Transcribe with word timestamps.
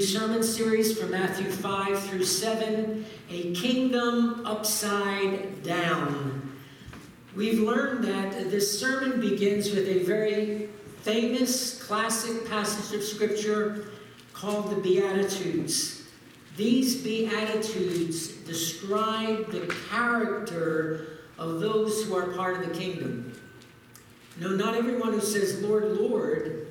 sermon 0.00 0.42
series 0.42 0.98
from 0.98 1.10
Matthew 1.10 1.50
5 1.50 2.02
through 2.04 2.24
7, 2.24 3.04
A 3.30 3.54
Kingdom 3.54 4.46
Upside 4.46 5.62
Down. 5.62 6.56
We've 7.36 7.60
learned 7.60 8.04
that 8.04 8.50
this 8.50 8.80
sermon 8.80 9.20
begins 9.20 9.70
with 9.70 9.86
a 9.86 10.02
very 10.04 10.70
famous 11.02 11.82
classic 11.82 12.48
passage 12.48 12.96
of 12.96 13.04
scripture 13.04 13.88
called 14.32 14.70
the 14.70 14.76
Beatitudes. 14.76 16.04
These 16.56 17.02
Beatitudes 17.02 18.28
describe 18.28 19.50
the 19.50 19.72
character 19.90 21.18
of 21.36 21.60
those 21.60 22.04
who 22.04 22.16
are 22.16 22.32
part 22.32 22.62
of 22.62 22.68
the 22.68 22.78
kingdom. 22.78 23.38
No, 24.38 24.48
not 24.48 24.74
everyone 24.74 25.12
who 25.12 25.20
says, 25.20 25.60
Lord, 25.62 25.84
Lord, 25.84 26.68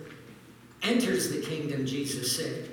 enters 0.81 1.31
the 1.31 1.41
kingdom, 1.41 1.85
Jesus 1.85 2.35
said. 2.35 2.68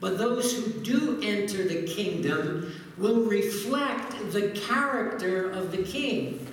But 0.00 0.18
those 0.18 0.56
who 0.56 0.70
do 0.82 1.20
enter 1.22 1.64
the 1.64 1.82
kingdom 1.86 2.72
will 2.96 3.22
reflect 3.22 4.32
the 4.32 4.50
character 4.50 5.50
of 5.50 5.72
the 5.72 5.82
king. 5.82 6.46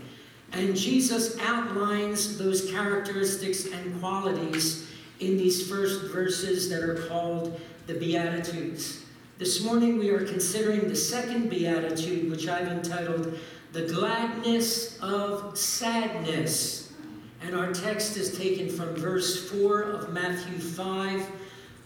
And 0.52 0.76
Jesus 0.76 1.38
outlines 1.40 2.38
those 2.38 2.72
characteristics 2.72 3.66
and 3.66 4.00
qualities 4.00 4.88
in 5.20 5.38
these 5.38 5.70
first 5.70 6.12
verses 6.12 6.70
that 6.70 6.82
are 6.82 7.08
called 7.08 7.60
the 7.88 7.94
Beatitudes. 7.94 9.04
This 9.38 9.64
morning 9.64 10.00
we 10.00 10.10
are 10.10 10.26
considering 10.26 10.88
the 10.88 10.96
second 10.96 11.50
Beatitude, 11.50 12.32
which 12.32 12.48
I've 12.48 12.68
entitled 12.68 13.38
The 13.74 13.84
Gladness 13.84 14.98
of 15.02 15.58
Sadness. 15.58 16.94
And 17.42 17.56
our 17.56 17.74
text 17.74 18.18
is 18.18 18.38
taken 18.38 18.70
from 18.70 18.96
verse 18.96 19.50
4 19.52 19.82
of 19.84 20.14
Matthew 20.14 20.58
5. 20.58 21.30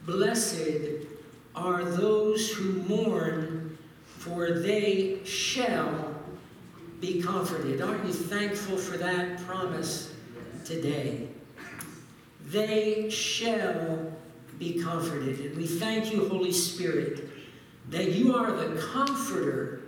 Blessed 0.06 1.09
are 1.56 1.84
those 1.84 2.52
who 2.52 2.84
mourn, 2.84 3.78
for 4.06 4.52
they 4.52 5.24
shall 5.26 6.16
be 7.00 7.22
comforted. 7.22 7.82
Aren't 7.82 8.06
you 8.06 8.14
thankful 8.14 8.78
for 8.78 8.98
that 8.98 9.40
promise 9.46 10.14
today? 10.66 11.28
They 12.46 13.10
shall 13.10 14.12
be 14.58 14.82
comforted. 14.82 15.40
And 15.40 15.58
we 15.58 15.66
thank 15.66 16.12
you, 16.12 16.28
Holy 16.28 16.52
Spirit, 16.52 17.30
that 17.90 18.12
you 18.12 18.36
are 18.36 18.52
the 18.52 18.82
comforter 18.94 19.82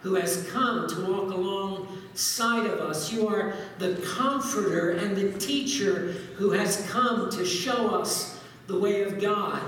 who 0.00 0.14
has 0.14 0.48
come 0.50 0.88
to 0.88 1.06
walk 1.06 1.32
alongside 1.32 2.66
of 2.66 2.80
us. 2.80 3.12
You 3.12 3.28
are 3.28 3.54
the 3.78 3.94
comforter 4.16 4.90
and 4.90 5.16
the 5.16 5.32
teacher 5.38 6.12
who 6.36 6.50
has 6.50 6.88
come 6.90 7.30
to 7.30 7.44
show 7.44 7.94
us 7.94 8.40
the 8.66 8.78
way 8.78 9.02
of 9.02 9.20
God. 9.20 9.62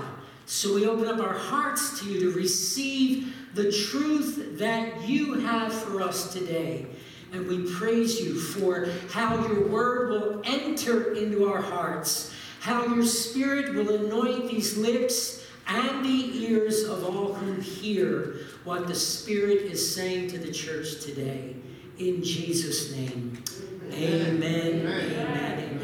So 0.45 0.75
we 0.75 0.85
open 0.85 1.07
up 1.07 1.19
our 1.19 1.33
hearts 1.33 1.99
to 1.99 2.05
you 2.05 2.19
to 2.31 2.37
receive 2.37 3.35
the 3.53 3.71
truth 3.71 4.59
that 4.59 5.07
you 5.07 5.35
have 5.35 5.73
for 5.73 6.01
us 6.01 6.31
today. 6.33 6.85
And 7.31 7.47
we 7.47 7.71
praise 7.73 8.19
you 8.19 8.39
for 8.39 8.87
how 9.09 9.47
your 9.47 9.67
word 9.67 10.09
will 10.09 10.41
enter 10.45 11.13
into 11.13 11.47
our 11.47 11.61
hearts, 11.61 12.33
how 12.59 12.85
your 12.85 13.05
spirit 13.05 13.73
will 13.73 13.89
anoint 14.05 14.49
these 14.49 14.77
lips 14.77 15.45
and 15.67 16.05
the 16.05 16.45
ears 16.45 16.83
of 16.83 17.03
all 17.03 17.33
who 17.33 17.53
hear 17.59 18.35
what 18.63 18.87
the 18.87 18.95
Spirit 18.95 19.63
is 19.63 19.95
saying 19.95 20.29
to 20.29 20.37
the 20.37 20.51
church 20.51 21.01
today. 21.01 21.55
In 21.97 22.23
Jesus' 22.23 22.91
name, 22.91 23.41
amen. 23.91 24.31
Amen. 24.31 24.81
amen. 24.81 25.19
amen. 25.19 25.74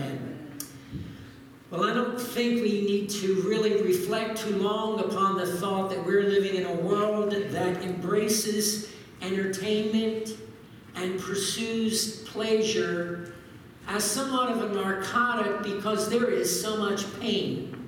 Well, 1.71 1.85
I 1.85 1.93
don't 1.93 2.19
think 2.19 2.61
we 2.61 2.81
need 2.81 3.09
to 3.11 3.43
really 3.43 3.81
reflect 3.81 4.39
too 4.39 4.57
long 4.57 4.99
upon 4.99 5.37
the 5.37 5.47
thought 5.47 5.89
that 5.91 6.05
we're 6.05 6.23
living 6.23 6.55
in 6.55 6.65
a 6.65 6.73
world 6.73 7.31
that 7.31 7.81
embraces 7.81 8.89
entertainment 9.21 10.35
and 10.95 11.17
pursues 11.17 12.23
pleasure 12.23 13.35
as 13.87 14.03
somewhat 14.03 14.51
of 14.51 14.69
a 14.69 14.75
narcotic 14.75 15.63
because 15.63 16.09
there 16.09 16.29
is 16.29 16.61
so 16.61 16.75
much 16.75 17.05
pain, 17.21 17.87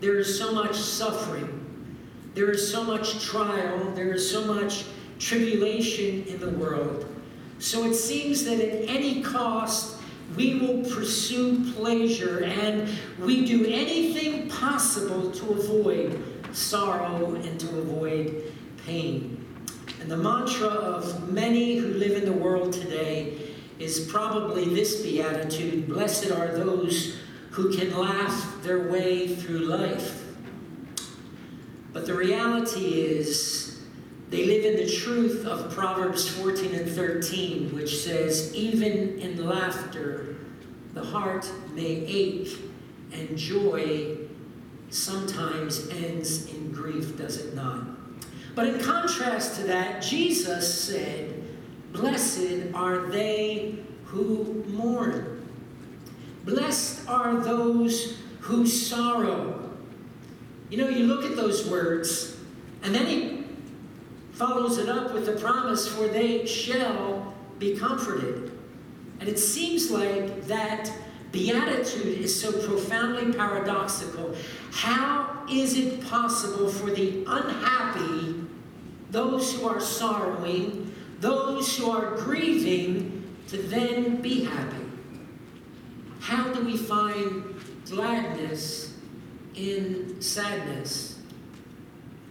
there 0.00 0.16
is 0.16 0.38
so 0.38 0.54
much 0.54 0.74
suffering, 0.74 1.98
there 2.32 2.50
is 2.50 2.72
so 2.72 2.82
much 2.82 3.22
trial, 3.22 3.92
there 3.94 4.14
is 4.14 4.28
so 4.28 4.46
much 4.46 4.86
tribulation 5.18 6.24
in 6.24 6.40
the 6.40 6.50
world. 6.52 7.04
So 7.58 7.84
it 7.84 7.94
seems 7.94 8.44
that 8.44 8.58
at 8.58 8.88
any 8.88 9.22
cost, 9.22 9.97
we 10.36 10.58
will 10.58 10.84
pursue 10.90 11.72
pleasure 11.72 12.44
and 12.44 12.88
we 13.20 13.44
do 13.44 13.66
anything 13.66 14.48
possible 14.48 15.30
to 15.30 15.50
avoid 15.52 16.22
sorrow 16.52 17.34
and 17.34 17.58
to 17.60 17.68
avoid 17.78 18.52
pain. 18.86 19.44
And 20.00 20.10
the 20.10 20.16
mantra 20.16 20.68
of 20.68 21.32
many 21.32 21.76
who 21.76 21.88
live 21.94 22.12
in 22.12 22.24
the 22.24 22.32
world 22.32 22.72
today 22.72 23.38
is 23.78 24.06
probably 24.10 24.64
this 24.74 25.02
beatitude 25.02 25.88
Blessed 25.88 26.30
are 26.30 26.48
those 26.48 27.16
who 27.50 27.76
can 27.76 27.96
laugh 27.96 28.62
their 28.62 28.88
way 28.88 29.34
through 29.34 29.60
life. 29.60 30.24
But 31.92 32.06
the 32.06 32.14
reality 32.14 33.02
is, 33.02 33.67
they 34.30 34.44
live 34.44 34.64
in 34.66 34.76
the 34.76 34.92
truth 34.92 35.46
of 35.46 35.72
Proverbs 35.74 36.28
14 36.28 36.74
and 36.74 36.90
13, 36.90 37.74
which 37.74 37.98
says, 37.98 38.54
Even 38.54 39.18
in 39.18 39.46
laughter, 39.46 40.36
the 40.92 41.02
heart 41.02 41.50
may 41.72 42.04
ache, 42.06 42.58
and 43.12 43.38
joy 43.38 44.18
sometimes 44.90 45.88
ends 45.88 46.52
in 46.52 46.72
grief, 46.72 47.16
does 47.16 47.38
it 47.38 47.54
not? 47.54 47.86
But 48.54 48.66
in 48.66 48.80
contrast 48.80 49.56
to 49.60 49.62
that, 49.68 50.02
Jesus 50.02 50.82
said, 50.84 51.42
Blessed 51.92 52.74
are 52.74 53.06
they 53.06 53.78
who 54.04 54.64
mourn. 54.68 55.46
Blessed 56.44 57.08
are 57.08 57.36
those 57.40 58.18
who 58.40 58.66
sorrow. 58.66 59.70
You 60.68 60.78
know, 60.78 60.88
you 60.88 61.06
look 61.06 61.24
at 61.24 61.36
those 61.36 61.68
words, 61.68 62.36
and 62.82 62.94
then 62.94 63.06
he 63.06 63.37
follows 64.38 64.78
it 64.78 64.88
up 64.88 65.12
with 65.12 65.26
the 65.26 65.32
promise, 65.32 65.88
for 65.88 66.06
they 66.06 66.46
shall 66.46 67.34
be 67.58 67.76
comforted. 67.76 68.52
And 69.18 69.28
it 69.28 69.36
seems 69.36 69.90
like 69.90 70.46
that 70.46 70.92
beatitude 71.32 72.18
is 72.20 72.40
so 72.40 72.52
profoundly 72.52 73.32
paradoxical. 73.32 74.36
How 74.70 75.44
is 75.50 75.76
it 75.76 76.06
possible 76.06 76.68
for 76.68 76.92
the 76.92 77.24
unhappy, 77.26 78.36
those 79.10 79.54
who 79.54 79.66
are 79.66 79.80
sorrowing, 79.80 80.94
those 81.18 81.76
who 81.76 81.90
are 81.90 82.14
grieving, 82.18 83.34
to 83.48 83.56
then 83.56 84.22
be 84.22 84.44
happy? 84.44 84.84
How 86.20 86.52
do 86.52 86.64
we 86.64 86.76
find 86.76 87.56
gladness 87.86 88.94
in 89.56 90.22
sadness? 90.22 91.18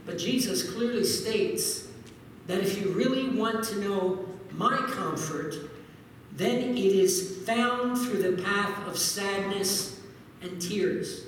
But 0.06 0.17
Jesus 0.17 0.72
clearly 0.72 1.03
states 1.03 1.87
that 2.47 2.59
if 2.59 2.81
you 2.81 2.91
really 2.91 3.30
want 3.30 3.63
to 3.66 3.80
know 3.80 4.25
my 4.53 4.78
comfort, 4.91 5.56
then 6.31 6.78
it 6.78 6.78
is 6.78 7.38
found 7.46 7.97
through 7.97 8.22
the 8.22 8.41
path 8.41 8.88
of 8.88 8.97
sadness 8.97 10.00
and 10.41 10.62
tears. 10.62 11.25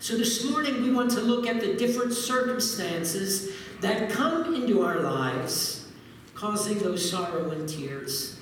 So 0.00 0.16
this 0.16 0.48
morning 0.48 0.82
we 0.82 0.92
want 0.92 1.10
to 1.12 1.20
look 1.20 1.46
at 1.46 1.60
the 1.60 1.74
different 1.74 2.12
circumstances 2.12 3.50
that 3.80 4.10
come 4.10 4.54
into 4.54 4.82
our 4.82 5.00
lives, 5.00 5.88
causing 6.34 6.78
those 6.78 7.08
sorrow 7.08 7.50
and 7.50 7.68
tears. 7.68 8.38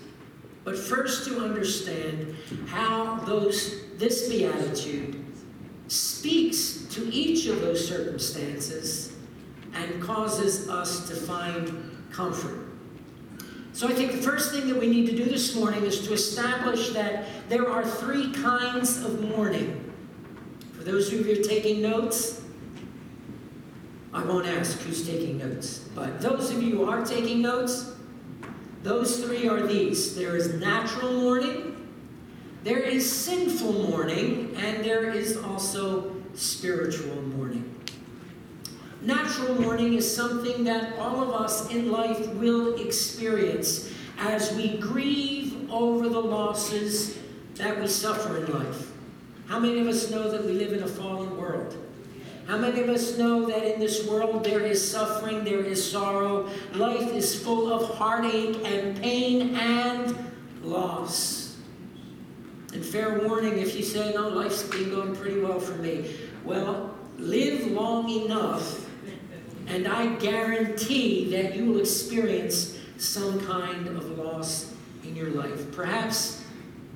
But 0.65 0.77
first 0.77 1.27
to 1.29 1.41
understand 1.41 2.37
how 2.67 3.17
those 3.21 3.87
this 3.97 4.29
beatitude 4.29 5.25
speaks 5.89 6.87
to 6.91 7.11
each 7.13 7.47
of 7.47 7.61
those 7.63 7.87
circumstances 7.87 9.16
and 9.77 10.03
causes 10.03 10.69
us 10.69 11.09
to 11.09 11.15
find 11.15 12.07
comfort. 12.13 12.67
So 13.73 13.87
I 13.87 13.93
think 13.93 14.13
the 14.13 14.23
first 14.23 14.53
thing 14.53 14.69
that 14.69 14.81
we 14.81 14.87
need 14.87 15.07
to 15.11 15.17
do 15.17 15.25
this 15.25 15.55
morning 15.55 15.85
is 15.85 16.07
to 16.07 16.15
establish 16.15 16.91
that 16.91 17.27
there 17.51 17.69
are 17.69 17.85
three 17.85 18.33
kinds 18.33 19.05
of 19.05 19.21
mourning. 19.21 19.93
For 20.73 20.83
those 20.83 21.09
of 21.09 21.15
you 21.15 21.25
who 21.25 21.41
are 21.41 21.45
taking 21.45 21.83
notes, 21.83 22.41
I 24.15 24.25
won't 24.25 24.47
ask 24.47 24.81
who's 24.81 25.07
taking 25.07 25.37
notes, 25.37 25.81
but 25.95 26.23
those 26.23 26.51
of 26.51 26.63
you 26.63 26.79
who 26.79 26.89
are 26.89 27.05
taking 27.05 27.43
notes, 27.43 27.93
those 28.83 29.23
three 29.23 29.47
are 29.47 29.67
these 29.67 30.17
there 30.17 30.37
is 30.37 30.55
natural 30.55 31.13
mourning, 31.13 31.77
there 32.65 32.79
is 32.79 33.11
sinful 33.11 33.91
mourning, 33.91 34.55
and 34.57 34.83
there 34.83 35.11
is 35.11 35.37
also 35.37 36.17
spiritual 36.35 37.15
mourning. 37.15 37.36
Natural 39.03 39.61
mourning 39.61 39.95
is 39.95 40.17
something 40.17 40.65
that 40.65 40.99
all 40.99 41.23
of 41.23 41.31
us 41.41 41.71
in 41.71 41.91
life 41.91 42.27
will 42.35 42.81
experience 42.81 43.93
as 44.19 44.55
we 44.55 44.79
grieve 44.79 45.71
over 45.71 46.09
the 46.09 46.21
losses 46.21 47.19
that 47.57 47.79
we 47.81 47.87
suffer 47.87 48.39
in 48.39 48.53
life. 48.53 48.93
How 49.47 49.59
many 49.59 49.81
of 49.81 49.87
us 49.87 50.11
know 50.11 50.31
that 50.31 50.45
we 50.45 50.53
live 50.53 50.73
in 50.73 50.83
a 50.83 50.89
fallen 50.89 51.37
world? 51.37 51.77
How 52.47 52.57
many 52.57 52.81
of 52.81 52.89
us 52.89 53.19
know 53.19 53.45
that 53.47 53.75
in 53.75 53.81
this 53.81 54.07
world 54.07 54.45
there 54.45 54.61
is 54.61 54.91
suffering, 54.91 55.45
there 55.45 55.61
is 55.61 55.91
sorrow, 55.91 56.49
life 56.75 57.13
is 57.13 57.43
full 57.43 57.73
of 57.73 57.97
heartache 57.97 58.57
and 58.65 58.97
pain 59.01 59.57
and 59.57 60.17
loss? 60.63 61.57
And 62.73 62.85
fair 62.85 63.21
warning 63.27 63.59
if 63.59 63.75
you 63.77 63.83
say, 63.83 64.13
no, 64.15 64.29
life's 64.29 64.63
been 64.63 64.91
going 64.91 65.17
pretty 65.17 65.41
well 65.41 65.59
for 65.59 65.75
me. 65.75 66.15
Well, 66.45 66.95
live 67.19 67.67
long 67.71 68.09
enough, 68.09 68.86
and 69.67 69.89
I 69.89 70.15
guarantee 70.17 71.31
that 71.31 71.57
you 71.57 71.67
will 71.67 71.81
experience 71.81 72.79
some 72.99 73.45
kind 73.47 73.89
of 73.89 74.19
loss 74.19 74.73
in 75.05 75.15
your 75.17 75.31
life. 75.31 75.73
Perhaps 75.73 76.45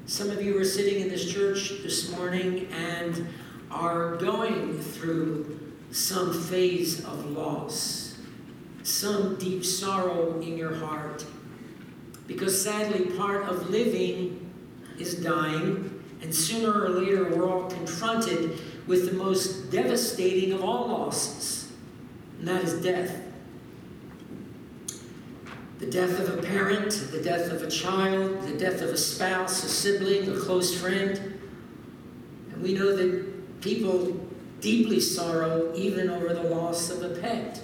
some 0.07 0.31
of 0.31 0.43
you 0.43 0.59
are 0.59 0.65
sitting 0.65 1.01
in 1.01 1.09
this 1.09 1.31
church 1.31 1.83
this 1.83 2.11
morning 2.17 2.69
and 2.73 3.29
are 3.71 4.17
going 4.17 4.79
through 4.79 5.59
some 5.91 6.33
phase 6.33 7.05
of 7.05 7.31
loss, 7.31 8.17
some 8.83 9.37
deep 9.37 9.65
sorrow 9.65 10.41
in 10.41 10.57
your 10.57 10.75
heart. 10.75 11.25
Because 12.27 12.61
sadly, 12.61 13.07
part 13.17 13.49
of 13.49 13.71
living 13.71 14.51
is 14.99 15.15
dying, 15.15 16.03
and 16.23 16.35
sooner 16.35 16.85
or 16.85 16.89
later 16.91 17.25
we're 17.25 17.49
all 17.49 17.69
confronted 17.71 18.59
with 18.87 19.11
the 19.11 19.17
most 19.17 19.71
devastating 19.71 20.53
of 20.53 20.63
all 20.63 20.89
losses, 20.89 21.60
and 22.41 22.49
that 22.49 22.65
is 22.65 22.83
death. 22.83 23.21
The 25.79 25.87
death 25.87 26.19
of 26.19 26.39
a 26.39 26.43
parent, 26.43 26.91
the 27.13 27.23
death 27.23 27.51
of 27.51 27.63
a 27.63 27.71
child, 27.71 28.43
the 28.43 28.57
death 28.57 28.81
of 28.81 28.89
a 28.89 28.97
spouse, 28.97 29.63
a 29.63 29.69
sibling, 29.69 30.29
a 30.35 30.41
close 30.41 30.79
friend. 30.79 31.39
And 32.53 32.63
we 32.63 32.73
know 32.73 32.97
that 32.97 33.61
people 33.61 34.19
deeply 34.61 35.01
sorrow 35.01 35.73
even 35.75 36.09
over 36.09 36.33
the 36.33 36.45
loss 36.45 36.91
of 36.91 37.03
a 37.03 37.21
pet. 37.21 37.63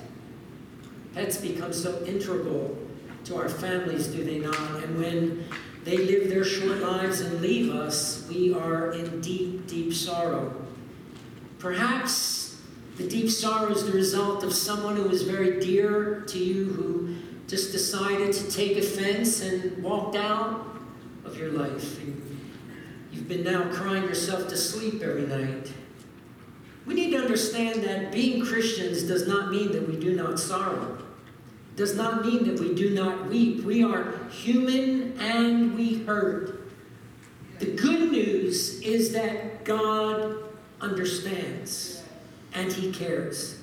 Pets 1.14 1.38
become 1.38 1.73
so 1.73 2.05
integral 2.05 2.76
to 3.25 3.37
our 3.37 3.49
families, 3.49 4.08
do 4.08 4.23
they 4.25 4.38
not? 4.38 4.84
And 4.84 4.99
when 4.99 5.44
they 5.84 5.96
live 5.96 6.28
their 6.28 6.44
short 6.44 6.81
lives 6.81 7.23
and 7.23 7.40
leave 7.40 7.70
us, 7.75 8.26
we 8.28 8.52
are 8.52 8.93
in 8.93 9.23
deep, 9.23 9.67
deep 9.67 9.94
sorrow. 9.94 10.55
Perhaps 11.58 12.46
the 12.97 13.07
deep 13.07 13.31
sorrow 13.31 13.71
is 13.71 13.85
the 13.85 13.93
result 13.93 14.43
of 14.43 14.55
someone 14.55 14.97
who 14.97 15.03
was 15.03 15.23
very 15.23 15.61
dear 15.61 16.23
to 16.29 16.39
you 16.39 16.65
who 16.73 17.17
just 17.47 17.71
decided 17.71 18.33
to 18.33 18.51
take 18.51 18.79
offense 18.79 19.43
and 19.43 19.83
walked 19.83 20.17
out 20.17 20.79
of 21.25 21.37
your 21.39 21.53
life. 21.53 22.01
You've 23.13 23.29
been 23.29 23.45
now 23.45 23.71
crying 23.71 24.05
yourself 24.05 24.49
to 24.49 24.57
sleep 24.57 25.03
every 25.03 25.27
night. 25.27 25.71
We 26.87 26.95
need 26.95 27.11
to 27.11 27.19
understand 27.19 27.83
that 27.83 28.13
being 28.13 28.45
Christians 28.45 29.03
does 29.03 29.29
not 29.29 29.51
mean 29.51 29.73
that 29.73 29.87
we 29.87 29.97
do 29.97 30.15
not 30.17 30.41
sorrow. 30.41 30.99
Does 31.75 31.97
not 31.97 32.25
mean 32.25 32.45
that 32.47 32.59
we 32.59 32.75
do 32.75 32.95
not 32.95 33.29
weep. 33.29 33.63
We 33.63 33.85
are 33.85 34.15
human 34.29 35.19
and 35.21 35.77
we 35.77 36.05
hurt. 36.05 36.71
The 37.59 37.67
good 37.67 38.11
news 38.11 38.81
is 38.81 39.13
that 39.13 39.65
God 39.65 40.37
understands 40.81 42.03
and 42.56 42.73
He 42.73 42.91
cares. 42.91 43.61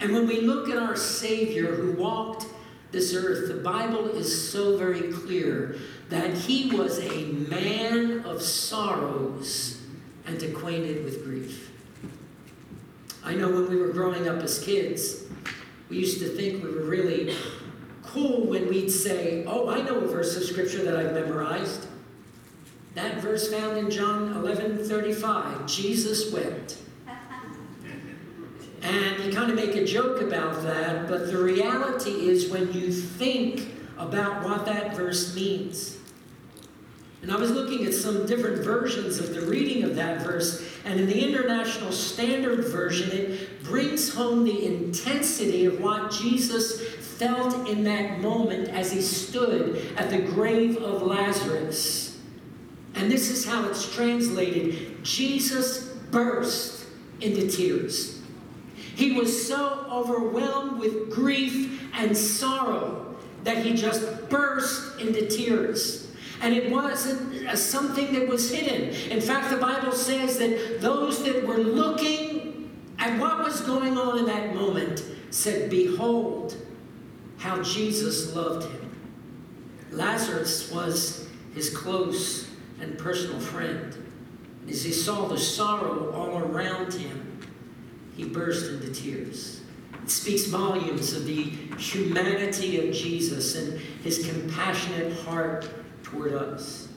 And 0.00 0.12
when 0.12 0.26
we 0.26 0.40
look 0.40 0.70
at 0.70 0.78
our 0.78 0.96
Savior 0.96 1.74
who 1.74 1.92
walked 1.92 2.46
this 2.92 3.14
earth, 3.14 3.48
the 3.48 3.62
Bible 3.62 4.08
is 4.08 4.50
so 4.50 4.78
very 4.78 5.12
clear 5.12 5.76
that 6.08 6.32
He 6.32 6.74
was 6.74 6.98
a 7.00 7.26
man 7.26 8.24
of 8.24 8.40
sorrows 8.40 9.82
and 10.26 10.42
acquainted 10.42 11.04
with 11.04 11.24
grief. 11.24 11.70
I 13.22 13.34
know 13.34 13.50
when 13.50 13.68
we 13.68 13.76
were 13.76 13.92
growing 13.92 14.28
up 14.28 14.42
as 14.42 14.58
kids, 14.60 15.24
we 15.90 15.98
used 15.98 16.20
to 16.20 16.28
think 16.28 16.62
we 16.62 16.70
were 16.70 16.84
really 16.84 17.34
cool 18.04 18.46
when 18.46 18.68
we'd 18.68 18.90
say, 18.90 19.44
Oh, 19.46 19.68
I 19.68 19.82
know 19.82 19.98
a 19.98 20.06
verse 20.06 20.36
of 20.36 20.44
scripture 20.44 20.82
that 20.84 20.96
I've 20.96 21.12
memorized. 21.12 21.86
That 22.94 23.20
verse 23.20 23.52
found 23.52 23.76
in 23.76 23.90
John 23.90 24.32
11 24.36 24.84
35, 24.84 25.66
Jesus 25.66 26.32
wept. 26.32 26.76
And 28.90 29.24
you 29.24 29.32
kind 29.32 29.48
of 29.48 29.56
make 29.56 29.76
a 29.76 29.84
joke 29.84 30.20
about 30.20 30.64
that, 30.64 31.08
but 31.08 31.30
the 31.30 31.38
reality 31.38 32.28
is 32.28 32.50
when 32.50 32.72
you 32.72 32.92
think 32.92 33.68
about 33.96 34.42
what 34.42 34.66
that 34.66 34.96
verse 34.96 35.32
means. 35.32 35.96
And 37.22 37.30
I 37.30 37.36
was 37.36 37.52
looking 37.52 37.86
at 37.86 37.94
some 37.94 38.26
different 38.26 38.64
versions 38.64 39.18
of 39.20 39.32
the 39.32 39.42
reading 39.42 39.84
of 39.84 39.94
that 39.94 40.22
verse, 40.22 40.66
and 40.84 40.98
in 40.98 41.06
the 41.06 41.24
International 41.24 41.92
Standard 41.92 42.64
Version, 42.64 43.12
it 43.12 43.62
brings 43.62 44.12
home 44.12 44.42
the 44.42 44.66
intensity 44.66 45.66
of 45.66 45.80
what 45.80 46.10
Jesus 46.10 46.82
felt 47.16 47.68
in 47.68 47.84
that 47.84 48.18
moment 48.18 48.70
as 48.70 48.90
he 48.90 49.00
stood 49.00 49.86
at 49.98 50.10
the 50.10 50.18
grave 50.18 50.78
of 50.78 51.02
Lazarus. 51.02 52.18
And 52.96 53.08
this 53.08 53.30
is 53.30 53.46
how 53.46 53.68
it's 53.68 53.94
translated 53.94 55.04
Jesus 55.04 55.90
burst 56.10 56.86
into 57.20 57.46
tears. 57.48 58.19
He 58.94 59.12
was 59.12 59.46
so 59.46 59.86
overwhelmed 59.90 60.78
with 60.78 61.10
grief 61.10 61.82
and 61.94 62.16
sorrow 62.16 63.16
that 63.44 63.64
he 63.64 63.74
just 63.74 64.28
burst 64.28 65.00
into 65.00 65.26
tears. 65.26 66.08
And 66.42 66.54
it 66.54 66.70
wasn't 66.70 67.58
something 67.58 68.12
that 68.14 68.28
was 68.28 68.50
hidden. 68.50 68.94
In 69.10 69.20
fact, 69.20 69.50
the 69.50 69.56
Bible 69.56 69.92
says 69.92 70.38
that 70.38 70.80
those 70.80 71.22
that 71.24 71.46
were 71.46 71.58
looking 71.58 72.70
at 72.98 73.18
what 73.18 73.38
was 73.44 73.60
going 73.62 73.98
on 73.98 74.18
in 74.18 74.26
that 74.26 74.54
moment 74.54 75.04
said, 75.30 75.70
Behold, 75.70 76.56
how 77.38 77.62
Jesus 77.62 78.34
loved 78.34 78.70
him. 78.70 78.90
Lazarus 79.90 80.70
was 80.70 81.28
his 81.54 81.74
close 81.76 82.48
and 82.80 82.96
personal 82.98 83.40
friend. 83.40 83.96
As 84.68 84.84
he 84.84 84.92
saw 84.92 85.26
the 85.26 85.38
sorrow 85.38 86.12
all 86.12 86.38
around 86.38 86.94
him, 86.94 87.19
he 88.20 88.28
burst 88.28 88.70
into 88.70 88.92
tears. 88.92 89.62
It 90.02 90.10
speaks 90.10 90.44
volumes 90.44 91.14
of 91.14 91.24
the 91.24 91.44
humanity 91.78 92.86
of 92.86 92.94
Jesus 92.94 93.56
and 93.56 93.80
his 94.04 94.28
compassionate 94.28 95.18
heart 95.20 95.68
toward 96.02 96.34
us. 96.34 96.88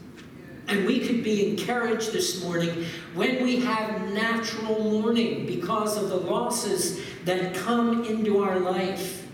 And 0.67 0.85
we 0.85 0.99
could 0.99 1.23
be 1.23 1.49
encouraged 1.49 2.11
this 2.11 2.43
morning 2.43 2.85
when 3.13 3.41
we 3.41 3.59
have 3.61 4.13
natural 4.13 4.83
mourning 4.83 5.45
because 5.45 5.97
of 5.97 6.09
the 6.09 6.15
losses 6.17 7.01
that 7.23 7.55
come 7.55 8.03
into 8.03 8.43
our 8.43 8.59
life. 8.59 9.25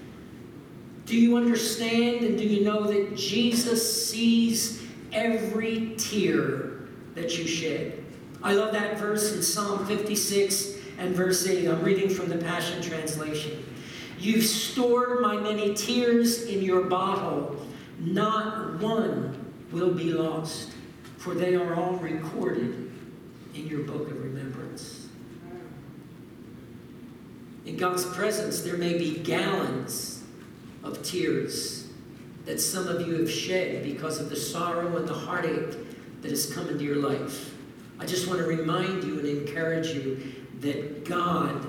Do 1.05 1.17
you 1.17 1.37
understand 1.37 2.23
and 2.23 2.37
do 2.37 2.43
you 2.43 2.63
know 2.63 2.83
that 2.83 3.15
Jesus 3.15 4.09
sees 4.09 4.83
every 5.11 5.95
tear 5.97 6.81
that 7.15 7.35
you 7.37 7.47
shed? 7.47 8.03
I 8.43 8.53
love 8.53 8.73
that 8.73 8.99
verse 8.99 9.33
in 9.33 9.41
Psalm 9.41 9.85
56 9.87 10.78
and 10.99 11.15
verse 11.15 11.47
8. 11.47 11.67
I'm 11.67 11.81
reading 11.81 12.09
from 12.09 12.27
the 12.27 12.37
Passion 12.37 12.81
Translation. 12.81 13.65
You've 14.19 14.43
stored 14.43 15.21
my 15.21 15.37
many 15.37 15.73
tears 15.73 16.43
in 16.43 16.61
your 16.61 16.83
bottle, 16.83 17.65
not 17.99 18.79
one 18.79 19.53
will 19.71 19.93
be 19.93 20.11
lost, 20.11 20.71
for 21.17 21.33
they 21.33 21.55
are 21.55 21.73
all 21.75 21.93
recorded 21.93 22.91
in 23.55 23.67
your 23.67 23.83
book 23.83 24.11
of 24.11 24.21
remembrance. 24.21 25.07
In 27.65 27.77
God's 27.77 28.03
presence, 28.05 28.61
there 28.61 28.77
may 28.77 28.97
be 28.97 29.19
gallons 29.19 30.23
of 30.83 31.01
tears 31.01 31.87
that 32.45 32.59
some 32.59 32.87
of 32.87 33.07
you 33.07 33.19
have 33.19 33.31
shed 33.31 33.83
because 33.83 34.19
of 34.19 34.29
the 34.29 34.35
sorrow 34.35 34.97
and 34.97 35.07
the 35.07 35.13
heartache 35.13 35.77
that 36.21 36.31
has 36.31 36.51
come 36.53 36.67
into 36.67 36.83
your 36.83 36.97
life. 36.97 37.55
I 37.99 38.05
just 38.05 38.27
want 38.27 38.39
to 38.39 38.45
remind 38.45 39.03
you 39.03 39.19
and 39.19 39.27
encourage 39.27 39.87
you 39.87 40.38
that 40.59 41.05
God 41.05 41.65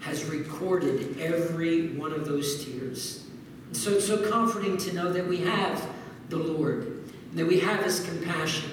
has 0.00 0.24
recorded 0.24 1.20
every 1.20 1.88
one 1.88 2.12
of 2.12 2.26
those 2.26 2.64
tears. 2.64 3.26
So 3.72 3.92
it's 3.92 4.06
so 4.06 4.30
comforting 4.30 4.76
to 4.78 4.94
know 4.94 5.12
that 5.12 5.26
we 5.26 5.38
have 5.38 5.86
the 6.30 6.38
Lord, 6.38 7.04
that 7.34 7.46
we 7.46 7.60
have 7.60 7.84
His 7.84 8.00
compassion, 8.00 8.70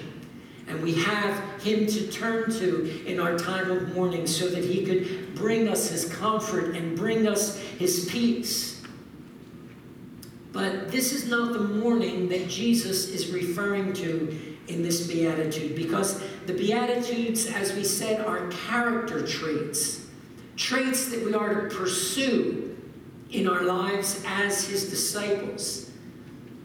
and 0.68 0.82
we 0.82 0.94
have 0.94 1.62
Him 1.62 1.86
to 1.86 2.10
turn 2.10 2.50
to 2.52 3.04
in 3.06 3.20
our 3.20 3.38
time 3.38 3.70
of 3.70 3.94
mourning 3.94 4.26
so 4.26 4.48
that 4.48 4.64
He 4.64 4.84
could 4.84 5.34
bring 5.34 5.68
us 5.68 5.90
His 5.90 6.06
comfort 6.06 6.74
and 6.76 6.96
bring 6.96 7.28
us 7.28 7.58
His 7.58 8.08
peace. 8.10 8.82
But 10.52 10.90
this 10.90 11.12
is 11.12 11.28
not 11.28 11.52
the 11.52 11.60
mourning 11.60 12.30
that 12.30 12.48
Jesus 12.48 13.08
is 13.10 13.30
referring 13.30 13.92
to 13.94 14.56
in 14.68 14.82
this 14.82 15.06
beatitude 15.06 15.76
because 15.76 16.22
the 16.46 16.54
beatitudes, 16.54 17.46
as 17.46 17.74
we 17.74 17.84
said, 17.84 18.24
are 18.24 18.48
character 18.48 19.26
traits, 19.26 20.06
traits 20.56 21.10
that 21.10 21.24
we 21.24 21.34
are 21.34 21.68
to 21.68 21.74
pursue 21.74 22.76
in 23.30 23.48
our 23.48 23.62
lives 23.62 24.22
as 24.26 24.66
His 24.66 24.88
disciples. 24.88 25.90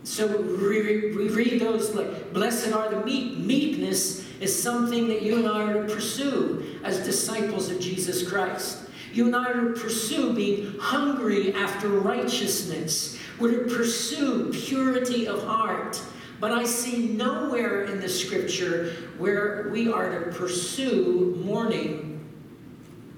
So 0.04 0.28
we, 0.42 1.12
read 1.12 1.62
those 1.62 1.94
like, 1.96 2.34
blessed 2.34 2.74
are 2.74 2.90
the 2.90 3.06
meek. 3.06 3.38
Meekness 3.38 4.26
is 4.40 4.62
something 4.62 5.08
that 5.08 5.22
you 5.22 5.38
and 5.38 5.48
I 5.48 5.72
are 5.72 5.88
to 5.88 5.94
pursue 5.94 6.80
as 6.84 7.06
disciples 7.06 7.70
of 7.70 7.80
Jesus 7.80 8.28
Christ. 8.28 8.90
You 9.14 9.28
and 9.28 9.36
I 9.36 9.52
are 9.52 9.74
to 9.74 9.80
pursue 9.80 10.34
being 10.34 10.76
hungry 10.80 11.54
after 11.54 11.88
righteousness. 11.88 13.20
We're 13.40 13.64
to 13.64 13.76
pursue 13.76 14.52
purity 14.52 15.28
of 15.28 15.44
heart. 15.44 16.02
But 16.42 16.52
I 16.54 16.66
see 16.66 17.10
nowhere 17.10 17.84
in 17.84 18.02
the 18.02 18.10
scripture 18.10 18.96
where 19.20 19.70
we 19.72 19.92
are 19.92 20.26
to 20.26 20.32
pursue 20.32 21.40
mourning 21.46 22.28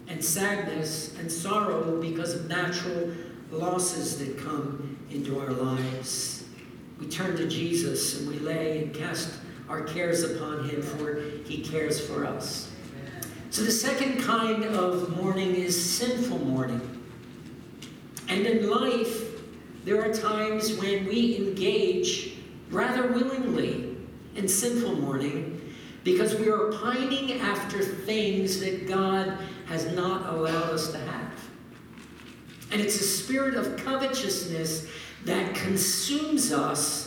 and 0.10 0.24
sadness 0.24 1.16
and 1.18 1.32
sorrow 1.32 2.02
because 2.02 2.34
of 2.34 2.50
natural 2.50 3.14
losses 3.50 4.20
that 4.20 4.38
come 4.38 4.98
into 5.10 5.40
our 5.40 5.52
lives. 5.52 6.44
We 7.00 7.08
turn 7.08 7.38
to 7.38 7.48
Jesus 7.48 8.20
and 8.20 8.28
we 8.28 8.40
lay 8.40 8.84
and 8.84 8.94
cast 8.94 9.30
our 9.70 9.84
cares 9.84 10.24
upon 10.24 10.68
him, 10.68 10.82
for 10.82 11.22
he 11.46 11.64
cares 11.64 12.06
for 12.06 12.26
us. 12.26 12.70
So 13.52 13.62
the 13.62 13.72
second 13.72 14.22
kind 14.22 14.66
of 14.66 15.16
mourning 15.16 15.56
is 15.56 15.82
sinful 15.82 16.40
mourning. 16.40 16.82
And 18.28 18.46
in 18.46 18.70
life, 18.70 19.42
there 19.86 20.04
are 20.04 20.14
times 20.14 20.76
when 20.76 21.06
we 21.06 21.38
engage 21.38 22.33
rather 22.70 23.08
willingly 23.08 23.98
in 24.36 24.48
sinful 24.48 24.96
mourning 24.96 25.60
because 26.04 26.36
we 26.36 26.50
are 26.50 26.72
pining 26.72 27.40
after 27.40 27.80
things 27.80 28.60
that 28.60 28.88
God 28.88 29.38
has 29.68 29.92
not 29.94 30.34
allowed 30.34 30.72
us 30.72 30.92
to 30.92 30.98
have. 30.98 31.50
And 32.72 32.82
it's 32.82 33.00
a 33.00 33.04
spirit 33.04 33.56
of 33.56 33.78
covetousness 33.78 34.88
that 35.26 35.56
consumes 35.56 36.52
us 36.52 37.03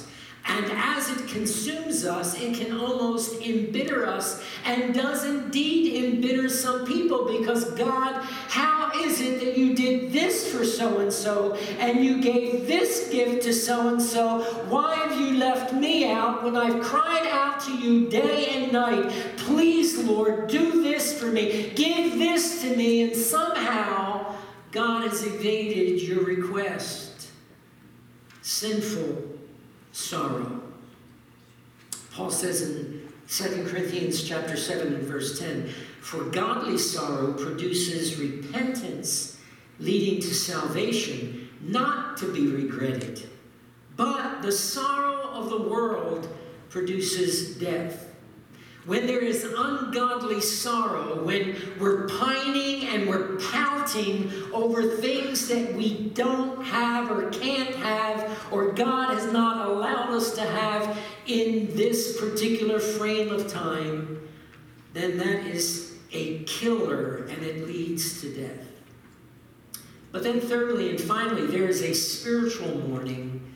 and 0.49 0.67
as 0.73 1.11
it 1.11 1.27
consumes 1.29 2.05
us, 2.05 2.41
it 2.41 2.55
can 2.55 2.79
almost 2.79 3.43
embitter 3.43 4.07
us 4.07 4.45
and 4.65 4.95
does 4.95 5.25
indeed 5.25 6.05
embitter 6.05 6.49
some 6.49 6.87
people 6.87 7.27
because 7.27 7.73
God, 7.73 8.23
how 8.49 8.93
is 9.03 9.21
it 9.21 9.41
that 9.41 9.59
you 9.59 9.75
did 9.75 10.13
this 10.13 10.53
for 10.53 10.65
so 10.65 10.99
and 11.01 11.13
so 11.13 11.55
and 11.81 12.05
you 12.05 12.23
gave 12.23 12.69
this 12.69 13.09
gift 13.11 13.43
to 13.43 13.53
so 13.53 13.89
and 13.89 14.01
so? 14.01 14.43
Why 14.69 14.95
have 14.95 15.21
you 15.21 15.37
left 15.37 15.73
me 15.73 16.11
out 16.11 16.45
when 16.45 16.57
I've 16.57 16.81
cried 16.81 17.27
out 17.27 17.61
to 17.63 17.77
you 17.77 18.09
day 18.09 18.47
and 18.51 18.73
night? 18.73 19.13
Please, 19.37 19.99
Lord, 20.05 20.47
do 20.47 20.83
this 20.83 21.19
for 21.19 21.27
me. 21.27 21.73
Give 21.75 22.19
this 22.19 22.63
to 22.63 22.77
me. 22.77 23.03
And 23.03 23.17
somehow 23.17 24.37
God 24.71 25.09
has 25.09 25.25
evaded 25.25 26.01
your 26.03 26.23
request. 26.23 27.31
Sinful 28.43 29.36
sorrow. 29.97 30.61
Paul 32.13 32.31
says 32.31 32.63
in 32.63 33.09
2 33.29 33.67
Corinthians 33.67 34.23
chapter 34.23 34.57
7 34.57 34.95
and 34.95 35.03
verse 35.03 35.39
10, 35.39 35.69
for 36.01 36.25
godly 36.25 36.79
sorrow 36.79 37.33
produces 37.33 38.19
repentance 38.19 39.39
leading 39.79 40.21
to 40.21 40.35
salvation, 40.35 41.49
not 41.63 42.17
to 42.19 42.33
be 42.33 42.47
regretted. 42.49 43.29
But 43.97 44.43
the 44.43 44.53
sorrow 44.53 45.29
of 45.31 45.49
the 45.51 45.63
world 45.63 46.29
produces 46.69 47.57
death. 47.57 48.15
When 48.85 49.07
there 49.07 49.25
is 49.25 49.45
ungodly 49.45 50.41
sorrow, 50.41 51.25
when 51.25 51.57
we're 51.81 52.07
pining 52.07 52.76
and 52.97 53.09
we're 53.09 53.37
pouting 53.37 54.33
over 54.53 54.83
things 54.83 55.49
that 55.49 55.75
we 55.75 56.09
don't 56.15 56.65
have 56.65 57.11
or 57.11 57.29
can't 57.31 57.75
have, 57.77 58.47
or 58.51 58.73
God 58.73 59.15
has 59.15 59.31
not 59.33 59.69
allowed 59.69 60.11
us 60.11 60.35
to 60.35 60.41
have 60.41 60.99
in 61.27 61.77
this 61.77 62.19
particular 62.19 62.81
frame 62.81 63.31
of 63.31 63.49
time, 63.49 64.29
then 64.95 65.19
that 65.19 65.47
is 65.47 65.97
a 66.13 66.43
killer 66.45 67.27
and 67.27 67.43
it 67.43 67.67
leads 67.67 68.23
to 68.23 68.35
death. 68.35 68.67
But 70.11 70.23
then, 70.23 70.41
thirdly 70.41 70.89
and 70.89 71.01
finally, 71.01 71.47
there 71.47 71.69
is 71.69 71.83
a 71.83 71.93
spiritual 71.93 72.79
mourning 72.89 73.55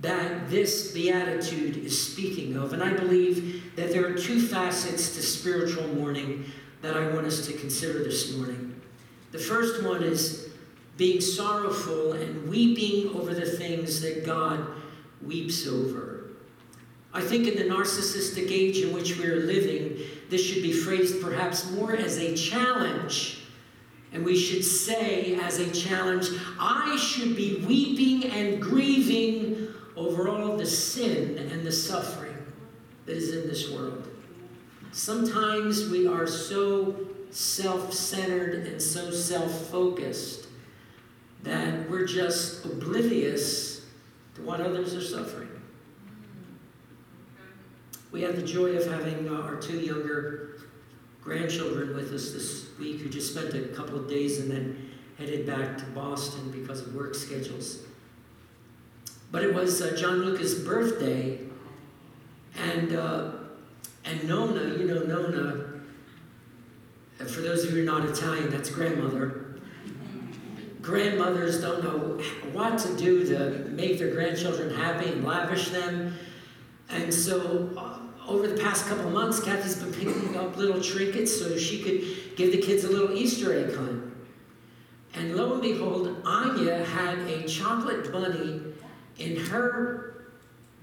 that 0.00 0.50
this 0.50 0.90
beatitude 0.92 1.76
is 1.76 2.12
speaking 2.12 2.56
of. 2.56 2.72
And 2.72 2.82
I 2.82 2.92
believe 2.92 3.76
that 3.76 3.90
there 3.90 4.06
are 4.06 4.14
two 4.14 4.40
facets 4.40 5.14
to 5.14 5.22
spiritual 5.22 5.86
mourning 5.94 6.46
that 6.86 6.96
I 6.96 7.08
want 7.08 7.26
us 7.26 7.44
to 7.48 7.52
consider 7.52 8.04
this 8.04 8.36
morning. 8.36 8.80
The 9.32 9.38
first 9.38 9.82
one 9.82 10.04
is 10.04 10.50
being 10.96 11.20
sorrowful 11.20 12.12
and 12.12 12.48
weeping 12.48 13.12
over 13.16 13.34
the 13.34 13.44
things 13.44 14.00
that 14.02 14.24
God 14.24 14.64
weeps 15.20 15.66
over. 15.66 16.28
I 17.12 17.22
think 17.22 17.48
in 17.48 17.56
the 17.56 17.74
narcissistic 17.74 18.52
age 18.52 18.78
in 18.78 18.92
which 18.92 19.18
we 19.18 19.26
are 19.26 19.40
living, 19.40 19.98
this 20.30 20.44
should 20.44 20.62
be 20.62 20.72
phrased 20.72 21.20
perhaps 21.20 21.68
more 21.72 21.96
as 21.96 22.18
a 22.18 22.36
challenge. 22.36 23.40
And 24.12 24.24
we 24.24 24.36
should 24.38 24.64
say, 24.64 25.34
as 25.42 25.58
a 25.58 25.68
challenge, 25.72 26.28
I 26.60 26.96
should 26.96 27.34
be 27.34 27.64
weeping 27.66 28.30
and 28.30 28.62
grieving 28.62 29.68
over 29.96 30.28
all 30.28 30.56
the 30.56 30.66
sin 30.66 31.36
and 31.50 31.66
the 31.66 31.72
suffering 31.72 32.36
that 33.06 33.16
is 33.16 33.34
in 33.34 33.48
this 33.48 33.70
world. 33.72 34.08
Sometimes 34.92 35.88
we 35.88 36.06
are 36.06 36.26
so 36.26 36.96
self 37.30 37.92
centered 37.92 38.66
and 38.66 38.80
so 38.80 39.10
self 39.10 39.68
focused 39.68 40.46
that 41.42 41.88
we're 41.90 42.06
just 42.06 42.64
oblivious 42.64 43.82
to 44.34 44.42
what 44.42 44.60
others 44.60 44.94
are 44.94 45.02
suffering. 45.02 45.48
We 48.10 48.22
had 48.22 48.36
the 48.36 48.42
joy 48.42 48.70
of 48.70 48.86
having 48.86 49.28
uh, 49.28 49.42
our 49.42 49.56
two 49.56 49.78
younger 49.78 50.60
grandchildren 51.22 51.94
with 51.94 52.12
us 52.12 52.30
this 52.30 52.66
week 52.78 53.00
who 53.00 53.08
just 53.08 53.34
spent 53.34 53.54
a 53.54 53.68
couple 53.74 53.96
of 53.96 54.08
days 54.08 54.38
and 54.38 54.50
then 54.50 54.90
headed 55.18 55.46
back 55.46 55.76
to 55.78 55.84
Boston 55.86 56.50
because 56.50 56.80
of 56.80 56.94
work 56.94 57.14
schedules. 57.14 57.82
But 59.30 59.42
it 59.42 59.54
was 59.54 59.82
uh, 59.82 59.96
John 59.96 60.18
Luca's 60.18 60.54
birthday, 60.54 61.40
and 62.56 62.94
uh, 62.94 63.32
and 64.06 64.28
Nona, 64.28 64.78
you 64.78 64.84
know 64.84 65.02
Nona. 65.02 65.64
For 67.18 67.40
those 67.40 67.64
of 67.64 67.70
you 67.70 67.84
who 67.84 67.90
are 67.90 68.00
not 68.00 68.08
Italian, 68.08 68.50
that's 68.50 68.70
grandmother. 68.70 69.46
Grandmothers 70.80 71.60
don't 71.60 71.82
know 71.82 72.22
what 72.52 72.78
to 72.78 72.96
do 72.96 73.26
to 73.26 73.68
make 73.70 73.98
their 73.98 74.12
grandchildren 74.12 74.72
happy 74.72 75.10
and 75.10 75.24
lavish 75.24 75.70
them. 75.70 76.16
And 76.88 77.12
so, 77.12 77.70
uh, 77.76 77.98
over 78.28 78.46
the 78.46 78.60
past 78.62 78.86
couple 78.86 79.10
months, 79.10 79.40
Kathy's 79.40 79.76
been 79.76 79.92
picking 79.92 80.36
up 80.36 80.56
little 80.56 80.80
trinkets 80.80 81.36
so 81.36 81.56
she 81.56 81.82
could 81.82 82.36
give 82.36 82.52
the 82.52 82.60
kids 82.60 82.84
a 82.84 82.88
little 82.88 83.16
Easter 83.16 83.52
egg 83.52 83.74
hunt. 83.74 84.12
And 85.14 85.34
lo 85.34 85.54
and 85.54 85.62
behold, 85.62 86.22
Anya 86.24 86.84
had 86.84 87.18
a 87.18 87.48
chocolate 87.48 88.12
bunny 88.12 88.60
in 89.18 89.36
her 89.46 90.05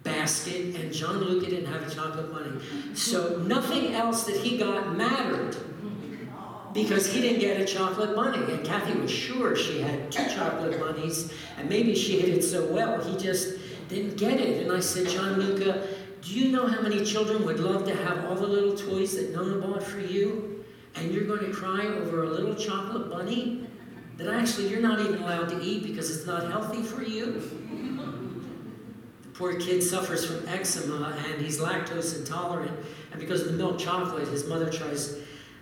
basket, 0.03 0.75
and 0.75 0.93
John 0.93 1.19
Luca 1.19 1.49
didn't 1.49 1.71
have 1.71 1.87
a 1.87 1.93
chocolate 1.93 2.31
bunny. 2.31 2.59
So 2.93 3.37
nothing 3.37 3.93
else 3.93 4.25
that 4.25 4.35
he 4.35 4.57
got 4.57 4.95
mattered 4.95 5.55
because 6.73 7.11
he 7.11 7.21
didn't 7.21 7.39
get 7.39 7.61
a 7.61 7.65
chocolate 7.65 8.15
bunny. 8.15 8.51
And 8.51 8.65
Kathy 8.65 8.99
was 8.99 9.11
sure 9.11 9.55
she 9.55 9.81
had 9.81 10.11
two 10.11 10.25
chocolate 10.29 10.79
bunnies, 10.79 11.31
and 11.57 11.69
maybe 11.69 11.95
she 11.95 12.19
hit 12.19 12.29
it 12.29 12.43
so 12.43 12.65
well, 12.65 13.03
he 13.03 13.17
just 13.17 13.57
didn't 13.87 14.17
get 14.17 14.39
it. 14.39 14.63
And 14.63 14.71
I 14.71 14.79
said, 14.79 15.07
John 15.07 15.39
Luca, 15.39 15.87
do 16.21 16.33
you 16.33 16.51
know 16.51 16.67
how 16.67 16.81
many 16.81 17.03
children 17.03 17.45
would 17.45 17.59
love 17.59 17.85
to 17.85 17.95
have 17.95 18.25
all 18.25 18.35
the 18.35 18.47
little 18.47 18.75
toys 18.75 19.15
that 19.15 19.33
Nona 19.33 19.65
bought 19.65 19.83
for 19.83 19.99
you? 19.99 20.63
And 20.95 21.11
you're 21.11 21.25
going 21.25 21.39
to 21.39 21.51
cry 21.51 21.85
over 21.85 22.23
a 22.23 22.29
little 22.29 22.55
chocolate 22.55 23.09
bunny 23.09 23.67
that 24.17 24.27
actually 24.27 24.69
you're 24.69 24.81
not 24.81 24.99
even 24.99 25.21
allowed 25.23 25.49
to 25.49 25.61
eat 25.61 25.83
because 25.83 26.15
it's 26.15 26.27
not 26.27 26.49
healthy 26.51 26.83
for 26.83 27.03
you? 27.03 27.41
Poor 29.33 29.59
kid 29.59 29.81
suffers 29.81 30.25
from 30.25 30.47
eczema 30.47 31.17
and 31.27 31.41
he's 31.41 31.59
lactose 31.59 32.17
intolerant. 32.17 32.77
And 33.11 33.19
because 33.19 33.41
of 33.41 33.47
the 33.47 33.53
milk 33.53 33.79
chocolate, 33.79 34.27
his 34.27 34.47
mother 34.47 34.69
tries 34.69 35.19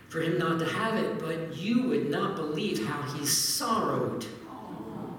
for 0.09 0.21
him 0.21 0.37
not 0.37 0.59
to 0.59 0.65
have 0.65 0.95
it. 0.95 1.19
But 1.19 1.55
you 1.55 1.83
would 1.83 2.09
not 2.09 2.35
believe 2.35 2.85
how 2.85 3.01
he 3.13 3.25
sorrowed 3.25 4.25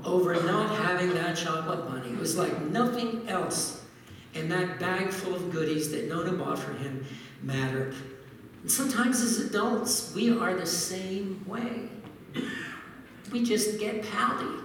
over 0.05 0.35
not 0.35 0.77
having 0.77 1.15
that 1.15 1.37
chocolate 1.37 1.87
bunny. 1.89 2.11
It 2.11 2.19
was 2.19 2.37
like 2.37 2.61
nothing 2.63 3.29
else 3.29 3.85
in 4.35 4.49
that 4.49 4.81
bag 4.81 5.11
full 5.11 5.35
of 5.35 5.53
goodies 5.53 5.91
that 5.93 6.09
Nona 6.09 6.33
bought 6.33 6.59
for 6.59 6.73
him 6.73 7.05
mattered. 7.43 7.95
And 8.63 8.71
sometimes 8.71 9.21
as 9.21 9.39
adults, 9.41 10.15
we 10.15 10.37
are 10.37 10.55
the 10.55 10.67
same 10.67 11.45
way. 11.47 11.89
We 13.31 13.43
just 13.43 13.79
get 13.79 14.03
pouty. 14.11 14.63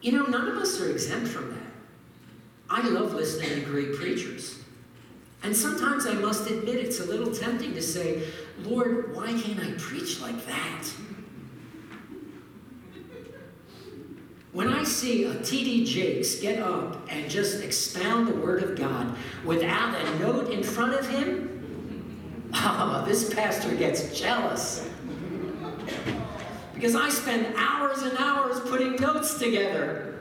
You 0.00 0.12
know, 0.12 0.26
none 0.26 0.48
of 0.48 0.56
us 0.56 0.80
are 0.80 0.90
exempt 0.90 1.28
from 1.28 1.50
that. 1.50 1.63
I 2.74 2.80
love 2.88 3.14
listening 3.14 3.50
to 3.50 3.60
great 3.60 3.94
preachers. 3.94 4.58
And 5.44 5.56
sometimes 5.56 6.06
I 6.06 6.14
must 6.14 6.50
admit 6.50 6.74
it's 6.74 6.98
a 6.98 7.04
little 7.04 7.32
tempting 7.32 7.72
to 7.74 7.80
say, 7.80 8.24
Lord, 8.64 9.14
why 9.14 9.26
can't 9.26 9.60
I 9.60 9.70
preach 9.78 10.20
like 10.20 10.44
that? 10.46 10.82
When 14.50 14.72
I 14.72 14.82
see 14.82 15.22
a 15.22 15.40
T.D. 15.40 15.84
Jakes 15.84 16.34
get 16.40 16.60
up 16.60 17.06
and 17.08 17.30
just 17.30 17.62
expound 17.62 18.26
the 18.26 18.34
Word 18.34 18.64
of 18.64 18.76
God 18.76 19.14
without 19.44 19.94
a 19.94 20.18
note 20.18 20.50
in 20.50 20.64
front 20.64 20.94
of 20.94 21.08
him, 21.08 22.50
oh, 22.54 23.04
this 23.06 23.32
pastor 23.32 23.72
gets 23.76 24.18
jealous. 24.18 24.88
Because 26.74 26.96
I 26.96 27.08
spend 27.08 27.54
hours 27.56 28.02
and 28.02 28.18
hours 28.18 28.58
putting 28.68 28.96
notes 28.96 29.38
together. 29.38 30.13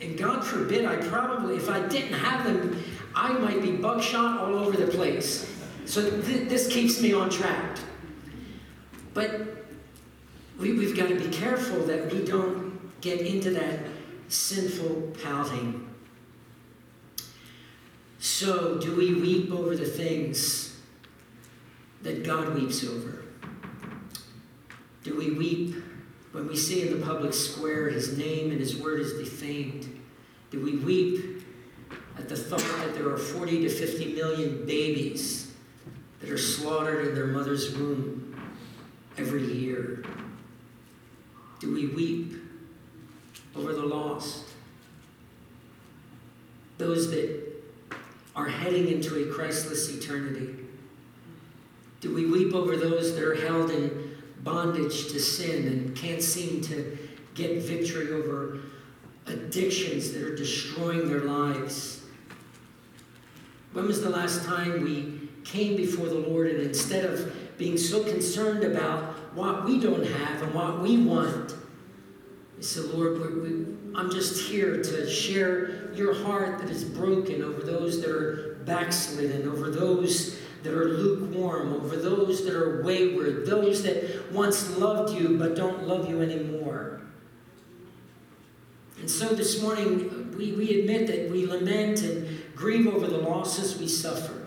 And 0.00 0.18
God 0.18 0.44
forbid, 0.44 0.84
I 0.84 0.96
probably, 0.96 1.56
if 1.56 1.70
I 1.70 1.80
didn't 1.86 2.14
have 2.14 2.44
them, 2.44 2.82
I 3.14 3.32
might 3.32 3.62
be 3.62 3.72
buckshot 3.72 4.40
all 4.40 4.54
over 4.54 4.76
the 4.76 4.90
place. 4.90 5.50
So 5.86 6.20
th- 6.22 6.48
this 6.48 6.66
keeps 6.68 7.00
me 7.00 7.12
on 7.12 7.30
track. 7.30 7.78
But 9.12 9.66
we, 10.58 10.72
we've 10.72 10.96
got 10.96 11.08
to 11.08 11.18
be 11.18 11.28
careful 11.28 11.80
that 11.86 12.12
we 12.12 12.24
don't 12.24 13.00
get 13.00 13.20
into 13.20 13.50
that 13.52 13.80
sinful 14.28 15.12
pouting. 15.22 15.88
So, 18.18 18.78
do 18.78 18.96
we 18.96 19.14
weep 19.14 19.52
over 19.52 19.76
the 19.76 19.84
things 19.84 20.76
that 22.02 22.24
God 22.24 22.54
weeps 22.54 22.82
over? 22.82 23.22
Do 25.02 25.14
we 25.16 25.32
weep 25.32 25.83
when 26.34 26.48
we 26.48 26.56
see 26.56 26.82
in 26.82 26.98
the 26.98 27.06
public 27.06 27.32
square 27.32 27.88
his 27.88 28.18
name 28.18 28.50
and 28.50 28.58
his 28.58 28.76
word 28.76 28.98
is 28.98 29.12
defamed? 29.12 30.00
Do 30.50 30.60
we 30.60 30.78
weep 30.78 31.46
at 32.18 32.28
the 32.28 32.36
thought 32.36 32.58
that 32.58 32.92
there 32.92 33.08
are 33.08 33.16
40 33.16 33.60
to 33.60 33.68
50 33.68 34.14
million 34.14 34.66
babies 34.66 35.52
that 36.20 36.28
are 36.28 36.38
slaughtered 36.38 37.06
in 37.06 37.14
their 37.14 37.28
mother's 37.28 37.76
womb 37.76 38.36
every 39.16 39.44
year? 39.44 40.04
Do 41.60 41.72
we 41.72 41.86
weep 41.86 42.34
over 43.54 43.72
the 43.72 43.86
lost? 43.86 44.42
Those 46.78 47.12
that 47.12 47.62
are 48.34 48.48
heading 48.48 48.88
into 48.88 49.22
a 49.22 49.32
Christless 49.32 49.88
eternity? 49.88 50.52
Do 52.00 52.12
we 52.12 52.26
weep 52.26 52.54
over 52.54 52.76
those 52.76 53.14
that 53.14 53.22
are 53.22 53.36
held 53.36 53.70
in 53.70 54.03
bondage 54.44 55.08
to 55.08 55.18
sin 55.18 55.66
and 55.66 55.96
can't 55.96 56.22
seem 56.22 56.60
to 56.60 56.96
get 57.34 57.62
victory 57.62 58.12
over 58.12 58.60
addictions 59.26 60.12
that 60.12 60.22
are 60.22 60.36
destroying 60.36 61.08
their 61.08 61.22
lives? 61.22 62.02
When 63.72 63.86
was 63.86 64.02
the 64.02 64.10
last 64.10 64.44
time 64.44 64.84
we 64.84 65.28
came 65.42 65.76
before 65.76 66.06
the 66.06 66.14
Lord 66.14 66.48
and 66.48 66.60
instead 66.60 67.04
of 67.04 67.34
being 67.58 67.76
so 67.76 68.04
concerned 68.04 68.64
about 68.64 69.14
what 69.34 69.64
we 69.64 69.80
don't 69.80 70.06
have 70.06 70.42
and 70.42 70.54
what 70.54 70.80
we 70.80 70.98
want, 70.98 71.54
we 72.56 72.62
said, 72.62 72.84
Lord, 72.84 73.20
we, 73.20 73.40
we, 73.40 73.66
I'm 73.96 74.10
just 74.10 74.48
here 74.48 74.82
to 74.82 75.10
share 75.10 75.92
your 75.94 76.14
heart 76.14 76.58
that 76.58 76.70
is 76.70 76.84
broken 76.84 77.42
over 77.42 77.62
those 77.62 78.00
that 78.00 78.10
are 78.10 78.60
backslidden, 78.64 79.48
over 79.48 79.70
those 79.70 80.38
that 80.64 80.72
are 80.72 80.88
lukewarm, 80.88 81.74
over 81.74 81.94
those 81.94 82.44
that 82.44 82.54
are 82.54 82.82
wayward, 82.82 83.46
those 83.46 83.82
that 83.82 84.32
once 84.32 84.76
loved 84.78 85.14
you 85.14 85.36
but 85.36 85.54
don't 85.54 85.86
love 85.86 86.08
you 86.08 86.22
anymore. 86.22 87.02
And 88.98 89.10
so 89.10 89.28
this 89.28 89.60
morning, 89.60 90.34
we, 90.36 90.52
we 90.52 90.80
admit 90.80 91.06
that 91.08 91.30
we 91.30 91.46
lament 91.46 92.02
and 92.02 92.40
grieve 92.56 92.86
over 92.86 93.06
the 93.06 93.18
losses 93.18 93.78
we 93.78 93.86
suffer. 93.86 94.46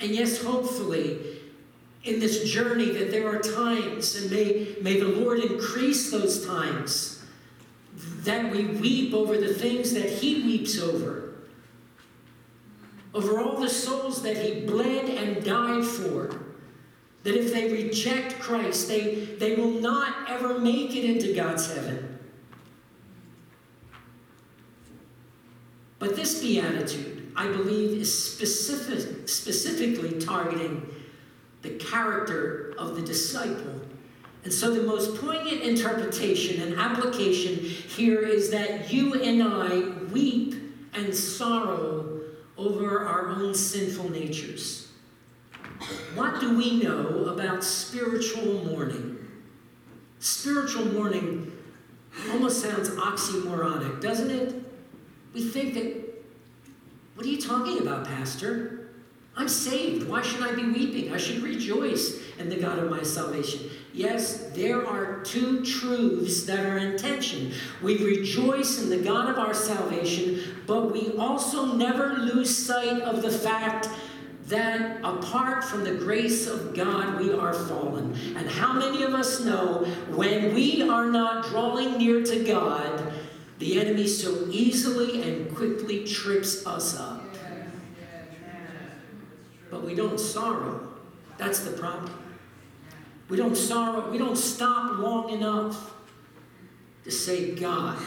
And 0.00 0.10
yes, 0.10 0.42
hopefully, 0.42 1.40
in 2.02 2.18
this 2.18 2.50
journey, 2.50 2.90
that 2.90 3.12
there 3.12 3.28
are 3.28 3.38
times, 3.38 4.16
and 4.16 4.28
may, 4.28 4.74
may 4.82 4.98
the 4.98 5.06
Lord 5.06 5.38
increase 5.38 6.10
those 6.10 6.44
times, 6.44 7.22
that 7.94 8.50
we 8.50 8.64
weep 8.64 9.14
over 9.14 9.38
the 9.38 9.54
things 9.54 9.94
that 9.94 10.10
He 10.10 10.42
weeps 10.42 10.80
over 10.80 11.33
over 13.14 13.40
all 13.40 13.60
the 13.60 13.68
souls 13.68 14.22
that 14.22 14.36
he 14.36 14.66
bled 14.66 15.08
and 15.08 15.44
died 15.44 15.84
for. 15.84 16.40
That 17.22 17.36
if 17.36 17.54
they 17.54 17.72
reject 17.72 18.38
Christ, 18.40 18.88
they, 18.88 19.14
they 19.38 19.54
will 19.54 19.70
not 19.70 20.28
ever 20.28 20.58
make 20.58 20.94
it 20.94 21.04
into 21.04 21.32
God's 21.32 21.72
heaven. 21.72 22.18
But 25.98 26.16
this 26.16 26.40
beatitude, 26.40 27.32
I 27.34 27.46
believe, 27.46 27.98
is 27.98 28.32
specific, 28.32 29.26
specifically 29.28 30.20
targeting 30.20 30.86
the 31.62 31.70
character 31.70 32.74
of 32.76 32.96
the 32.96 33.00
disciple. 33.00 33.80
And 34.42 34.52
so, 34.52 34.74
the 34.74 34.82
most 34.82 35.18
poignant 35.18 35.62
interpretation 35.62 36.60
and 36.60 36.78
application 36.78 37.54
here 37.54 38.18
is 38.18 38.50
that 38.50 38.92
you 38.92 39.14
and 39.14 39.42
I 39.42 40.04
weep 40.12 40.54
and 40.92 41.14
sorrow 41.14 42.13
over 42.56 43.06
our 43.06 43.30
own 43.30 43.54
sinful 43.54 44.10
natures. 44.10 44.88
What 46.14 46.40
do 46.40 46.56
we 46.56 46.82
know 46.82 47.26
about 47.26 47.64
spiritual 47.64 48.64
mourning? 48.64 49.18
Spiritual 50.20 50.86
mourning 50.86 51.52
almost 52.30 52.62
sounds 52.62 52.90
oxymoronic, 52.90 54.00
doesn't 54.00 54.30
it? 54.30 54.54
We 55.32 55.42
think 55.48 55.74
that, 55.74 56.24
what 57.14 57.26
are 57.26 57.28
you 57.28 57.40
talking 57.40 57.80
about, 57.80 58.06
Pastor? 58.06 58.88
I'm 59.36 59.48
saved. 59.48 60.08
Why 60.08 60.22
should 60.22 60.42
I 60.42 60.54
be 60.54 60.64
weeping? 60.64 61.12
I 61.12 61.16
should 61.16 61.42
rejoice 61.42 62.20
in 62.38 62.48
the 62.48 62.56
God 62.56 62.78
of 62.78 62.88
my 62.88 63.02
salvation. 63.02 63.68
Yes, 63.94 64.50
there 64.54 64.84
are 64.84 65.22
two 65.22 65.64
truths 65.64 66.42
that 66.46 66.66
are 66.66 66.78
in 66.78 66.98
tension. 66.98 67.52
We 67.80 68.04
rejoice 68.04 68.82
in 68.82 68.90
the 68.90 68.96
God 68.96 69.30
of 69.30 69.38
our 69.38 69.54
salvation, 69.54 70.40
but 70.66 70.92
we 70.92 71.12
also 71.16 71.76
never 71.76 72.14
lose 72.14 72.54
sight 72.54 73.02
of 73.02 73.22
the 73.22 73.30
fact 73.30 73.88
that 74.48 74.98
apart 75.04 75.62
from 75.62 75.84
the 75.84 75.94
grace 75.94 76.48
of 76.48 76.74
God, 76.74 77.20
we 77.20 77.32
are 77.32 77.54
fallen. 77.54 78.18
And 78.36 78.50
how 78.50 78.72
many 78.72 79.04
of 79.04 79.14
us 79.14 79.44
know 79.44 79.84
when 80.10 80.52
we 80.52 80.82
are 80.82 81.06
not 81.06 81.46
drawing 81.46 81.96
near 81.96 82.24
to 82.24 82.44
God, 82.44 83.12
the 83.60 83.80
enemy 83.80 84.08
so 84.08 84.48
easily 84.50 85.22
and 85.22 85.54
quickly 85.54 86.04
trips 86.04 86.66
us 86.66 86.98
up? 86.98 87.22
But 89.70 89.84
we 89.84 89.94
don't 89.94 90.18
sorrow. 90.18 90.92
That's 91.38 91.60
the 91.60 91.76
problem. 91.76 92.23
We 93.34 93.40
don't 93.40 93.56
sorrow, 93.56 94.08
we 94.12 94.18
don't 94.18 94.36
stop 94.36 95.00
long 95.00 95.30
enough 95.30 95.92
to 97.02 97.10
say, 97.10 97.50
God, 97.56 97.98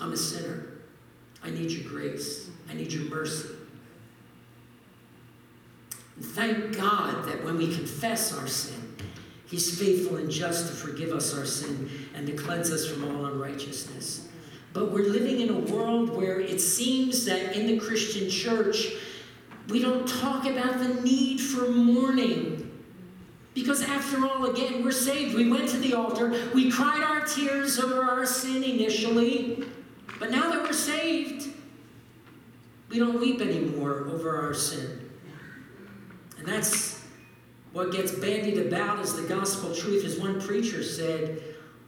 I'm 0.00 0.12
a 0.12 0.16
sinner. 0.16 0.66
I 1.44 1.50
need 1.50 1.70
your 1.70 1.88
grace. 1.88 2.50
I 2.68 2.74
need 2.74 2.92
your 2.92 3.04
mercy. 3.04 3.50
And 6.16 6.24
thank 6.24 6.76
God 6.76 7.26
that 7.26 7.44
when 7.44 7.56
we 7.56 7.72
confess 7.72 8.36
our 8.36 8.48
sin, 8.48 8.96
He's 9.46 9.78
faithful 9.78 10.16
and 10.16 10.28
just 10.28 10.66
to 10.66 10.72
forgive 10.72 11.10
us 11.10 11.32
our 11.38 11.46
sin 11.46 11.88
and 12.16 12.26
to 12.26 12.32
cleanse 12.32 12.72
us 12.72 12.88
from 12.88 13.04
all 13.04 13.26
unrighteousness. 13.26 14.26
But 14.72 14.90
we're 14.90 15.10
living 15.10 15.42
in 15.42 15.50
a 15.50 15.60
world 15.72 16.10
where 16.10 16.40
it 16.40 16.60
seems 16.60 17.24
that 17.26 17.56
in 17.56 17.68
the 17.68 17.78
Christian 17.78 18.28
church, 18.28 18.94
we 19.68 19.78
don't 19.78 20.08
talk 20.08 20.44
about 20.44 20.80
the 20.80 21.00
need 21.02 21.40
for 21.40 21.68
mourning. 21.68 22.57
Because 23.58 23.82
after 23.82 24.24
all, 24.24 24.46
again, 24.46 24.82
we're 24.84 24.92
saved. 24.92 25.34
We 25.34 25.50
went 25.50 25.68
to 25.70 25.78
the 25.78 25.94
altar, 25.94 26.32
we 26.54 26.70
cried 26.70 27.02
our 27.02 27.26
tears 27.26 27.80
over 27.80 28.02
our 28.02 28.24
sin 28.24 28.62
initially, 28.62 29.64
but 30.20 30.30
now 30.30 30.48
that 30.50 30.62
we're 30.62 30.72
saved, 30.72 31.48
we 32.88 33.00
don't 33.00 33.18
weep 33.20 33.40
anymore 33.40 34.06
over 34.08 34.38
our 34.38 34.54
sin. 34.54 35.10
And 36.38 36.46
that's 36.46 37.02
what 37.72 37.90
gets 37.90 38.12
bandied 38.12 38.58
about 38.58 39.00
as 39.00 39.16
the 39.16 39.22
gospel 39.22 39.74
truth. 39.74 40.04
As 40.04 40.16
one 40.18 40.40
preacher 40.40 40.84
said, 40.84 41.42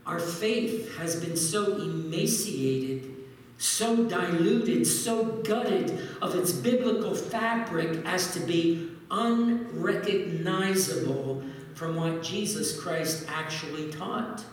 our 0.06 0.18
faith 0.18 0.96
has 0.96 1.24
been 1.24 1.36
so 1.36 1.76
emaciated, 1.76 3.14
so 3.58 4.08
diluted, 4.08 4.84
so 4.86 5.24
gutted 5.44 6.08
of 6.20 6.34
its 6.34 6.52
biblical 6.52 7.14
fabric 7.14 8.04
as 8.04 8.34
to 8.34 8.40
be 8.40 8.90
unrecognizable 9.10 11.44
from 11.74 11.96
what 11.96 12.22
Jesus 12.22 12.78
Christ 12.80 13.26
actually 13.28 13.90
taught. 13.92 14.44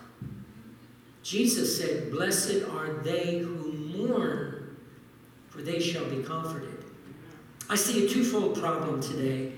Jesus 1.24 1.78
said, 1.78 2.12
Blessed 2.12 2.64
are 2.72 2.94
they 3.04 3.40
who 3.40 3.74
mourn, 3.74 4.78
for 5.50 5.62
they 5.62 5.80
shall 5.80 6.06
be 6.06 6.24
comforted. 6.24 6.86
I 7.70 7.76
see 7.76 8.06
a 8.06 8.10
twofold 8.10 8.60
problem 8.60 9.02
today. 9.02 9.52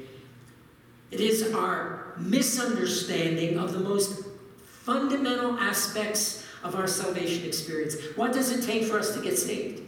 It 1.12 1.19
is 1.19 1.54
our 1.54 2.13
misunderstanding 2.17 3.58
of 3.58 3.74
the 3.74 3.80
most 3.80 4.26
fundamental 4.63 5.58
aspects 5.60 6.45
of 6.63 6.76
our 6.76 6.88
salvation 6.88 7.45
experience. 7.45 7.95
What 8.15 8.34
does 8.34 8.52
it 8.52 8.65
take 8.65 8.84
for 8.84 8.98
us 8.98 9.15
to 9.15 9.22
get 9.22 9.38
saved? 9.38 9.84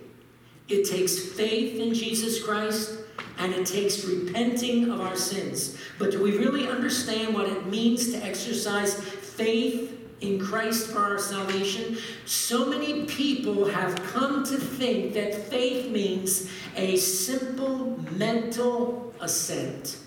It 0.68 0.90
takes 0.90 1.18
faith 1.20 1.80
in 1.80 1.94
Jesus 1.94 2.44
Christ 2.44 3.01
and 3.38 3.54
it 3.54 3.66
takes 3.66 4.06
repenting 4.06 4.90
of 4.90 5.02
our 5.02 5.16
sins. 5.16 5.78
But 5.98 6.12
do 6.12 6.22
we 6.22 6.38
really 6.38 6.68
understand 6.68 7.34
what 7.34 7.48
it 7.48 7.66
means 7.68 8.12
to 8.12 8.18
exercise 8.24 8.94
faith 8.94 9.98
in 10.22 10.40
Christ 10.40 10.92
for 10.92 11.00
our 11.00 11.18
salvation, 11.18 11.98
so 12.26 12.68
many 12.68 13.06
people 13.06 13.66
have 13.66 13.96
come 14.04 14.44
to 14.46 14.58
think 14.58 15.14
that 15.14 15.34
faith 15.50 15.90
means 15.92 16.50
a 16.76 16.96
simple 16.98 18.00
mental 18.12 19.14
assent. 19.20 19.98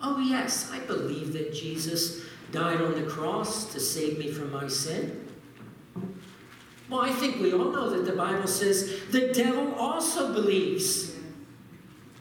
Oh, 0.00 0.20
yes, 0.20 0.70
I 0.72 0.78
believe 0.80 1.32
that 1.32 1.52
Jesus 1.52 2.22
died 2.52 2.80
on 2.80 2.94
the 2.94 3.10
cross 3.10 3.72
to 3.72 3.80
save 3.80 4.18
me 4.18 4.30
from 4.30 4.52
my 4.52 4.68
sin. 4.68 5.28
Well, 6.88 7.00
I 7.00 7.10
think 7.10 7.40
we 7.40 7.52
all 7.52 7.70
know 7.70 7.90
that 7.90 8.06
the 8.10 8.16
Bible 8.16 8.46
says 8.46 9.00
the 9.10 9.32
devil 9.32 9.74
also 9.74 10.32
believes. 10.32 11.17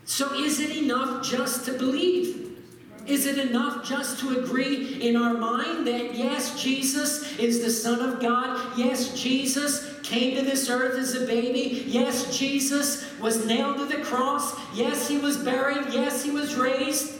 So 0.07 0.33
is 0.33 0.61
it 0.61 0.75
enough 0.75 1.21
just 1.21 1.65
to 1.65 1.73
believe? 1.73 2.57
Is 3.05 3.25
it 3.25 3.37
enough 3.37 3.85
just 3.85 4.19
to 4.21 4.39
agree 4.39 5.01
in 5.01 5.17
our 5.17 5.33
mind 5.33 5.85
that 5.85 6.15
yes, 6.15 6.61
Jesus 6.61 7.37
is 7.37 7.61
the 7.61 7.69
Son 7.69 7.99
of 7.99 8.21
God? 8.21 8.77
Yes, 8.77 9.13
Jesus 9.21 9.99
came 10.03 10.35
to 10.37 10.43
this 10.43 10.69
earth 10.69 10.97
as 10.97 11.13
a 11.13 11.25
baby. 11.25 11.83
Yes, 11.87 12.37
Jesus 12.37 13.05
was 13.19 13.45
nailed 13.45 13.77
to 13.77 13.85
the 13.85 14.01
cross. 14.03 14.57
Yes, 14.73 15.09
he 15.09 15.17
was 15.17 15.37
buried. 15.37 15.93
Yes, 15.93 16.23
he 16.23 16.31
was 16.31 16.55
raised. 16.55 17.13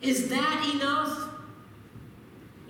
Is 0.00 0.30
that 0.30 0.74
enough? 0.74 1.29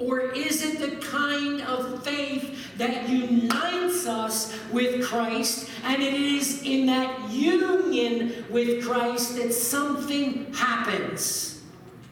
Or 0.00 0.30
is 0.30 0.64
it 0.64 0.78
the 0.80 0.96
kind 1.06 1.60
of 1.60 2.02
faith 2.02 2.78
that 2.78 3.06
unites 3.06 4.06
us 4.06 4.58
with 4.72 5.04
Christ, 5.04 5.68
and 5.84 6.02
it 6.02 6.14
is 6.14 6.62
in 6.62 6.86
that 6.86 7.30
union 7.30 8.46
with 8.48 8.82
Christ 8.82 9.36
that 9.36 9.52
something 9.52 10.50
happens, 10.54 11.60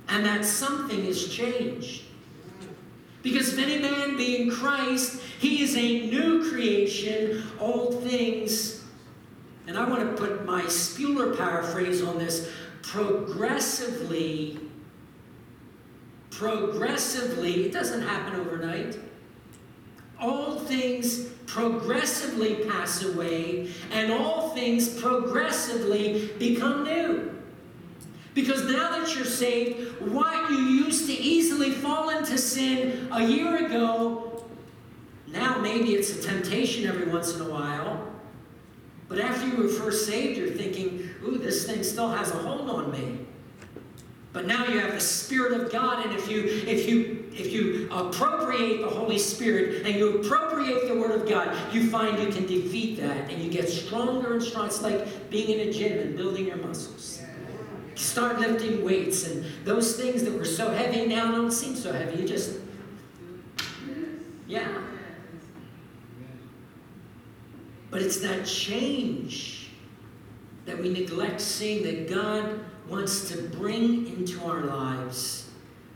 and 0.08 0.26
that 0.26 0.44
something 0.44 1.02
is 1.06 1.32
changed? 1.32 2.02
Because 3.22 3.54
if 3.54 3.58
any 3.58 3.78
man 3.78 4.18
be 4.18 4.42
in 4.42 4.50
Christ, 4.50 5.22
he 5.38 5.62
is 5.62 5.74
a 5.74 6.10
new 6.10 6.50
creation, 6.50 7.42
old 7.58 8.02
things. 8.02 8.84
And 9.66 9.78
I 9.78 9.88
want 9.88 10.14
to 10.14 10.22
put 10.22 10.44
my 10.44 10.66
Spuler 10.68 11.34
paraphrase 11.34 12.02
on 12.02 12.18
this 12.18 12.50
progressively 12.82 14.67
progressively, 16.38 17.66
it 17.66 17.72
doesn't 17.72 18.02
happen 18.02 18.38
overnight. 18.38 18.96
All 20.20 20.60
things 20.60 21.24
progressively 21.46 22.64
pass 22.68 23.02
away, 23.02 23.70
and 23.90 24.12
all 24.12 24.50
things 24.50 25.00
progressively 25.00 26.30
become 26.38 26.84
new. 26.84 27.34
Because 28.34 28.64
now 28.64 28.92
that 28.92 29.16
you're 29.16 29.24
saved, 29.24 30.00
what 30.00 30.50
you 30.50 30.58
used 30.58 31.06
to 31.06 31.12
easily 31.12 31.72
fall 31.72 32.10
into 32.10 32.38
sin 32.38 33.08
a 33.10 33.24
year 33.24 33.66
ago, 33.66 34.44
now 35.26 35.58
maybe 35.58 35.94
it's 35.94 36.16
a 36.16 36.22
temptation 36.22 36.86
every 36.86 37.10
once 37.10 37.34
in 37.34 37.40
a 37.40 37.50
while. 37.50 38.12
But 39.08 39.18
after 39.18 39.48
you 39.48 39.56
were 39.56 39.68
first 39.68 40.06
saved, 40.06 40.38
you're 40.38 40.50
thinking, 40.50 41.10
ooh, 41.24 41.38
this 41.38 41.66
thing 41.66 41.82
still 41.82 42.10
has 42.10 42.30
a 42.30 42.38
hold 42.38 42.70
on 42.70 42.92
me. 42.92 43.26
But 44.32 44.46
now 44.46 44.66
you 44.66 44.78
have 44.78 44.92
the 44.92 45.00
Spirit 45.00 45.58
of 45.58 45.72
God, 45.72 46.04
and 46.04 46.14
if 46.14 46.30
you 46.30 46.44
if 46.44 46.88
you 46.88 47.30
if 47.32 47.52
you 47.52 47.88
appropriate 47.90 48.82
the 48.82 48.88
Holy 48.88 49.18
Spirit 49.18 49.86
and 49.86 49.94
you 49.94 50.20
appropriate 50.20 50.88
the 50.88 50.94
Word 50.94 51.12
of 51.12 51.28
God, 51.28 51.56
you 51.72 51.88
find 51.88 52.18
you 52.18 52.28
can 52.28 52.46
defeat 52.46 53.00
that 53.00 53.30
and 53.30 53.42
you 53.42 53.50
get 53.50 53.68
stronger 53.68 54.34
and 54.34 54.42
stronger. 54.42 54.68
It's 54.68 54.82
like 54.82 55.30
being 55.30 55.58
in 55.58 55.68
a 55.68 55.72
gym 55.72 55.98
and 55.98 56.16
building 56.16 56.46
your 56.46 56.56
muscles. 56.56 57.22
start 57.94 58.38
lifting 58.38 58.84
weights, 58.84 59.26
and 59.26 59.44
those 59.64 59.96
things 59.96 60.22
that 60.24 60.34
were 60.34 60.44
so 60.44 60.70
heavy 60.70 61.06
now 61.06 61.30
don't 61.32 61.50
seem 61.50 61.74
so 61.74 61.92
heavy. 61.92 62.20
You 62.20 62.28
just 62.28 62.58
yeah. 64.46 64.82
But 67.90 68.02
it's 68.02 68.20
that 68.20 68.44
change 68.44 69.70
that 70.66 70.78
we 70.78 70.90
neglect 70.90 71.40
seeing 71.40 71.82
that 71.84 72.10
God 72.10 72.60
wants 72.88 73.28
to 73.30 73.42
bring 73.42 74.06
into 74.06 74.42
our 74.44 74.62
lives. 74.62 75.48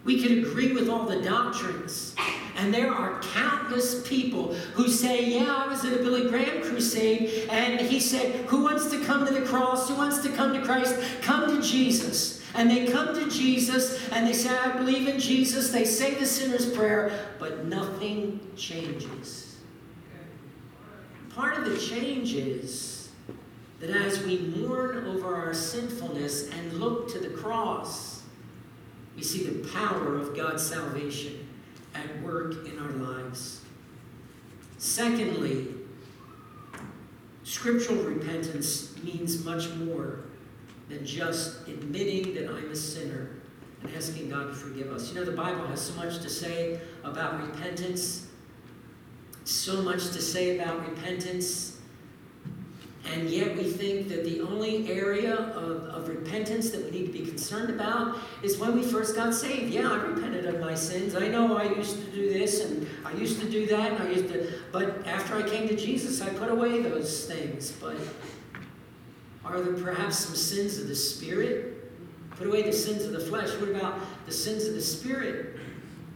We 0.05 0.21
can 0.21 0.39
agree 0.39 0.73
with 0.73 0.89
all 0.89 1.07
the 1.07 1.23
doctrines. 1.23 2.15
And 2.57 2.75
there 2.75 2.93
are 2.93 3.21
countless 3.21 4.07
people 4.07 4.55
who 4.75 4.89
say, 4.89 5.25
Yeah, 5.25 5.55
I 5.55 5.69
was 5.69 5.85
at 5.85 5.93
a 5.93 5.97
Billy 5.97 6.29
Graham 6.29 6.63
crusade, 6.63 7.49
and 7.51 7.81
he 7.81 7.99
said, 8.01 8.47
Who 8.47 8.65
wants 8.65 8.91
to 8.91 9.03
come 9.05 9.27
to 9.27 9.33
the 9.33 9.43
cross? 9.43 9.89
Who 9.89 9.95
wants 9.95 10.19
to 10.23 10.29
come 10.31 10.53
to 10.53 10.63
Christ? 10.63 10.97
Come 11.23 11.57
to 11.57 11.67
Jesus. 11.67 12.43
And 12.55 12.71
they 12.71 12.87
come 12.87 13.15
to 13.15 13.31
Jesus 13.31 14.11
and 14.11 14.27
they 14.27 14.33
say, 14.33 14.51
I 14.51 14.77
believe 14.77 15.09
in 15.09 15.19
Jesus. 15.19 15.71
They 15.71 15.85
say 15.85 16.15
the 16.15 16.27
sinner's 16.27 16.71
prayer, 16.71 17.29
but 17.39 17.65
nothing 17.65 18.41
changes. 18.57 19.57
Part 21.35 21.57
of 21.57 21.65
the 21.65 21.79
change 21.79 22.35
is 22.35 23.02
that 23.83 23.91
as 23.91 24.23
we 24.23 24.39
mourn 24.39 25.05
over 25.09 25.35
our 25.35 25.53
sinfulness 25.53 26.49
and 26.51 26.73
look 26.75 27.13
to 27.13 27.19
the 27.19 27.31
cross, 27.31 28.23
we 29.17 29.25
see 29.25 29.43
the 29.43 29.69
power 29.71 30.17
of 30.17 30.37
God's 30.37 30.65
salvation 30.65 31.49
at 31.93 32.23
work 32.23 32.65
in 32.65 32.79
our 32.79 32.93
lives. 32.93 33.61
Secondly, 34.79 35.67
scriptural 37.43 38.05
repentance 38.05 38.97
means 39.03 39.45
much 39.45 39.69
more 39.71 40.21
than 40.89 41.05
just 41.05 41.67
admitting 41.67 42.35
that 42.35 42.49
I'm 42.49 42.71
a 42.71 42.77
sinner 42.77 43.31
and 43.83 43.93
asking 43.97 44.31
God 44.31 44.51
to 44.51 44.55
forgive 44.55 44.93
us. 44.93 45.09
You 45.09 45.17
know, 45.17 45.25
the 45.25 45.33
Bible 45.33 45.67
has 45.67 45.81
so 45.81 45.95
much 45.95 46.21
to 46.21 46.31
say 46.31 46.81
about 47.03 47.41
repentance, 47.41 48.29
so 49.43 49.83
much 49.83 50.13
to 50.13 50.23
say 50.23 50.57
about 50.57 50.89
repentance 50.89 51.72
and 53.11 53.29
yet 53.29 53.57
we 53.57 53.65
think 53.65 54.09
that 54.09 54.25
the 54.25 54.41
only 54.43 54.91
area 54.91 55.35
of, 55.35 55.83
of 55.89 56.09
repentance 56.09 56.71
that 56.71 56.85
we 56.85 56.91
need 56.91 57.07
to 57.07 57.13
be 57.13 57.27
concerned 57.27 57.71
about 57.71 58.17
is 58.43 58.59
when 58.59 58.77
we 58.77 58.83
first 58.83 59.17
got 59.17 59.35
saved. 59.35 59.73
Yeah, 59.73 59.91
I 59.91 59.97
repented 59.97 60.47
of 60.47 60.61
my 60.61 60.75
sins. 60.75 61.17
I 61.17 61.27
know 61.27 61.57
I 61.57 61.65
used 61.65 61.97
to 61.97 62.11
do 62.13 62.33
this 62.33 62.65
and 62.65 62.87
I 63.05 63.13
used 63.15 63.41
to 63.41 63.51
do 63.51 63.67
that. 63.67 63.93
And 63.93 64.03
I 64.03 64.11
used 64.11 64.29
to, 64.29 64.53
but 64.71 65.05
after 65.07 65.35
I 65.35 65.43
came 65.43 65.67
to 65.69 65.77
Jesus, 65.77 66.21
I 66.21 66.29
put 66.31 66.49
away 66.49 66.81
those 66.81 67.27
things. 67.27 67.73
But 67.73 67.97
are 69.45 69.61
there 69.61 69.75
perhaps 69.75 70.19
some 70.19 70.37
sins 70.37 70.79
of 70.79 70.87
the 70.87 70.97
spirit? 70.97 71.91
Put 72.37 72.47
away 72.47 72.63
the 72.63 72.73
sins 72.73 73.05
of 73.05 73.13
the 73.13 73.21
flesh. 73.21 73.51
What 73.59 73.71
about 73.71 73.99
the 74.27 74.33
sins 74.33 74.67
of 74.67 74.75
the 74.75 74.81
spirit? 74.81 75.59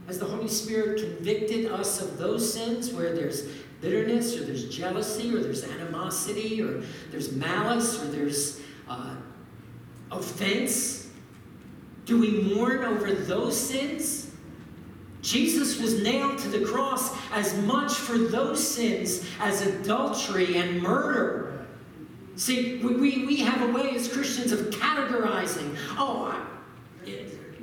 Has 0.07 0.19
the 0.19 0.25
Holy 0.25 0.47
Spirit 0.47 1.01
convicted 1.01 1.69
us 1.69 2.01
of 2.01 2.17
those 2.17 2.53
sins 2.53 2.93
where 2.93 3.13
there's 3.13 3.45
bitterness, 3.81 4.35
or 4.37 4.45
there's 4.45 4.69
jealousy, 4.69 5.33
or 5.33 5.39
there's 5.39 5.63
animosity, 5.63 6.61
or 6.61 6.83
there's 7.11 7.31
malice, 7.33 8.01
or 8.01 8.07
there's 8.07 8.61
uh, 8.87 9.15
offense? 10.11 11.09
Do 12.05 12.19
we 12.19 12.55
mourn 12.55 12.83
over 12.83 13.11
those 13.13 13.59
sins? 13.59 14.31
Jesus 15.21 15.81
was 15.81 16.01
nailed 16.01 16.37
to 16.39 16.47
the 16.47 16.65
cross 16.65 17.13
as 17.31 17.57
much 17.63 17.93
for 17.93 18.17
those 18.17 18.65
sins 18.65 19.25
as 19.41 19.65
adultery 19.65 20.57
and 20.57 20.81
murder. 20.81 21.65
See, 22.37 22.77
we, 22.77 23.25
we, 23.25 23.37
have 23.37 23.67
a 23.67 23.73
way 23.73 23.95
as 23.95 24.07
Christians 24.07 24.51
of 24.51 24.59
categorizing. 24.69 25.75
Oh, 25.97 26.31
I, 26.31 27.09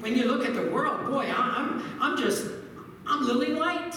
when 0.00 0.16
you 0.16 0.24
look 0.24 0.44
at 0.44 0.54
the 0.54 0.68
world, 0.70 1.06
boy, 1.06 1.32
I'm, 1.34 1.82
I'm 2.00 2.18
just, 2.18 2.50
I'm 3.06 3.24
lily 3.24 3.54
white. 3.54 3.94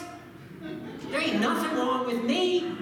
There 1.10 1.22
ain't 1.22 1.40
nothing 1.40 1.78
wrong 1.78 2.06
with 2.06 2.24
me. 2.24 2.76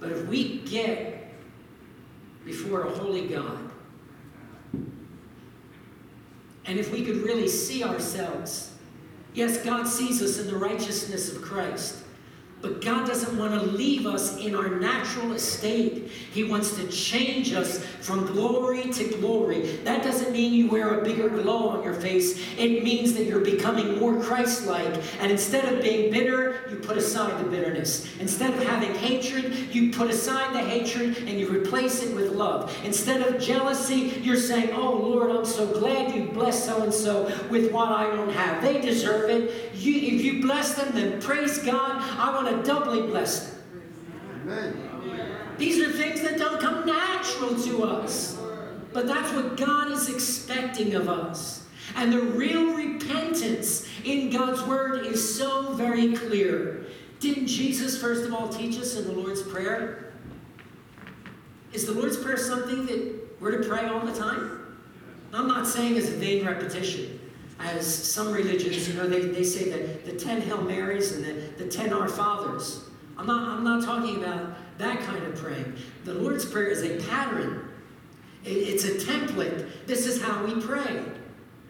But 0.00 0.12
if 0.12 0.26
we 0.26 0.58
get 0.58 1.32
before 2.44 2.82
a 2.82 2.90
holy 2.90 3.26
God, 3.26 3.58
and 6.66 6.78
if 6.78 6.92
we 6.92 7.04
could 7.04 7.16
really 7.16 7.48
see 7.48 7.82
ourselves, 7.82 8.72
yes, 9.32 9.64
God 9.64 9.86
sees 9.86 10.22
us 10.22 10.38
in 10.38 10.46
the 10.46 10.56
righteousness 10.56 11.34
of 11.34 11.42
Christ. 11.42 12.03
But 12.64 12.80
God 12.80 13.06
doesn't 13.06 13.36
want 13.36 13.52
to 13.52 13.60
leave 13.60 14.06
us 14.06 14.38
in 14.38 14.54
our 14.54 14.70
natural 14.70 15.34
estate. 15.34 16.10
He 16.32 16.44
wants 16.44 16.74
to 16.76 16.88
change 16.88 17.52
us 17.52 17.84
from 18.00 18.24
glory 18.24 18.84
to 18.84 19.04
glory. 19.18 19.76
That 19.84 20.02
doesn't 20.02 20.32
mean 20.32 20.54
you 20.54 20.70
wear 20.70 20.98
a 20.98 21.04
bigger 21.04 21.28
glow 21.28 21.68
on 21.68 21.84
your 21.84 21.92
face. 21.92 22.40
It 22.56 22.82
means 22.82 23.12
that 23.14 23.24
you're 23.24 23.44
becoming 23.44 23.98
more 23.98 24.18
Christ 24.18 24.64
like. 24.66 24.94
And 25.20 25.30
instead 25.30 25.70
of 25.70 25.82
being 25.82 26.10
bitter, 26.10 26.62
you 26.70 26.76
put 26.76 26.96
aside 26.96 27.38
the 27.38 27.50
bitterness. 27.50 28.08
Instead 28.18 28.54
of 28.54 28.62
having 28.62 28.94
hatred, 28.94 29.74
you 29.74 29.92
put 29.92 30.08
aside 30.08 30.54
the 30.54 30.60
hatred 30.60 31.18
and 31.28 31.38
you 31.38 31.50
replace 31.50 32.02
it 32.02 32.16
with 32.16 32.32
love. 32.32 32.74
Instead 32.82 33.20
of 33.20 33.42
jealousy, 33.42 34.20
you're 34.22 34.36
saying, 34.36 34.70
Oh 34.72 34.94
Lord, 34.94 35.30
I'm 35.30 35.44
so 35.44 35.66
glad 35.66 36.14
you 36.14 36.30
blessed 36.32 36.64
so 36.64 36.82
and 36.82 36.94
so 36.94 37.24
with 37.50 37.70
what 37.70 37.92
I 37.92 38.06
don't 38.16 38.30
have. 38.30 38.62
They 38.62 38.80
deserve 38.80 39.28
it. 39.28 39.74
You, 39.74 40.16
if 40.16 40.24
you 40.24 40.40
bless 40.40 40.76
them, 40.76 40.94
then 40.94 41.20
praise 41.20 41.58
God. 41.58 42.00
I 42.18 42.32
want 42.32 42.48
to 42.48 42.53
doubly 42.62 43.02
bless 43.02 43.50
them. 43.50 43.62
Amen. 44.42 44.90
These 45.56 45.80
are 45.80 45.92
things 45.92 46.22
that 46.22 46.38
don't 46.38 46.60
come 46.60 46.86
natural 46.86 47.54
to 47.62 47.84
us. 47.84 48.38
But 48.92 49.08
that's 49.08 49.32
what 49.32 49.56
God 49.56 49.90
is 49.90 50.08
expecting 50.08 50.94
of 50.94 51.08
us. 51.08 51.66
And 51.96 52.12
the 52.12 52.20
real 52.20 52.74
repentance 52.74 53.88
in 54.04 54.30
God's 54.30 54.62
word 54.62 55.04
is 55.04 55.36
so 55.36 55.72
very 55.72 56.14
clear. 56.14 56.86
Didn't 57.20 57.46
Jesus, 57.46 58.00
first 58.00 58.24
of 58.24 58.32
all, 58.32 58.48
teach 58.48 58.78
us 58.78 58.96
in 58.96 59.04
the 59.04 59.12
Lord's 59.12 59.42
Prayer? 59.42 60.12
Is 61.72 61.86
the 61.86 61.92
Lord's 61.92 62.16
Prayer 62.16 62.36
something 62.36 62.86
that 62.86 63.40
we're 63.40 63.62
to 63.62 63.68
pray 63.68 63.86
all 63.86 64.00
the 64.00 64.16
time? 64.16 64.78
I'm 65.32 65.48
not 65.48 65.66
saying 65.66 65.96
as 65.96 66.08
a 66.08 66.16
vain 66.16 66.46
repetition. 66.46 67.13
As 67.64 67.86
some 67.86 68.30
religions, 68.30 68.86
you 68.86 68.94
know, 68.94 69.08
they, 69.08 69.20
they 69.20 69.42
say 69.42 69.70
that 69.70 70.04
the 70.04 70.12
10 70.12 70.42
Hail 70.42 70.60
Marys 70.60 71.12
and 71.12 71.24
the, 71.24 71.64
the 71.64 71.66
10 71.66 71.94
Our 71.94 72.08
Fathers. 72.08 72.84
I'm 73.16 73.26
not, 73.26 73.48
I'm 73.48 73.64
not 73.64 73.82
talking 73.82 74.22
about 74.22 74.54
that 74.78 75.00
kind 75.00 75.24
of 75.24 75.34
praying. 75.34 75.74
The 76.04 76.12
Lord's 76.12 76.44
Prayer 76.44 76.68
is 76.68 76.82
a 76.82 77.00
pattern, 77.08 77.68
it, 78.44 78.50
it's 78.50 78.84
a 78.84 78.94
template. 78.94 79.86
This 79.86 80.06
is 80.06 80.22
how 80.22 80.44
we 80.44 80.60
pray. 80.60 81.04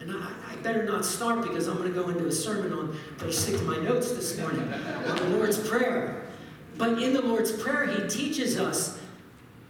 And 0.01 0.11
I, 0.11 0.31
I 0.51 0.55
better 0.57 0.83
not 0.83 1.05
start 1.05 1.41
because 1.41 1.67
I'm 1.67 1.77
going 1.77 1.93
to 1.93 1.99
go 1.99 2.09
into 2.09 2.27
a 2.27 2.31
sermon 2.31 2.73
on, 2.73 2.99
better 3.17 3.31
stick 3.31 3.57
to 3.57 3.63
my 3.63 3.77
notes 3.77 4.11
this 4.11 4.37
morning, 4.37 4.61
on 4.61 5.15
the 5.15 5.29
Lord's 5.37 5.65
Prayer. 5.65 6.25
But 6.77 7.01
in 7.01 7.13
the 7.13 7.21
Lord's 7.21 7.53
Prayer, 7.53 7.87
He 7.87 8.07
teaches 8.09 8.59
us 8.59 8.99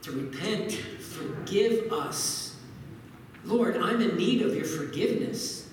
to 0.01 0.11
repent, 0.11 0.73
forgive 0.73 1.93
us. 1.93 2.55
Lord, 3.43 3.77
I'm 3.77 4.01
in 4.01 4.17
need 4.17 4.41
of 4.41 4.55
your 4.55 4.65
forgiveness. 4.65 5.64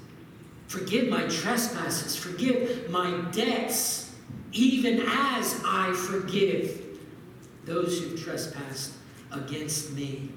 Forgive 0.72 1.10
my 1.10 1.24
trespasses, 1.24 2.16
forgive 2.16 2.88
my 2.88 3.10
debts, 3.30 4.14
even 4.52 5.02
as 5.06 5.60
I 5.66 5.92
forgive 5.92 6.80
those 7.66 8.00
who 8.00 8.16
trespass 8.16 8.96
against 9.30 9.92
me. 9.92 10.30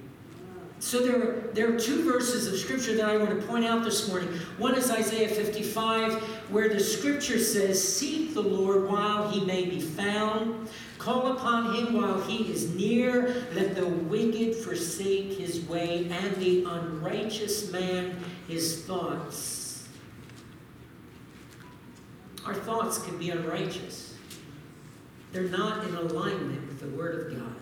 So 0.80 1.00
there 1.00 1.15
are, 1.15 1.41
there 1.54 1.74
are 1.74 1.80
two 1.80 2.04
verses 2.04 2.48
of 2.48 2.60
scripture 2.60 2.98
that 2.98 3.08
I 3.08 3.15
want 3.15 3.30
to 3.30 3.48
point 3.48 3.63
out 3.63 3.86
this 3.86 4.10
morning. 4.10 4.28
One 4.58 4.76
is 4.76 4.91
Isaiah 4.91 5.30
55, 5.30 6.21
where 6.52 6.67
the 6.67 6.82
scripture 6.82 7.39
says, 7.39 7.82
Seek 7.82 8.34
the 8.34 8.43
Lord 8.43 8.89
while 8.89 9.30
he 9.30 9.45
may 9.45 9.63
be 9.63 9.80
found, 9.80 10.67
call 10.98 11.32
upon 11.32 11.76
him 11.76 11.93
while 11.93 12.19
he 12.24 12.52
is 12.52 12.76
near, 12.76 13.45
let 13.54 13.74
the 13.74 13.88
wicked 13.88 14.54
forsake 14.54 15.38
his 15.38 15.62
way, 15.62 16.10
and 16.12 16.36
the 16.36 16.65
unrighteous 16.65 17.71
man 17.71 18.17
his 18.50 18.84
thoughts. 18.84 19.55
Our 22.45 22.53
thoughts 22.53 22.99
can 22.99 23.17
be 23.17 23.31
unrighteous. 23.31 24.13
They're 25.31 25.43
not 25.43 25.86
in 25.86 25.95
alignment 25.95 26.67
with 26.67 26.79
the 26.79 26.88
Word 26.95 27.31
of 27.31 27.39
God. 27.39 27.55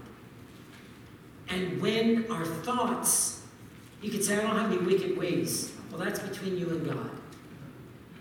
And 1.50 1.82
when 1.82 2.30
our 2.32 2.46
thoughts, 2.46 3.44
you 4.02 4.12
could 4.12 4.24
say, 4.24 4.38
I 4.38 4.42
don't 4.42 4.58
have 4.58 4.72
any 4.72 4.82
wicked 4.82 5.18
ways. 5.18 5.72
Well, 5.90 6.00
that's 6.00 6.20
between 6.20 6.58
you 6.58 6.70
and 6.70 6.86
God. 6.86 7.10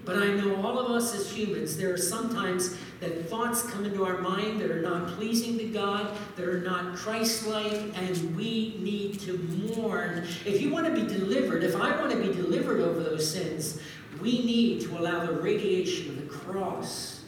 But 0.05 0.16
I 0.16 0.33
know 0.33 0.57
all 0.64 0.79
of 0.79 0.90
us 0.90 1.14
as 1.14 1.31
humans, 1.31 1.77
there 1.77 1.92
are 1.92 1.98
sometimes 1.98 2.77
that 3.01 3.29
thoughts 3.29 3.62
come 3.62 3.85
into 3.85 4.05
our 4.05 4.18
mind 4.18 4.61
that 4.61 4.70
are 4.70 4.83
not 4.83 5.09
pleasing 5.09 5.59
to 5.59 5.64
God, 5.64 6.16
that 6.37 6.44
are 6.44 6.61
not 6.61 6.96
Christ 6.96 7.46
like, 7.46 7.81
and 7.96 8.37
we 8.37 8.77
need 8.81 9.20
to 9.20 9.38
mourn. 9.38 10.27
If 10.44 10.61
you 10.61 10.70
want 10.70 10.87
to 10.87 10.92
be 10.92 11.07
delivered, 11.07 11.62
if 11.62 11.77
I 11.77 11.96
want 12.01 12.11
to 12.12 12.18
be 12.18 12.33
delivered 12.33 12.81
over 12.81 13.01
those 13.01 13.31
sins, 13.31 13.81
we 14.20 14.44
need 14.44 14.81
to 14.83 14.98
allow 14.98 15.25
the 15.25 15.33
radiation 15.33 16.11
of 16.11 16.22
cross 16.53 17.25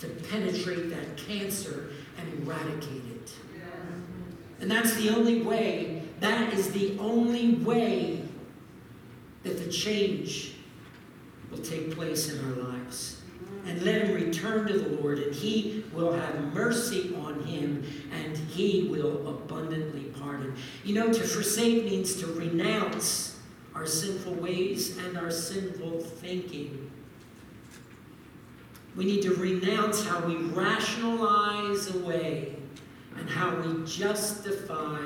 to 0.00 0.08
penetrate 0.08 0.90
that 0.90 1.16
cancer 1.16 1.90
and 2.18 2.42
eradicate 2.42 3.02
it. 3.10 3.32
And 4.60 4.70
that's 4.70 4.94
the 4.94 5.10
only 5.10 5.42
way, 5.42 6.02
that 6.20 6.52
is 6.52 6.72
the 6.72 6.98
only 6.98 7.54
way 7.54 8.22
that 9.44 9.58
the 9.58 9.70
change 9.70 10.54
will 11.50 11.58
take 11.58 11.94
place 11.94 12.32
in 12.32 12.44
our 12.44 12.70
lives. 12.70 13.22
And 13.66 13.82
let 13.82 14.02
him 14.02 14.14
return 14.14 14.66
to 14.66 14.78
the 14.78 15.00
Lord, 15.00 15.18
and 15.18 15.34
he 15.34 15.84
will 15.92 16.12
have 16.12 16.54
mercy 16.54 17.14
on 17.22 17.44
him, 17.44 17.84
and 18.12 18.36
he 18.36 18.88
will 18.90 19.28
abundantly 19.28 20.04
pardon. 20.18 20.54
You 20.84 20.94
know, 20.94 21.12
to 21.12 21.20
forsake 21.20 21.84
means 21.84 22.16
to 22.16 22.26
renounce 22.26 23.38
our 23.74 23.86
sinful 23.86 24.34
ways 24.34 24.96
and 24.98 25.16
our 25.16 25.30
sinful 25.30 26.00
thinking. 26.00 26.87
We 28.98 29.04
need 29.04 29.22
to 29.22 29.34
renounce 29.34 30.04
how 30.04 30.18
we 30.26 30.34
rationalize 30.34 31.94
away 31.94 32.56
and 33.16 33.30
how 33.30 33.54
we 33.60 33.86
justify 33.86 34.98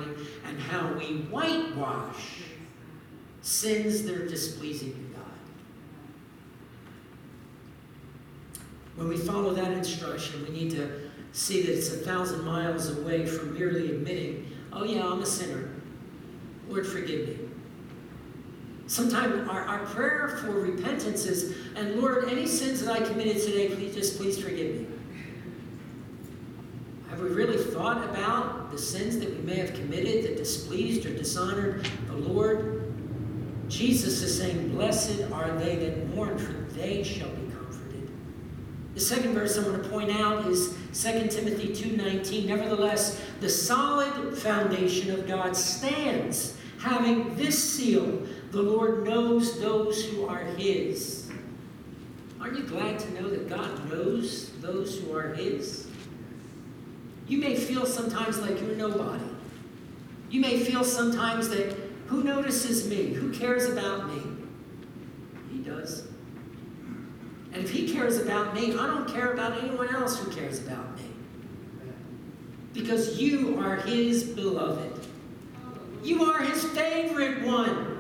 and 0.46 0.59
how 0.59 0.94
we 0.94 1.18
whitewash 1.31 2.40
sins 3.42 4.02
that 4.05 4.16
are 4.16 4.26
displeasing 4.26 4.92
to 4.94 5.18
God. 5.18 5.26
When 8.96 9.09
we 9.09 9.18
follow 9.18 9.52
that 9.52 9.72
instruction, 9.72 10.42
we 10.48 10.55
need 10.55 10.70
to 10.70 11.11
see 11.33 11.61
that 11.61 11.76
it's 11.76 11.92
a 11.92 11.98
thousand 11.98 12.46
miles 12.46 12.96
away 12.96 13.26
from 13.26 13.52
merely 13.52 13.90
admitting, 13.90 14.50
oh, 14.72 14.85
yeah, 14.85 15.07
I'm 15.07 15.20
a 15.20 15.26
sinner. 15.26 15.68
Lord, 16.66 16.87
forgive 16.87 17.28
me. 17.28 17.52
Sometimes 18.92 19.48
our, 19.48 19.62
our 19.62 19.78
prayer 19.87 20.37
for 20.42 20.50
repentance 20.50 21.24
is, 21.24 21.57
and 21.76 21.98
Lord, 21.98 22.28
any 22.28 22.46
sins 22.46 22.85
that 22.85 22.92
I 22.92 23.02
committed 23.02 23.40
today, 23.42 23.74
please 23.74 23.94
just 23.94 24.18
please 24.18 24.38
forgive 24.38 24.81
me. 24.81 24.87
Have 27.09 27.20
we 27.20 27.31
really 27.31 27.57
thought 27.57 28.05
about 28.05 28.70
the 28.70 28.76
sins 28.76 29.18
that 29.20 29.31
we 29.31 29.38
may 29.44 29.57
have 29.57 29.72
committed 29.72 30.24
that 30.24 30.37
displeased 30.37 31.07
or 31.07 31.16
dishonored 31.16 31.88
the 32.07 32.16
Lord? 32.16 32.92
Jesus 33.66 34.20
is 34.20 34.38
saying, 34.38 34.68
Blessed 34.72 35.22
are 35.33 35.50
they 35.52 35.76
that 35.76 36.14
mourn, 36.14 36.37
for 36.37 36.52
they 36.74 37.02
shall 37.02 37.31
be 37.31 37.50
comforted. 37.50 38.11
The 38.92 39.00
second 39.00 39.33
verse 39.33 39.59
I 39.59 39.66
want 39.66 39.83
to 39.83 39.88
point 39.88 40.11
out 40.11 40.44
is 40.44 40.76
2 40.92 41.28
Timothy 41.28 41.68
2.19. 41.68 42.44
Nevertheless, 42.44 43.22
the 43.40 43.48
solid 43.48 44.37
foundation 44.37 45.18
of 45.18 45.26
God 45.26 45.57
stands, 45.57 46.59
having 46.78 47.35
this 47.37 47.72
seal, 47.72 48.26
the 48.53 48.62
Lord 48.62 49.07
knows 49.07 49.59
those 49.61 50.05
who 50.05 50.27
are 50.27 50.45
his. 50.45 51.31
Aren't 52.38 52.59
you 52.59 52.65
glad 52.65 52.99
to 52.99 53.11
know 53.15 53.31
that 53.31 53.49
God 53.49 53.91
knows 53.91 54.51
those 54.61 55.01
who 55.01 55.17
are 55.17 55.33
his? 55.33 55.88
You 57.27 57.38
may 57.38 57.57
feel 57.57 57.87
sometimes 57.87 58.41
like 58.41 58.61
you're 58.61 58.77
nobody. 58.77 59.25
You 60.29 60.43
may 60.43 60.59
feel 60.61 60.85
sometimes 60.85 61.49
that 61.49 61.75
who 62.09 62.23
notices 62.23 62.87
me? 62.91 63.15
Who 63.15 63.33
cares 63.33 63.71
about 63.71 64.09
me? 64.09 64.21
He 65.51 65.59
does. 65.61 66.07
And 67.55 67.65
if 67.65 67.71
he 67.71 67.91
cares 67.91 68.19
about 68.19 68.55
me, 68.55 68.75
I 68.75 68.87
don't 68.87 69.09
care 69.09 69.33
about 69.33 69.65
anyone 69.65 69.95
else 69.95 70.19
who 70.19 70.31
cares 70.31 70.59
about 70.59 70.95
me. 70.97 71.05
Because 72.75 73.19
you 73.19 73.59
are 73.59 73.77
his 73.77 74.25
beloved. 74.25 74.93
You 76.05 76.25
are 76.25 76.43
his 76.43 76.65
favorite 76.67 77.43
one. 77.47 77.91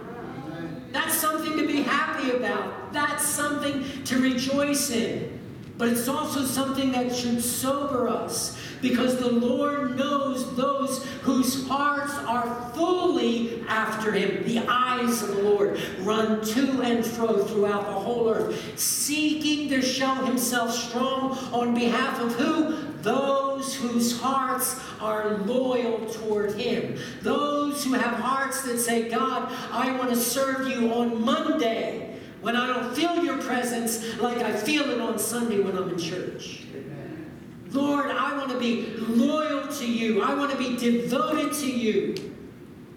That's 0.92 1.14
something 1.14 1.56
to 1.56 1.66
be 1.66 1.82
happy 1.82 2.30
about. 2.32 2.92
That's 2.92 3.24
something 3.24 4.04
to 4.04 4.20
rejoice 4.20 4.90
in. 4.90 5.40
But 5.78 5.88
it's 5.88 6.06
also 6.06 6.44
something 6.44 6.92
that 6.92 7.14
should 7.14 7.42
sober 7.42 8.08
us 8.08 8.58
because 8.82 9.16
the 9.16 9.30
Lord 9.30 9.96
knows 9.96 10.54
those 10.56 11.06
whose 11.22 11.66
hearts 11.68 12.12
are 12.26 12.70
fully 12.74 13.64
after 13.68 14.12
him. 14.12 14.44
The 14.44 14.58
eyes 14.68 15.22
of 15.22 15.36
the 15.36 15.42
Lord 15.42 15.80
run 16.00 16.44
to 16.44 16.82
and 16.82 17.06
fro 17.06 17.44
throughout 17.44 17.86
the 17.86 17.92
whole 17.92 18.28
earth, 18.28 18.78
seeking 18.78 19.68
to 19.70 19.80
show 19.80 20.14
himself 20.16 20.74
strong 20.74 21.38
on 21.52 21.74
behalf 21.74 22.20
of 22.20 22.34
who? 22.34 22.76
Those 23.02 23.74
whose 23.74 24.20
hearts 24.20 24.78
are 25.00 25.38
loyal 25.38 26.06
toward 26.06 26.54
him. 26.54 26.98
Those 27.22 27.84
who 27.84 27.94
have 27.94 28.18
hearts 28.18 28.62
that 28.62 28.78
say, 28.78 29.08
God, 29.08 29.52
I 29.70 29.96
want 29.96 30.10
to 30.10 30.16
serve 30.16 30.68
you 30.68 30.92
on 30.92 31.24
Monday 31.24 32.18
when 32.40 32.56
I 32.56 32.66
don't 32.66 32.94
feel 32.94 33.24
your 33.24 33.40
presence 33.40 34.18
like 34.18 34.38
I 34.38 34.52
feel 34.52 34.90
it 34.90 35.00
on 35.00 35.18
Sunday 35.18 35.60
when 35.60 35.76
I'm 35.76 35.90
in 35.90 35.98
church. 35.98 36.62
Lord, 37.72 38.10
I 38.10 38.36
want 38.36 38.50
to 38.50 38.58
be 38.58 38.86
loyal 38.96 39.66
to 39.68 39.86
you. 39.90 40.22
I 40.22 40.34
want 40.34 40.50
to 40.50 40.58
be 40.58 40.76
devoted 40.76 41.52
to 41.54 41.70
you 41.70 42.14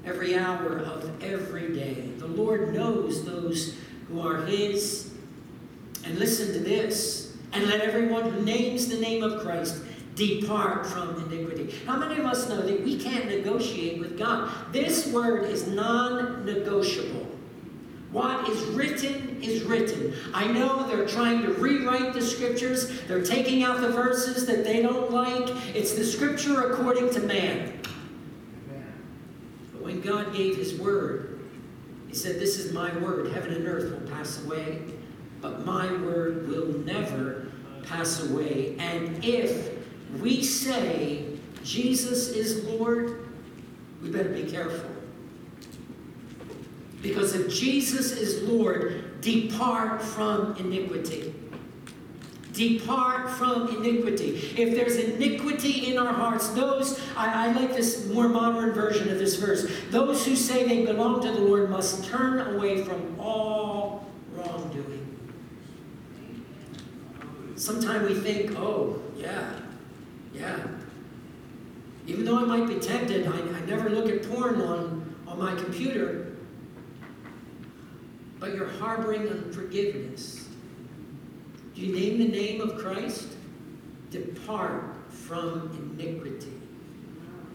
every 0.05 0.37
hour 0.37 0.79
of 0.79 1.23
every 1.23 1.73
day. 1.73 2.11
The 2.17 2.27
Lord 2.27 2.73
knows 2.73 3.25
those 3.25 3.75
who 4.07 4.21
are 4.21 4.45
His. 4.45 5.11
And 6.05 6.19
listen 6.19 6.53
to 6.53 6.59
this. 6.59 7.35
And 7.53 7.67
let 7.67 7.81
everyone 7.81 8.29
who 8.29 8.41
names 8.41 8.87
the 8.87 8.97
name 8.97 9.23
of 9.23 9.41
Christ 9.41 9.81
depart 10.15 10.85
from 10.85 11.31
iniquity. 11.31 11.73
How 11.85 11.97
many 11.97 12.19
of 12.19 12.25
us 12.25 12.49
know 12.49 12.61
that 12.61 12.83
we 12.83 12.99
can't 12.99 13.25
negotiate 13.25 13.99
with 13.99 14.17
God? 14.17 14.51
This 14.71 15.07
word 15.07 15.45
is 15.45 15.67
non 15.67 16.45
negotiable. 16.45 17.24
What 18.15 18.47
is 18.47 18.61
written 18.67 19.43
is 19.43 19.63
written. 19.63 20.13
I 20.33 20.47
know 20.47 20.87
they're 20.87 21.05
trying 21.05 21.41
to 21.41 21.49
rewrite 21.49 22.13
the 22.13 22.21
scriptures. 22.21 23.01
They're 23.09 23.25
taking 23.25 23.61
out 23.61 23.81
the 23.81 23.89
verses 23.89 24.45
that 24.45 24.63
they 24.63 24.81
don't 24.81 25.11
like. 25.11 25.49
It's 25.75 25.95
the 25.95 26.05
scripture 26.05 26.71
according 26.71 27.09
to 27.09 27.19
man. 27.19 27.77
But 29.73 29.81
when 29.81 29.99
God 29.99 30.33
gave 30.33 30.55
his 30.55 30.75
word, 30.75 31.41
he 32.07 32.15
said, 32.15 32.39
This 32.39 32.57
is 32.57 32.71
my 32.71 32.97
word. 32.99 33.33
Heaven 33.33 33.53
and 33.53 33.67
earth 33.67 33.91
will 33.91 34.09
pass 34.09 34.41
away, 34.45 34.79
but 35.41 35.65
my 35.65 35.91
word 35.97 36.47
will 36.47 36.69
never 36.85 37.51
pass 37.83 38.23
away. 38.29 38.77
And 38.79 39.25
if 39.25 39.77
we 40.21 40.41
say 40.41 41.37
Jesus 41.65 42.29
is 42.29 42.63
Lord, 42.63 43.27
we 44.01 44.09
better 44.09 44.29
be 44.29 44.49
careful. 44.49 44.94
Because 47.05 47.35
if 47.35 47.53
Jesus 47.53 48.13
is 48.13 48.41
Lord, 48.49 49.21
depart 49.21 50.01
from 50.01 50.55
iniquity. 50.57 51.35
Depart 52.51 53.29
from 53.29 53.67
iniquity. 53.75 54.37
If 54.57 54.73
there's 54.73 54.95
iniquity 54.95 55.91
in 55.91 55.99
our 55.99 56.11
hearts, 56.11 56.49
those, 56.49 56.99
I, 57.15 57.49
I, 57.49 57.51
like 57.51 57.75
this 57.75 58.07
more 58.07 58.27
modern 58.27 58.73
version 58.73 59.11
of 59.11 59.19
this 59.19 59.35
verse, 59.35 59.71
those 59.91 60.25
who 60.25 60.35
say 60.35 60.67
they 60.67 60.83
belong 60.83 61.21
to 61.21 61.31
the 61.31 61.41
Lord 61.41 61.69
must 61.69 62.05
turn 62.05 62.55
away 62.55 62.83
from 62.83 63.19
all 63.19 64.07
wrongdoing. 64.33 65.05
Sometimes 67.55 68.09
we 68.09 68.15
think, 68.15 68.57
oh, 68.57 68.99
yeah, 69.15 69.59
yeah. 70.33 70.57
Even 72.07 72.25
though 72.25 72.39
I 72.39 72.45
might 72.45 72.67
be 72.67 72.79
tempted, 72.79 73.27
I, 73.27 73.37
I 73.37 73.59
never 73.67 73.91
look 73.91 74.09
at 74.09 74.27
porn 74.27 74.59
on, 74.59 75.15
on 75.27 75.37
my 75.37 75.53
computer. 75.53 76.34
But 78.45 78.53
you're 78.53 78.69
harboring 78.69 79.27
unforgiveness 79.27 80.45
do 81.73 81.81
you 81.81 81.93
name 81.93 82.19
the 82.19 82.27
name 82.27 82.61
of 82.61 82.77
Christ? 82.77 83.27
Depart 84.11 84.95
from 85.09 85.97
iniquity. 85.97 86.53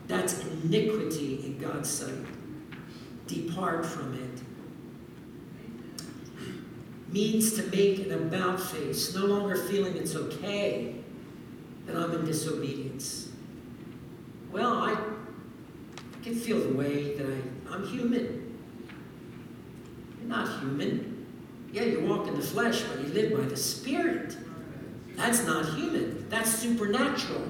That's 0.08 0.44
iniquity 0.44 1.42
in 1.46 1.58
God's 1.58 1.88
sight. 1.88 2.26
Depart 3.28 3.86
from 3.86 4.14
it. 4.14 4.42
Means 7.10 7.54
to 7.54 7.62
make 7.68 8.00
an 8.00 8.12
about 8.12 8.60
face, 8.60 9.14
no 9.14 9.24
longer 9.24 9.56
feeling 9.56 9.96
it's 9.96 10.14
okay 10.14 10.96
that 11.86 11.96
I'm 11.96 12.12
in 12.12 12.24
disobedience. 12.26 13.30
Well, 14.52 14.74
I, 14.74 14.96
can 16.22 16.34
feel 16.34 16.58
the 16.60 16.74
way 16.74 17.14
that 17.14 17.26
I, 17.26 17.74
I'm 17.74 17.86
human. 17.86 18.39
Not 20.30 20.60
human. 20.60 21.26
Yeah, 21.72 21.82
you 21.82 22.06
walk 22.06 22.28
in 22.28 22.36
the 22.36 22.42
flesh, 22.42 22.82
but 22.82 23.04
you 23.04 23.12
live 23.12 23.36
by 23.36 23.44
the 23.44 23.56
Spirit. 23.56 24.36
That's 25.16 25.44
not 25.44 25.74
human, 25.74 26.28
that's 26.30 26.50
supernatural. 26.50 27.42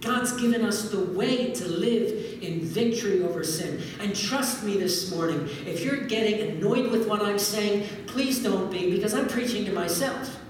God's 0.00 0.32
given 0.32 0.64
us 0.64 0.90
the 0.90 1.00
way 1.00 1.52
to 1.52 1.68
live 1.68 2.42
in 2.42 2.60
victory 2.62 3.22
over 3.22 3.44
sin. 3.44 3.80
And 4.00 4.16
trust 4.16 4.64
me 4.64 4.78
this 4.78 5.10
morning, 5.10 5.48
if 5.66 5.84
you're 5.84 6.04
getting 6.06 6.48
annoyed 6.48 6.90
with 6.90 7.06
what 7.06 7.22
I'm 7.22 7.38
saying, 7.38 7.88
please 8.06 8.42
don't 8.42 8.70
be, 8.70 8.90
because 8.90 9.14
I'm 9.14 9.28
preaching 9.28 9.66
to 9.66 9.72
myself. 9.72 10.40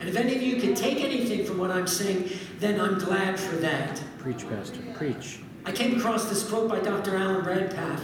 And 0.00 0.08
if 0.08 0.16
any 0.16 0.34
of 0.34 0.42
you 0.42 0.60
can 0.60 0.74
take 0.74 0.98
anything 1.02 1.44
from 1.44 1.58
what 1.58 1.70
I'm 1.70 1.86
saying, 1.86 2.30
then 2.58 2.80
I'm 2.80 2.98
glad 2.98 3.38
for 3.38 3.56
that. 3.56 4.02
Preach, 4.18 4.48
Pastor, 4.48 4.80
preach. 4.94 5.40
I 5.64 5.72
came 5.72 5.96
across 5.96 6.28
this 6.28 6.48
quote 6.48 6.68
by 6.68 6.80
Dr. 6.80 7.16
Alan 7.16 7.44
Redpath, 7.44 8.02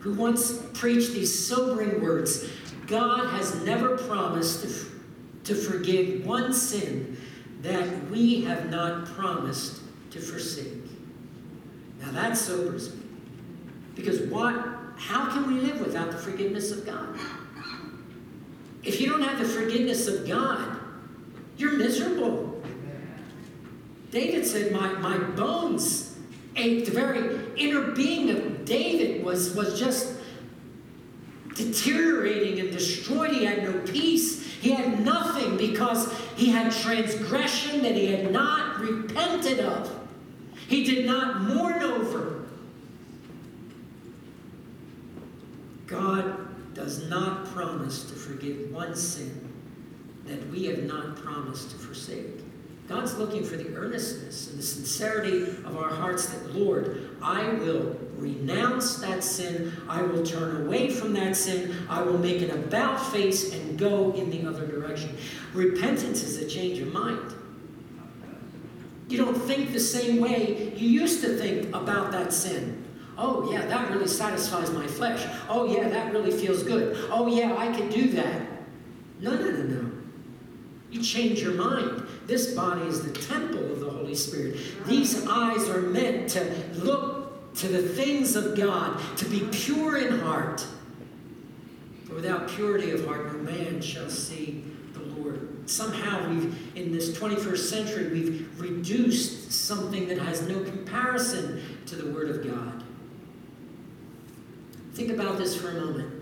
who 0.00 0.14
once 0.14 0.62
preached 0.74 1.12
these 1.12 1.46
sobering 1.48 2.02
words 2.02 2.48
God 2.86 3.30
has 3.30 3.62
never 3.64 3.98
promised 3.98 4.62
to, 4.62 5.52
to 5.52 5.54
forgive 5.54 6.26
one 6.26 6.52
sin 6.54 7.18
that 7.60 8.10
we 8.10 8.42
have 8.44 8.70
not 8.70 9.06
promised 9.06 9.82
to 10.10 10.20
forsake. 10.20 10.72
Now 12.00 12.12
that 12.12 12.36
sobers 12.36 12.94
me. 12.94 13.02
Because 13.94 14.22
what, 14.22 14.54
how 14.96 15.30
can 15.30 15.52
we 15.52 15.60
live 15.60 15.80
without 15.80 16.12
the 16.12 16.18
forgiveness 16.18 16.70
of 16.70 16.86
God? 16.86 17.18
If 18.84 19.00
you 19.00 19.08
don't 19.08 19.22
have 19.22 19.38
the 19.38 19.44
forgiveness 19.44 20.06
of 20.06 20.26
God, 20.26 20.78
you're 21.56 21.76
miserable. 21.76 22.62
David 24.10 24.46
said, 24.46 24.72
My, 24.72 24.92
my 24.94 25.18
bones 25.18 26.16
ached. 26.58 26.86
The 26.86 26.92
very 26.92 27.38
inner 27.56 27.92
being 27.92 28.30
of 28.30 28.64
David 28.64 29.24
was, 29.24 29.54
was 29.54 29.78
just 29.78 30.14
deteriorating 31.54 32.60
and 32.60 32.70
destroyed. 32.70 33.30
He 33.30 33.44
had 33.44 33.62
no 33.62 33.78
peace. 33.80 34.46
He 34.60 34.70
had 34.70 35.04
nothing 35.04 35.56
because 35.56 36.12
he 36.36 36.50
had 36.50 36.72
transgression 36.72 37.82
that 37.82 37.94
he 37.94 38.06
had 38.06 38.32
not 38.32 38.80
repented 38.80 39.60
of. 39.60 39.94
He 40.68 40.84
did 40.84 41.06
not 41.06 41.42
mourn 41.42 41.82
over. 41.82 42.44
God 45.86 46.74
does 46.74 47.08
not 47.08 47.46
promise 47.46 48.04
to 48.04 48.14
forgive 48.14 48.70
one 48.70 48.94
sin 48.94 49.48
that 50.26 50.46
we 50.50 50.64
have 50.66 50.84
not 50.84 51.16
promised 51.16 51.70
to 51.70 51.76
forsake. 51.78 52.40
God's 52.88 53.18
looking 53.18 53.44
for 53.44 53.56
the 53.56 53.74
earnestness 53.76 54.48
and 54.48 54.58
the 54.58 54.62
sincerity 54.62 55.42
of 55.42 55.76
our 55.76 55.90
hearts 55.90 56.26
that, 56.26 56.54
Lord, 56.54 57.10
I 57.20 57.46
will 57.50 57.98
renounce 58.16 58.96
that 58.96 59.22
sin. 59.22 59.74
I 59.88 60.00
will 60.00 60.24
turn 60.24 60.66
away 60.66 60.88
from 60.90 61.12
that 61.12 61.36
sin. 61.36 61.74
I 61.90 62.00
will 62.00 62.16
make 62.16 62.40
an 62.40 62.50
about 62.50 62.98
face 63.12 63.52
and 63.52 63.78
go 63.78 64.12
in 64.12 64.30
the 64.30 64.48
other 64.48 64.66
direction. 64.66 65.16
Repentance 65.52 66.22
is 66.22 66.38
a 66.38 66.48
change 66.48 66.78
of 66.78 66.90
mind. 66.92 67.34
You 69.08 69.18
don't 69.18 69.36
think 69.36 69.72
the 69.72 69.80
same 69.80 70.20
way 70.20 70.72
you 70.74 70.88
used 70.88 71.22
to 71.22 71.36
think 71.36 71.74
about 71.74 72.10
that 72.12 72.32
sin. 72.32 72.84
Oh, 73.18 73.50
yeah, 73.52 73.66
that 73.66 73.90
really 73.90 74.08
satisfies 74.08 74.70
my 74.70 74.86
flesh. 74.86 75.26
Oh, 75.48 75.66
yeah, 75.66 75.88
that 75.88 76.12
really 76.12 76.30
feels 76.30 76.62
good. 76.62 76.96
Oh, 77.10 77.26
yeah, 77.26 77.54
I 77.56 77.70
can 77.72 77.88
do 77.90 78.08
that. 78.12 78.42
No, 79.20 79.34
no, 79.34 79.50
no, 79.50 79.62
no. 79.62 79.87
You 80.90 81.02
change 81.02 81.40
your 81.40 81.54
mind. 81.54 82.06
This 82.26 82.54
body 82.54 82.82
is 82.82 83.02
the 83.02 83.12
temple 83.12 83.72
of 83.72 83.80
the 83.80 83.90
Holy 83.90 84.14
Spirit. 84.14 84.58
These 84.86 85.26
eyes 85.26 85.68
are 85.68 85.82
meant 85.82 86.30
to 86.30 86.54
look 86.74 87.54
to 87.56 87.68
the 87.68 87.82
things 87.82 88.36
of 88.36 88.56
God, 88.56 89.00
to 89.16 89.24
be 89.26 89.46
pure 89.50 89.98
in 89.98 90.20
heart. 90.20 90.66
For 92.06 92.14
without 92.14 92.48
purity 92.48 92.90
of 92.92 93.04
heart, 93.04 93.32
no 93.32 93.38
man 93.40 93.80
shall 93.82 94.08
see 94.08 94.64
the 94.94 95.00
Lord. 95.00 95.68
Somehow, 95.68 96.26
we've, 96.30 96.76
in 96.76 96.92
this 96.92 97.16
21st 97.18 97.58
century, 97.58 98.08
we've 98.08 98.60
reduced 98.60 99.52
something 99.52 100.08
that 100.08 100.18
has 100.18 100.42
no 100.48 100.62
comparison 100.62 101.62
to 101.86 101.96
the 101.96 102.10
Word 102.10 102.30
of 102.30 102.48
God. 102.48 102.82
Think 104.94 105.10
about 105.10 105.36
this 105.36 105.54
for 105.54 105.70
a 105.70 105.74
moment. 105.74 106.14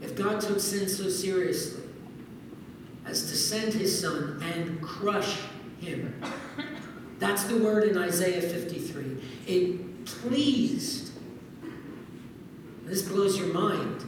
If 0.00 0.16
God 0.16 0.40
took 0.40 0.60
sin 0.60 0.88
so 0.88 1.08
seriously, 1.08 1.82
as 3.08 3.28
to 3.30 3.36
send 3.36 3.72
his 3.72 4.00
son 4.00 4.42
and 4.54 4.80
crush 4.82 5.38
him. 5.80 6.22
That's 7.18 7.44
the 7.44 7.56
word 7.58 7.88
in 7.88 7.96
Isaiah 7.96 8.42
53. 8.42 9.16
It 9.46 10.04
pleased, 10.04 11.12
this 12.84 13.02
blows 13.02 13.38
your 13.38 13.52
mind, 13.52 14.04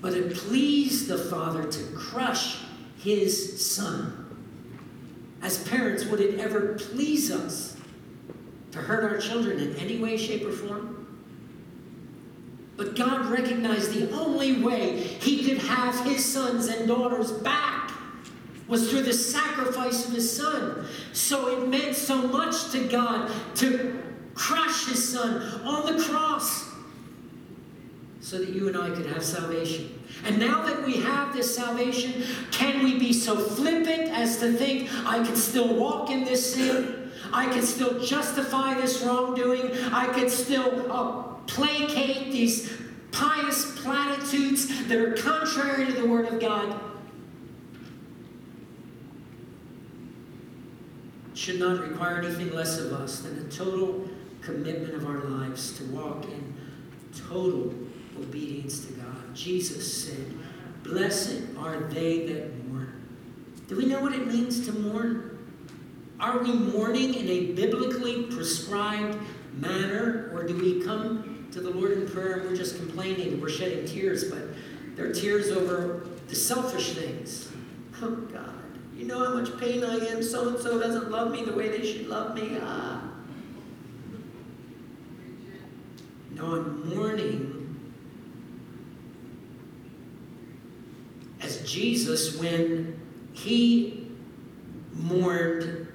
but 0.00 0.14
it 0.14 0.34
pleased 0.34 1.08
the 1.08 1.18
Father 1.18 1.64
to 1.64 1.82
crush 1.96 2.58
his 2.98 3.66
son. 3.66 4.22
As 5.42 5.66
parents, 5.68 6.04
would 6.06 6.20
it 6.20 6.38
ever 6.38 6.74
please 6.74 7.30
us 7.30 7.76
to 8.72 8.78
hurt 8.78 9.04
our 9.04 9.18
children 9.18 9.58
in 9.58 9.76
any 9.76 9.98
way, 9.98 10.16
shape, 10.16 10.46
or 10.46 10.52
form? 10.52 11.06
But 12.76 12.94
God 12.94 13.26
recognized 13.26 13.92
the 13.92 14.10
only 14.12 14.62
way 14.62 14.98
He 14.98 15.44
could 15.44 15.58
have 15.58 15.98
His 16.04 16.24
sons 16.24 16.66
and 16.68 16.86
daughters 16.86 17.32
back 17.32 17.85
was 18.68 18.90
through 18.90 19.02
the 19.02 19.12
sacrifice 19.12 20.06
of 20.06 20.12
his 20.12 20.36
son. 20.36 20.86
So 21.12 21.48
it 21.62 21.68
meant 21.68 21.94
so 21.96 22.16
much 22.16 22.70
to 22.72 22.88
God 22.88 23.30
to 23.56 24.02
crush 24.34 24.86
his 24.86 25.12
son 25.12 25.40
on 25.64 25.96
the 25.96 26.02
cross 26.02 26.66
so 28.20 28.38
that 28.38 28.48
you 28.48 28.66
and 28.66 28.76
I 28.76 28.90
could 28.90 29.06
have 29.06 29.22
salvation. 29.22 30.02
And 30.24 30.38
now 30.38 30.64
that 30.66 30.84
we 30.84 30.96
have 30.96 31.32
this 31.32 31.54
salvation, 31.54 32.24
can 32.50 32.82
we 32.82 32.98
be 32.98 33.12
so 33.12 33.36
flippant 33.36 34.10
as 34.10 34.38
to 34.38 34.52
think 34.52 34.90
I 35.06 35.24
can 35.24 35.36
still 35.36 35.74
walk 35.74 36.10
in 36.10 36.24
this 36.24 36.54
sin? 36.54 37.12
I 37.32 37.46
can 37.46 37.62
still 37.62 38.00
justify 38.00 38.74
this 38.74 39.02
wrongdoing. 39.02 39.70
I 39.92 40.06
can 40.06 40.28
still 40.28 40.90
uh, 40.90 41.22
placate 41.46 42.32
these 42.32 42.72
pious 43.12 43.78
platitudes 43.80 44.86
that 44.88 44.98
are 44.98 45.12
contrary 45.12 45.86
to 45.86 45.92
the 45.92 46.06
Word 46.06 46.26
of 46.26 46.40
God. 46.40 46.80
Should 51.36 51.60
not 51.60 51.80
require 51.80 52.22
anything 52.22 52.52
less 52.52 52.78
of 52.78 52.92
us 52.92 53.20
than 53.20 53.38
a 53.38 53.50
total 53.50 54.08
commitment 54.40 54.94
of 54.94 55.06
our 55.06 55.18
lives 55.18 55.76
to 55.78 55.84
walk 55.86 56.24
in 56.24 56.54
total 57.28 57.74
obedience 58.18 58.86
to 58.86 58.92
God. 58.94 59.34
Jesus 59.34 60.04
said, 60.04 60.34
Blessed 60.82 61.42
are 61.58 61.80
they 61.80 62.26
that 62.26 62.66
mourn. 62.66 62.92
Do 63.68 63.76
we 63.76 63.86
know 63.86 64.00
what 64.00 64.12
it 64.12 64.26
means 64.26 64.64
to 64.66 64.72
mourn? 64.72 65.38
Are 66.18 66.38
we 66.38 66.52
mourning 66.52 67.14
in 67.14 67.28
a 67.28 67.52
biblically 67.52 68.22
prescribed 68.24 69.18
manner, 69.58 70.30
or 70.32 70.44
do 70.44 70.56
we 70.56 70.82
come 70.82 71.48
to 71.52 71.60
the 71.60 71.70
Lord 71.70 71.92
in 71.92 72.08
prayer 72.08 72.34
and 72.34 72.48
we're 72.48 72.56
just 72.56 72.76
complaining 72.76 73.32
and 73.32 73.42
we're 73.42 73.48
shedding 73.48 73.84
tears, 73.84 74.24
but 74.24 74.42
They're 74.94 75.12
tears 75.12 75.50
over 75.50 76.06
the 76.28 76.34
selfish 76.34 76.94
things. 76.94 77.50
Oh, 78.00 78.10
God. 78.10 78.55
You 78.96 79.04
know 79.04 79.24
how 79.24 79.34
much 79.34 79.58
pain 79.58 79.84
I 79.84 79.98
am. 80.06 80.22
So 80.22 80.48
and 80.48 80.58
so 80.58 80.80
doesn't 80.80 81.10
love 81.10 81.30
me 81.30 81.44
the 81.44 81.52
way 81.52 81.68
they 81.68 81.90
should 81.90 82.08
love 82.08 82.34
me. 82.34 82.58
Ah. 82.62 83.02
No, 86.32 86.56
I'm 86.56 86.94
mourning 86.94 87.56
as 91.40 91.70
Jesus 91.70 92.38
when 92.38 92.98
he 93.32 94.08
mourned. 94.92 95.88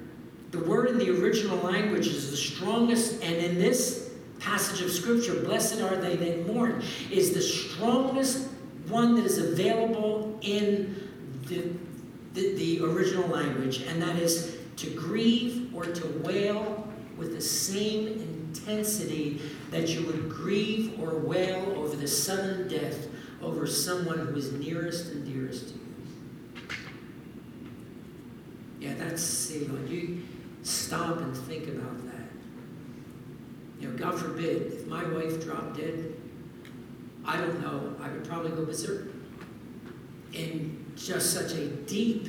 The 0.50 0.60
word 0.60 0.90
in 0.90 0.98
the 0.98 1.10
original 1.10 1.58
language 1.58 2.06
is 2.08 2.30
the 2.30 2.36
strongest, 2.36 3.22
and 3.22 3.34
in 3.36 3.58
this 3.58 4.10
passage 4.38 4.82
of 4.82 4.90
scripture, 4.90 5.42
blessed 5.42 5.80
are 5.80 5.96
they 5.96 6.16
that 6.16 6.46
mourn, 6.46 6.82
is 7.10 7.32
the 7.32 7.40
strongest 7.40 8.48
one 8.88 9.14
that 9.14 9.24
is 9.24 9.38
available 9.38 10.38
in 10.42 11.08
the, 11.46 11.70
the, 12.32 12.54
the 12.54 12.84
original 12.84 13.28
language, 13.28 13.82
and 13.82 14.00
that 14.02 14.16
is 14.16 14.56
to 14.76 14.90
grieve 14.90 15.74
or 15.74 15.84
to 15.84 16.06
wail 16.24 16.88
with 17.16 17.34
the 17.34 17.40
same 17.40 18.06
intensity 18.08 19.40
that 19.70 19.88
you 19.88 20.06
would 20.06 20.28
grieve 20.28 20.98
or 21.00 21.18
wail 21.18 21.74
over 21.76 21.96
the 21.96 22.08
sudden 22.08 22.68
death 22.68 23.08
over 23.42 23.66
someone 23.66 24.18
who 24.18 24.36
is 24.36 24.52
nearest 24.52 25.12
and 25.12 25.24
dearest 25.24 25.68
to 25.68 25.74
you. 25.74 25.80
Yeah, 28.80 28.94
that's 28.94 29.50
when 29.50 29.86
you 29.88 30.22
stop 30.62 31.18
and 31.18 31.36
think 31.36 31.68
about 31.68 32.04
that. 32.06 32.26
You 33.80 33.88
know, 33.88 33.96
God 33.96 34.18
forbid, 34.18 34.72
if 34.72 34.86
my 34.86 35.04
wife 35.04 35.42
dropped 35.42 35.76
dead, 35.76 36.14
I 37.24 37.36
don't 37.36 37.60
know, 37.60 37.94
I 38.00 38.10
would 38.10 38.24
probably 38.24 38.50
go 38.50 38.64
berserk 38.64 39.08
in 40.32 40.81
just 40.96 41.32
such 41.32 41.52
a 41.52 41.66
deep 41.66 42.28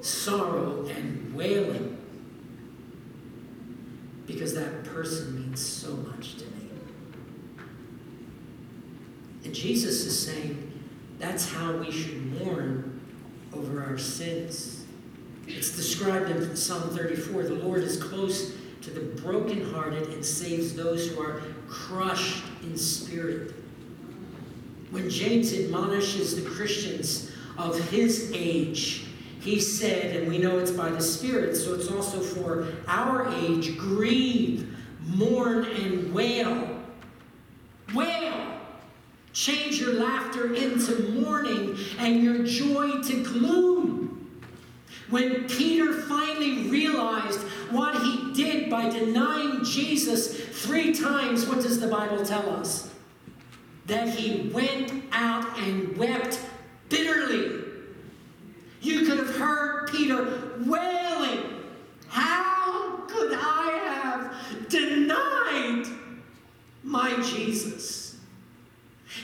sorrow 0.00 0.86
and 0.86 1.34
wailing 1.34 1.96
because 4.26 4.54
that 4.54 4.84
person 4.84 5.40
means 5.40 5.64
so 5.64 5.92
much 5.96 6.36
to 6.36 6.44
me. 6.44 6.68
And 9.44 9.54
Jesus 9.54 10.04
is 10.04 10.26
saying 10.26 10.72
that's 11.18 11.50
how 11.50 11.76
we 11.76 11.90
should 11.90 12.40
mourn 12.40 13.00
over 13.52 13.82
our 13.82 13.98
sins. 13.98 14.84
It's 15.46 15.74
described 15.74 16.30
in 16.30 16.56
Psalm 16.56 16.90
34 16.90 17.44
the 17.44 17.54
Lord 17.54 17.82
is 17.82 18.02
close 18.02 18.54
to 18.82 18.90
the 18.90 19.20
brokenhearted 19.20 20.08
and 20.08 20.24
saves 20.24 20.74
those 20.74 21.08
who 21.08 21.20
are 21.20 21.42
crushed 21.68 22.44
in 22.62 22.76
spirit. 22.76 23.54
When 24.90 25.10
James 25.10 25.52
admonishes 25.52 26.42
the 26.42 26.48
Christians 26.48 27.29
of 27.60 27.78
his 27.90 28.32
age, 28.34 29.06
he 29.40 29.60
said, 29.60 30.16
and 30.16 30.28
we 30.28 30.38
know 30.38 30.58
it's 30.58 30.70
by 30.70 30.90
the 30.90 31.00
Spirit, 31.00 31.56
so 31.56 31.74
it's 31.74 31.90
also 31.90 32.20
for 32.20 32.68
our 32.86 33.28
age 33.36 33.78
grieve, 33.78 34.76
mourn, 35.06 35.64
and 35.64 36.12
wail. 36.12 36.80
Wail! 37.94 38.58
Change 39.32 39.80
your 39.80 39.94
laughter 39.94 40.54
into 40.54 41.10
mourning 41.12 41.76
and 41.98 42.22
your 42.22 42.44
joy 42.44 43.00
to 43.02 43.22
gloom. 43.22 44.40
When 45.08 45.48
Peter 45.48 45.92
finally 45.92 46.68
realized 46.68 47.40
what 47.70 48.02
he 48.02 48.32
did 48.32 48.68
by 48.68 48.88
denying 48.90 49.64
Jesus 49.64 50.34
three 50.64 50.92
times, 50.92 51.46
what 51.46 51.62
does 51.62 51.80
the 51.80 51.88
Bible 51.88 52.24
tell 52.24 52.50
us? 52.50 52.90
That 53.86 54.08
he 54.08 54.50
went 54.50 55.04
out 55.12 55.58
and 55.58 55.96
wept 55.96 56.40
bitterly. 56.90 57.64
You 58.82 59.06
could 59.06 59.18
have 59.18 59.34
heard 59.36 59.90
Peter 59.90 60.52
wailing, 60.66 61.44
How 62.08 63.04
could 63.08 63.32
I 63.32 63.80
have 63.84 64.68
denied 64.68 65.86
my 66.82 67.14
Jesus? 67.22 68.16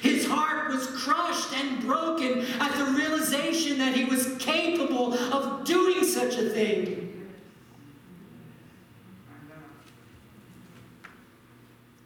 His 0.03 0.27
heart 0.27 0.73
was 0.73 0.87
crushed 0.89 1.53
and 1.55 1.81
broken 1.81 2.41
at 2.61 2.73
the 2.77 2.85
realization 2.93 3.79
that 3.79 3.95
he 3.95 4.05
was 4.05 4.37
capable 4.39 5.15
of 5.15 5.65
doing 5.65 6.05
such 6.05 6.37
a 6.37 6.49
thing. 6.51 7.03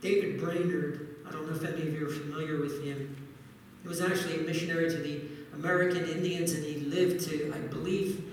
David 0.01 0.41
Brainerd, 0.41 1.17
I 1.27 1.33
don't 1.33 1.47
know 1.47 1.55
if 1.55 1.65
any 1.65 1.89
of 1.89 1.95
you 1.95 2.07
are 2.07 2.11
familiar 2.11 2.61
with 2.61 2.83
him, 2.85 3.17
he 3.83 3.89
was 3.89 4.01
actually 4.01 4.41
a 4.41 4.43
missionary 4.43 4.89
to 4.91 4.97
the 4.97 5.21
American 5.61 6.09
Indians, 6.09 6.53
and 6.53 6.65
he 6.65 6.77
lived 6.77 7.29
to, 7.29 7.53
I 7.55 7.59
believe, 7.59 8.25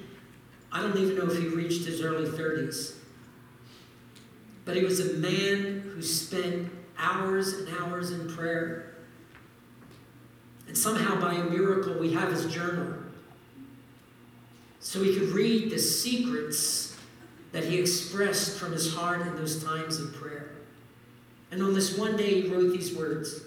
I 0.71 0.81
don't 0.81 0.97
even 0.97 1.17
know 1.17 1.29
if 1.29 1.37
he 1.37 1.49
reached 1.49 1.85
his 1.85 2.01
early 2.01 2.29
30s. 2.29 2.95
But 4.63 4.77
he 4.77 4.83
was 4.83 5.01
a 5.01 5.13
man 5.15 5.91
who 5.93 6.01
spent 6.01 6.71
hours 6.97 7.53
and 7.53 7.69
hours 7.79 8.11
in 8.11 8.33
prayer. 8.33 8.95
And 10.67 10.77
somehow, 10.77 11.19
by 11.19 11.33
a 11.33 11.43
miracle, 11.43 11.99
we 11.99 12.13
have 12.13 12.31
his 12.31 12.45
journal. 12.45 12.93
So 14.79 15.01
we 15.01 15.13
could 15.13 15.29
read 15.29 15.69
the 15.69 15.79
secrets 15.79 16.95
that 17.51 17.65
he 17.65 17.77
expressed 17.77 18.57
from 18.57 18.71
his 18.71 18.93
heart 18.93 19.21
in 19.21 19.35
those 19.35 19.61
times 19.61 19.99
of 19.99 20.13
prayer. 20.13 20.51
And 21.51 21.61
on 21.61 21.73
this 21.73 21.97
one 21.97 22.15
day, 22.15 22.41
he 22.41 22.49
wrote 22.49 22.71
these 22.71 22.95
words 22.95 23.41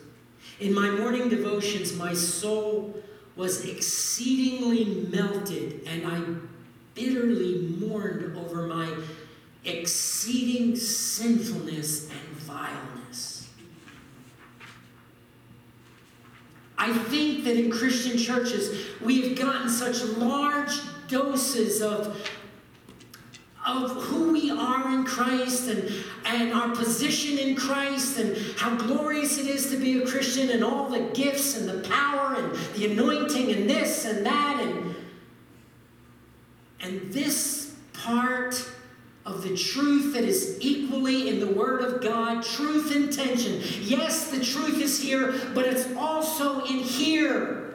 In 0.58 0.74
my 0.74 0.90
morning 0.90 1.30
devotions, 1.30 1.96
my 1.96 2.12
soul 2.12 3.02
was 3.40 3.64
exceedingly 3.64 5.06
melted, 5.10 5.80
and 5.86 6.06
I 6.06 6.20
bitterly 6.94 7.74
mourned 7.80 8.36
over 8.36 8.66
my 8.66 8.94
exceeding 9.64 10.76
sinfulness 10.76 12.10
and 12.10 12.20
vileness. 12.36 13.48
I 16.76 16.92
think 16.92 17.44
that 17.44 17.56
in 17.56 17.70
Christian 17.70 18.18
churches, 18.18 18.88
we 19.00 19.22
have 19.22 19.38
gotten 19.38 19.70
such 19.70 20.04
large 20.04 20.78
doses 21.08 21.80
of 21.80 22.22
of 23.66 23.90
who 24.04 24.32
we 24.32 24.50
are 24.50 24.88
in 24.90 25.04
Christ 25.04 25.68
and, 25.68 25.92
and 26.24 26.52
our 26.52 26.74
position 26.74 27.38
in 27.38 27.54
Christ 27.54 28.18
and 28.18 28.36
how 28.56 28.74
glorious 28.76 29.38
it 29.38 29.46
is 29.46 29.70
to 29.70 29.76
be 29.76 30.02
a 30.02 30.06
Christian 30.06 30.50
and 30.50 30.64
all 30.64 30.88
the 30.88 31.00
gifts 31.12 31.56
and 31.56 31.68
the 31.68 31.86
power 31.88 32.36
and 32.36 32.54
the 32.74 32.90
anointing 32.90 33.52
and 33.52 33.68
this 33.68 34.06
and 34.06 34.24
that 34.24 34.60
and 34.60 34.94
and 36.82 37.12
this 37.12 37.74
part 37.92 38.66
of 39.26 39.42
the 39.42 39.54
truth 39.54 40.14
that 40.14 40.24
is 40.24 40.56
equally 40.60 41.28
in 41.28 41.38
the 41.38 41.46
Word 41.46 41.82
of 41.82 42.00
God, 42.00 42.42
truth 42.42 42.96
and 42.96 43.12
tension. 43.12 43.60
Yes, 43.82 44.30
the 44.30 44.42
truth 44.42 44.80
is 44.80 44.98
here, 44.98 45.34
but 45.54 45.66
it's 45.66 45.94
also 45.94 46.64
in 46.64 46.78
here. 46.78 47.74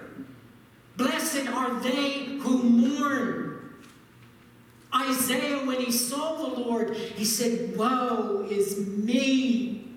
Blessed 0.98 1.48
are 1.50 1.80
they 1.82 2.26
who 2.40 2.64
mourn 2.64 3.46
Isaiah, 4.96 5.55
when 5.76 5.86
he 5.86 5.92
saw 5.92 6.36
the 6.36 6.60
Lord, 6.62 6.96
he 6.96 7.26
said, 7.26 7.76
Woe 7.78 8.48
is 8.50 8.88
me, 8.88 9.90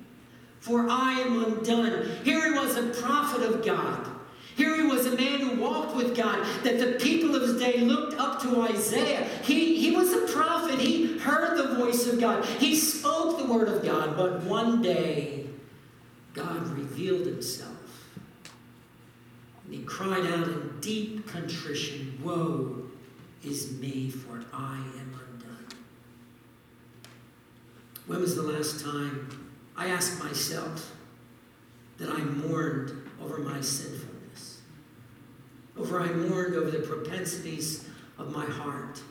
for 0.61 0.89
I 0.89 1.12
am 1.20 1.45
undone. 1.45 2.11
Here 2.24 2.53
he 2.53 2.59
was, 2.59 2.76
a 2.76 2.89
prophet 3.01 3.43
of 3.43 3.64
God. 3.64 4.07
Here 4.57 4.74
he 4.74 4.83
was 4.83 5.07
a 5.07 5.16
man 5.16 5.39
who 5.39 5.61
walked 5.61 5.95
with 5.95 6.16
God, 6.16 6.45
that 6.64 6.79
the 6.79 6.99
people 6.99 7.37
of 7.37 7.43
his 7.43 7.61
day 7.61 7.79
looked 7.79 8.18
up 8.18 8.43
to 8.43 8.62
Isaiah. 8.62 9.24
He, 9.45 9.81
he 9.81 9.95
was 9.95 10.12
a 10.12 10.26
prophet. 10.33 10.81
He 10.81 11.18
heard 11.18 11.57
the 11.57 11.76
voice 11.76 12.09
of 12.09 12.18
God. 12.18 12.45
He 12.45 12.74
spoke 12.74 13.39
the 13.39 13.47
word 13.47 13.68
of 13.68 13.85
God. 13.85 14.16
But 14.16 14.43
one 14.43 14.83
day, 14.83 15.47
God 16.35 16.66
revealed 16.76 17.26
himself. 17.26 17.70
And 19.64 19.74
he 19.74 19.83
cried 19.83 20.26
out 20.26 20.49
in 20.49 20.81
deep 20.81 21.29
contrition, 21.29 22.18
Woe 22.24 22.83
is 23.45 23.79
me, 23.79 24.11
for 24.11 24.43
I 24.53 24.76
am. 24.76 25.18
When 28.09 28.23
was 28.23 28.35
the 28.35 28.43
last 28.43 28.83
time 28.83 29.29
I 29.77 29.89
asked 29.89 30.25
myself 30.25 30.97
that 31.99 32.09
I 32.09 32.17
mourned 32.17 33.07
over 33.23 33.37
my 33.37 33.61
sinfulness? 33.61 34.63
Over 35.77 36.01
I 36.01 36.07
mourned 36.07 36.57
over 36.57 36.71
the 36.71 36.79
propensities 36.79 37.85
of 38.17 38.35
my 38.35 38.47
heart. 38.47 39.03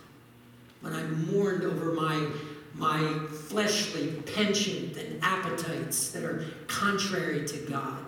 When 0.81 0.93
I 0.93 1.03
mourned 1.03 1.63
over 1.63 1.93
my 1.93 2.27
my 2.73 3.19
fleshly 3.49 4.11
penchant 4.35 4.97
and 4.97 5.23
appetites 5.23 6.11
that 6.11 6.23
are 6.23 6.45
contrary 6.67 7.45
to 7.47 7.57
God 7.69 7.99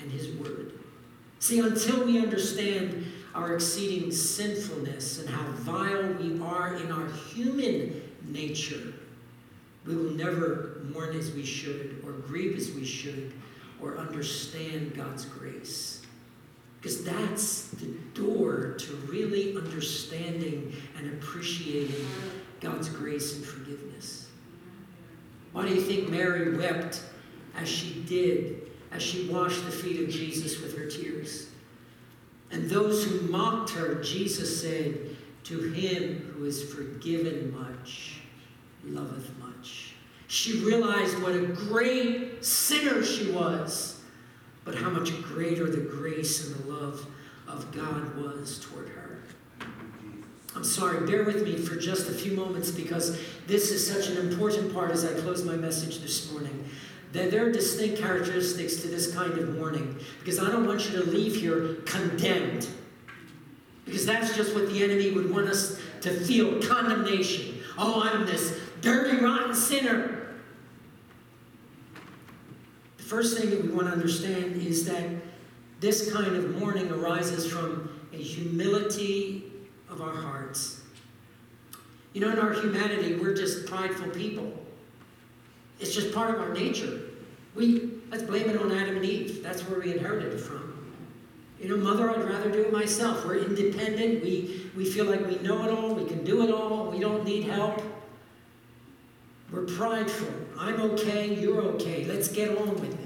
and 0.00 0.10
His 0.10 0.28
Word. 0.36 0.72
See, 1.40 1.60
until 1.60 2.04
we 2.04 2.18
understand 2.18 3.06
our 3.34 3.54
exceeding 3.54 4.10
sinfulness 4.10 5.18
and 5.20 5.28
how 5.28 5.42
vile 5.52 6.12
we 6.14 6.38
are 6.40 6.76
in 6.76 6.92
our 6.92 7.08
human 7.34 8.02
nature, 8.26 8.92
we 9.86 9.96
will 9.96 10.12
never 10.12 10.82
mourn 10.92 11.16
as 11.16 11.32
we 11.32 11.44
should, 11.44 12.02
or 12.06 12.12
grieve 12.12 12.56
as 12.56 12.70
we 12.72 12.84
should, 12.84 13.32
or 13.80 13.98
understand 13.98 14.94
God's 14.94 15.24
grace. 15.24 16.02
Because 16.80 17.04
that's 17.04 17.68
the 17.68 17.86
door 18.14 18.74
to 18.78 18.94
really 19.08 19.56
understanding 19.56 20.74
and 20.96 21.12
appreciating 21.12 22.06
God's 22.60 22.88
grace 22.88 23.36
and 23.36 23.44
forgiveness. 23.44 24.28
Why 25.52 25.68
do 25.68 25.74
you 25.74 25.80
think 25.80 26.08
Mary 26.08 26.56
wept 26.56 27.02
as 27.56 27.68
she 27.68 28.02
did, 28.08 28.70
as 28.90 29.02
she 29.02 29.28
washed 29.28 29.64
the 29.64 29.70
feet 29.70 30.00
of 30.00 30.08
Jesus 30.08 30.60
with 30.60 30.76
her 30.76 30.86
tears? 30.86 31.48
And 32.50 32.68
those 32.68 33.04
who 33.04 33.20
mocked 33.28 33.70
her, 33.70 33.96
Jesus 34.02 34.60
said, 34.60 35.16
To 35.44 35.58
him 35.70 36.34
who 36.34 36.44
is 36.44 36.62
forgiven 36.72 37.52
much, 37.56 38.20
loveth 38.84 39.30
much. 39.38 39.41
She 40.32 40.60
realized 40.60 41.22
what 41.22 41.34
a 41.34 41.40
great 41.40 42.42
sinner 42.42 43.04
she 43.04 43.30
was, 43.32 44.00
but 44.64 44.74
how 44.74 44.88
much 44.88 45.20
greater 45.20 45.70
the 45.70 45.82
grace 45.82 46.46
and 46.46 46.56
the 46.56 46.72
love 46.72 47.06
of 47.46 47.70
God 47.70 48.16
was 48.16 48.58
toward 48.58 48.88
her. 48.88 49.24
I'm 50.56 50.64
sorry, 50.64 51.06
bear 51.06 51.24
with 51.24 51.44
me 51.44 51.58
for 51.58 51.76
just 51.76 52.08
a 52.08 52.14
few 52.14 52.32
moments 52.32 52.70
because 52.70 53.20
this 53.46 53.70
is 53.70 53.86
such 53.86 54.08
an 54.08 54.26
important 54.26 54.72
part 54.72 54.90
as 54.90 55.04
I 55.04 55.12
close 55.20 55.44
my 55.44 55.54
message 55.54 55.98
this 56.00 56.32
morning. 56.32 56.64
That 57.12 57.30
there 57.30 57.44
are 57.44 57.52
distinct 57.52 58.00
characteristics 58.00 58.76
to 58.76 58.88
this 58.88 59.14
kind 59.14 59.34
of 59.34 59.58
mourning 59.58 60.00
because 60.20 60.38
I 60.38 60.50
don't 60.50 60.66
want 60.66 60.90
you 60.90 60.98
to 60.98 61.10
leave 61.10 61.36
here 61.36 61.74
condemned. 61.84 62.68
Because 63.84 64.06
that's 64.06 64.34
just 64.34 64.54
what 64.54 64.70
the 64.70 64.82
enemy 64.82 65.10
would 65.10 65.30
want 65.30 65.48
us 65.48 65.78
to 66.00 66.10
feel 66.10 66.58
condemnation. 66.62 67.60
Oh, 67.76 68.00
I'm 68.02 68.24
this 68.24 68.58
dirty, 68.80 69.22
rotten 69.22 69.54
sinner. 69.54 70.20
First 73.12 73.36
thing 73.36 73.50
that 73.50 73.62
we 73.62 73.68
want 73.68 73.88
to 73.88 73.92
understand 73.92 74.56
is 74.56 74.86
that 74.86 75.04
this 75.80 76.10
kind 76.14 76.34
of 76.34 76.58
mourning 76.58 76.90
arises 76.90 77.46
from 77.46 77.90
a 78.10 78.16
humility 78.16 79.52
of 79.90 80.00
our 80.00 80.14
hearts. 80.14 80.80
You 82.14 82.22
know, 82.22 82.30
in 82.30 82.38
our 82.38 82.54
humanity, 82.54 83.16
we're 83.16 83.34
just 83.34 83.66
prideful 83.66 84.08
people. 84.12 84.50
It's 85.78 85.94
just 85.94 86.14
part 86.14 86.34
of 86.34 86.40
our 86.40 86.54
nature. 86.54 87.00
We 87.54 87.90
let's 88.10 88.22
blame 88.22 88.48
it 88.48 88.56
on 88.56 88.72
Adam 88.72 88.96
and 88.96 89.04
Eve. 89.04 89.42
That's 89.42 89.60
where 89.68 89.80
we 89.80 89.92
inherited 89.92 90.32
it 90.32 90.40
from. 90.40 90.90
You 91.60 91.68
know, 91.68 91.76
mother, 91.76 92.08
I'd 92.10 92.24
rather 92.24 92.50
do 92.50 92.62
it 92.62 92.72
myself. 92.72 93.26
We're 93.26 93.44
independent. 93.44 94.24
We 94.24 94.70
we 94.74 94.86
feel 94.86 95.04
like 95.04 95.26
we 95.26 95.36
know 95.40 95.62
it 95.66 95.70
all. 95.70 95.94
We 95.94 96.06
can 96.06 96.24
do 96.24 96.48
it 96.48 96.50
all. 96.50 96.90
We 96.90 96.98
don't 96.98 97.24
need 97.24 97.44
help. 97.44 97.82
We're 99.50 99.66
prideful. 99.66 100.32
I'm 100.58 100.80
okay. 100.92 101.34
You're 101.34 101.60
okay. 101.74 102.06
Let's 102.06 102.28
get 102.28 102.56
on 102.56 102.70
with 102.80 102.98
it. 102.98 103.01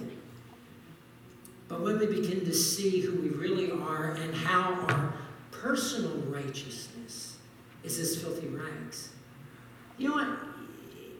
But 1.68 1.80
when 1.80 1.98
we 1.98 2.06
begin 2.06 2.44
to 2.44 2.54
see 2.54 3.00
who 3.00 3.20
we 3.20 3.28
really 3.28 3.70
are 3.70 4.12
and 4.12 4.34
how 4.34 4.74
our 4.88 5.12
personal 5.50 6.16
righteousness 6.28 7.36
is 7.82 7.98
as 7.98 8.20
filthy 8.20 8.48
rags. 8.48 9.10
You 9.98 10.08
know 10.08 10.14
what? 10.14 10.28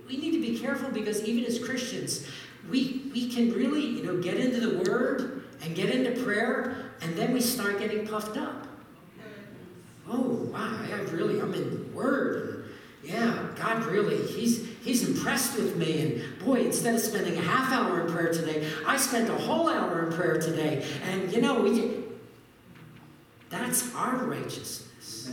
We 0.09 0.19
need 0.19 0.33
to 0.33 0.41
be 0.41 0.59
careful 0.59 0.91
because 0.91 1.25
even 1.25 1.45
as 1.45 1.59
Christians, 1.59 2.27
we, 2.71 3.11
we 3.13 3.29
can 3.29 3.53
really, 3.53 3.85
you 3.85 4.05
know, 4.05 4.21
get 4.21 4.37
into 4.37 4.61
the 4.61 4.91
Word 4.91 5.45
and 5.63 5.75
get 5.75 5.91
into 5.91 6.23
prayer, 6.23 6.93
and 7.01 7.17
then 7.17 7.33
we 7.33 7.41
start 7.41 7.79
getting 7.79 8.07
puffed 8.07 8.37
up. 8.37 8.67
Oh, 10.09 10.49
wow, 10.53 10.79
I 10.85 11.01
really, 11.11 11.41
I'm 11.41 11.55
in 11.55 11.71
the 11.71 11.97
Word. 11.97 12.56
Yeah, 13.07 13.47
God 13.57 13.85
really, 13.85 14.27
He's 14.27 14.67
He's 14.83 15.09
impressed 15.09 15.57
with 15.57 15.77
me. 15.77 16.01
And 16.01 16.39
boy, 16.45 16.65
instead 16.65 16.95
of 16.95 17.01
spending 17.01 17.37
a 17.37 17.43
half 17.43 17.73
hour 17.73 18.07
in 18.07 18.13
prayer 18.13 18.33
today, 18.33 18.69
I 18.87 18.97
spent 18.97 19.29
a 19.31 19.37
whole 19.37 19.69
hour 19.69 20.07
in 20.07 20.13
prayer 20.13 20.41
today. 20.41 20.85
And 21.11 21.33
you 21.33 21.41
know, 21.41 21.61
we 21.61 22.05
that's 23.49 23.95
our 23.95 24.17
righteousness. 24.25 25.31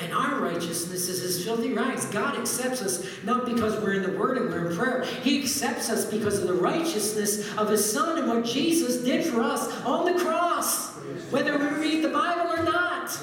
And 0.00 0.12
our 0.14 0.40
righteousness 0.40 1.08
is 1.08 1.22
as 1.24 1.44
filthy 1.44 1.72
rags. 1.72 2.06
God 2.06 2.38
accepts 2.38 2.82
us 2.82 3.04
not 3.24 3.44
because 3.44 3.80
we're 3.82 3.94
in 3.94 4.02
the 4.02 4.16
Word 4.16 4.38
and 4.38 4.48
we're 4.48 4.70
in 4.70 4.76
prayer. 4.76 5.04
He 5.22 5.40
accepts 5.42 5.90
us 5.90 6.04
because 6.04 6.38
of 6.38 6.46
the 6.46 6.54
righteousness 6.54 7.52
of 7.56 7.68
His 7.68 7.90
Son 7.90 8.18
and 8.18 8.28
what 8.28 8.44
Jesus 8.44 9.02
did 9.02 9.26
for 9.26 9.42
us 9.42 9.68
on 9.82 10.04
the 10.04 10.22
cross. 10.22 10.94
Whether 11.30 11.58
we 11.58 11.66
read 11.66 12.04
the 12.04 12.10
Bible 12.10 12.52
or 12.52 12.62
not. 12.62 13.18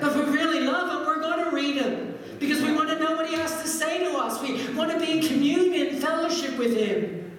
But 0.00 0.16
if 0.16 0.16
we 0.16 0.32
really 0.32 0.60
love 0.60 0.90
Him, 0.90 1.06
we're 1.06 1.20
going 1.20 1.44
to 1.44 1.50
read 1.50 1.76
Him. 1.76 2.18
Because 2.38 2.62
we 2.62 2.72
want 2.72 2.88
to 2.90 2.98
know 2.98 3.16
what 3.16 3.28
He 3.28 3.34
has 3.34 3.60
to 3.62 3.66
say 3.66 3.98
to 4.04 4.16
us. 4.16 4.40
We 4.40 4.62
want 4.86 5.00
to 5.00 5.06
be 5.06 5.18
in 5.18 5.26
communion, 5.26 5.96
fellowship 6.00 6.58
with 6.58 6.76
Him. 6.76 7.38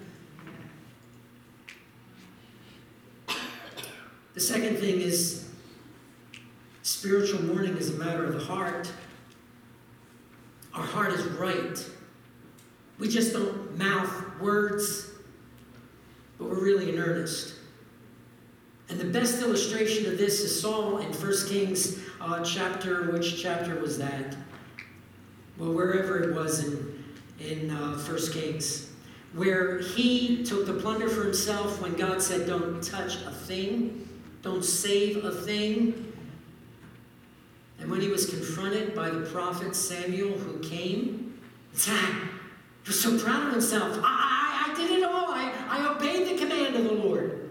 The 4.34 4.40
second 4.40 4.78
thing 4.78 5.02
is 5.02 5.46
Spiritual 6.82 7.42
mourning 7.44 7.78
is 7.78 7.90
a 7.90 7.98
matter 7.98 8.26
of 8.26 8.34
the 8.34 8.46
heart. 8.46 8.92
Our 10.74 10.84
heart 10.84 11.14
is 11.14 11.26
right. 11.26 11.84
We 13.00 13.10
just 13.10 13.34
don't 13.34 13.76
mouth 13.78 14.40
words, 14.40 15.10
but 16.38 16.48
we're 16.48 16.64
really 16.64 16.94
in 16.94 17.00
earnest. 17.00 17.56
And 18.90 19.00
the 19.00 19.06
best 19.06 19.42
illustration 19.42 20.12
of 20.12 20.20
this 20.20 20.42
is 20.42 20.62
Saul 20.62 21.00
in 21.00 21.12
1 21.12 21.34
Kings 21.48 22.00
uh, 22.22 22.44
chapter, 22.44 23.12
which 23.12 23.42
chapter 23.42 23.80
was 23.80 23.98
that? 23.98 24.36
Well, 25.58 25.74
wherever 25.74 26.22
it 26.22 26.36
was 26.36 26.66
in, 26.66 26.95
in 27.40 27.70
uh, 27.70 27.98
1 27.98 28.32
Kings, 28.32 28.92
where 29.34 29.80
he 29.80 30.44
took 30.44 30.66
the 30.66 30.74
plunder 30.74 31.10
for 31.10 31.24
himself 31.24 31.82
when 31.82 31.94
God 31.94 32.22
said, 32.22 32.48
Don't 32.48 32.82
touch 32.82 33.16
a 33.26 33.32
thing, 33.32 34.08
don't 34.42 34.64
save 34.64 35.24
a 35.24 35.32
thing. 35.32 36.14
And 37.80 37.92
when 37.92 38.00
he 38.00 38.08
was 38.08 38.30
confronted 38.30 38.96
by 38.96 39.10
the 39.10 39.26
prophet 39.30 39.76
Samuel, 39.76 40.38
who 40.38 40.60
came, 40.60 41.40
he 41.76 41.92
was 42.88 43.00
so 43.00 43.20
proud 43.20 43.48
of 43.48 43.52
himself. 43.52 44.00
I, 44.04 44.68
I, 44.68 44.72
I 44.72 44.76
did 44.76 44.92
it 44.92 45.04
all. 45.04 45.32
I, 45.32 45.52
I 45.68 45.94
obeyed 45.94 46.30
the 46.30 46.42
command 46.42 46.76
of 46.76 46.84
the 46.86 46.94
Lord. 46.94 47.50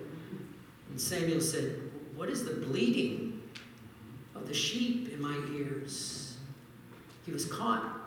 And 0.88 1.00
Samuel 1.00 1.40
said, 1.40 1.80
What 2.16 2.30
is 2.30 2.44
the 2.44 2.54
bleating 2.54 3.42
of 4.34 4.48
the 4.48 4.54
sheep 4.54 5.12
in 5.12 5.20
my 5.20 5.36
ears? 5.52 6.36
He 7.26 7.32
was 7.32 7.44
caught. 7.44 8.03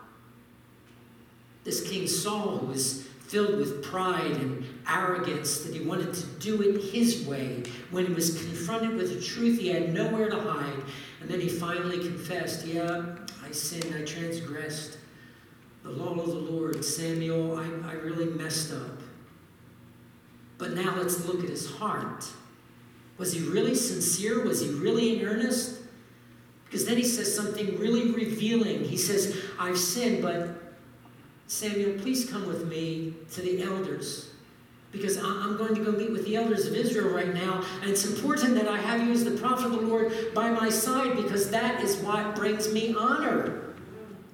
This 1.67 1.85
King 1.85 2.07
Saul, 2.07 2.59
who 2.59 2.67
was 2.67 3.03
filled 3.27 3.57
with 3.57 3.83
pride 3.83 4.31
and 4.37 4.65
arrogance 4.87 5.59
that 5.65 5.75
he 5.75 5.81
wanted 5.81 6.13
to 6.13 6.25
do 6.39 6.61
it 6.61 6.81
his 6.81 7.27
way, 7.27 7.61
when 7.91 8.05
he 8.05 8.13
was 8.13 8.41
confronted 8.41 8.95
with 8.95 9.13
the 9.13 9.21
truth, 9.21 9.59
he 9.59 9.67
had 9.67 9.93
nowhere 9.93 10.29
to 10.29 10.39
hide. 10.39 10.81
And 11.19 11.29
then 11.29 11.41
he 11.41 11.49
finally 11.49 11.99
confessed, 11.99 12.65
Yeah, 12.65 13.17
I 13.45 13.51
sinned, 13.51 13.93
I 13.93 14.05
transgressed 14.05 14.97
the 15.83 15.89
law 15.89 16.17
of 16.17 16.27
the 16.27 16.35
Lord. 16.35 16.85
Samuel, 16.85 17.57
I, 17.57 17.65
I 17.89 17.93
really 17.95 18.27
messed 18.27 18.71
up. 18.71 19.01
But 20.57 20.71
now 20.71 20.95
let's 20.95 21.25
look 21.25 21.43
at 21.43 21.49
his 21.49 21.69
heart. 21.69 22.25
Was 23.17 23.33
he 23.33 23.41
really 23.41 23.75
sincere? 23.75 24.41
Was 24.45 24.61
he 24.61 24.69
really 24.69 25.19
in 25.19 25.27
earnest? 25.27 25.81
Because 26.63 26.85
then 26.85 26.95
he 26.95 27.03
says 27.03 27.35
something 27.35 27.77
really 27.77 28.11
revealing. 28.11 28.85
He 28.85 28.95
says, 28.95 29.37
I've 29.59 29.77
sinned, 29.77 30.21
but 30.21 30.66
Samuel, 31.47 31.97
please 31.99 32.29
come 32.29 32.45
with 32.45 32.67
me 32.67 33.13
to 33.31 33.41
the 33.41 33.63
elders 33.63 34.31
because 34.91 35.17
I'm 35.17 35.57
going 35.57 35.75
to 35.75 35.83
go 35.83 35.91
meet 35.91 36.11
with 36.11 36.25
the 36.25 36.35
elders 36.35 36.65
of 36.65 36.75
Israel 36.75 37.09
right 37.09 37.33
now, 37.33 37.63
and 37.81 37.89
it's 37.89 38.05
important 38.05 38.55
that 38.55 38.67
I 38.67 38.77
have 38.77 39.05
you 39.05 39.13
as 39.13 39.23
the 39.23 39.31
prophet 39.31 39.65
of 39.67 39.71
the 39.73 39.81
Lord 39.81 40.33
by 40.33 40.49
my 40.49 40.69
side 40.69 41.15
because 41.15 41.49
that 41.51 41.83
is 41.83 41.97
what 41.97 42.35
brings 42.35 42.71
me 42.73 42.95
honor. 42.97 43.63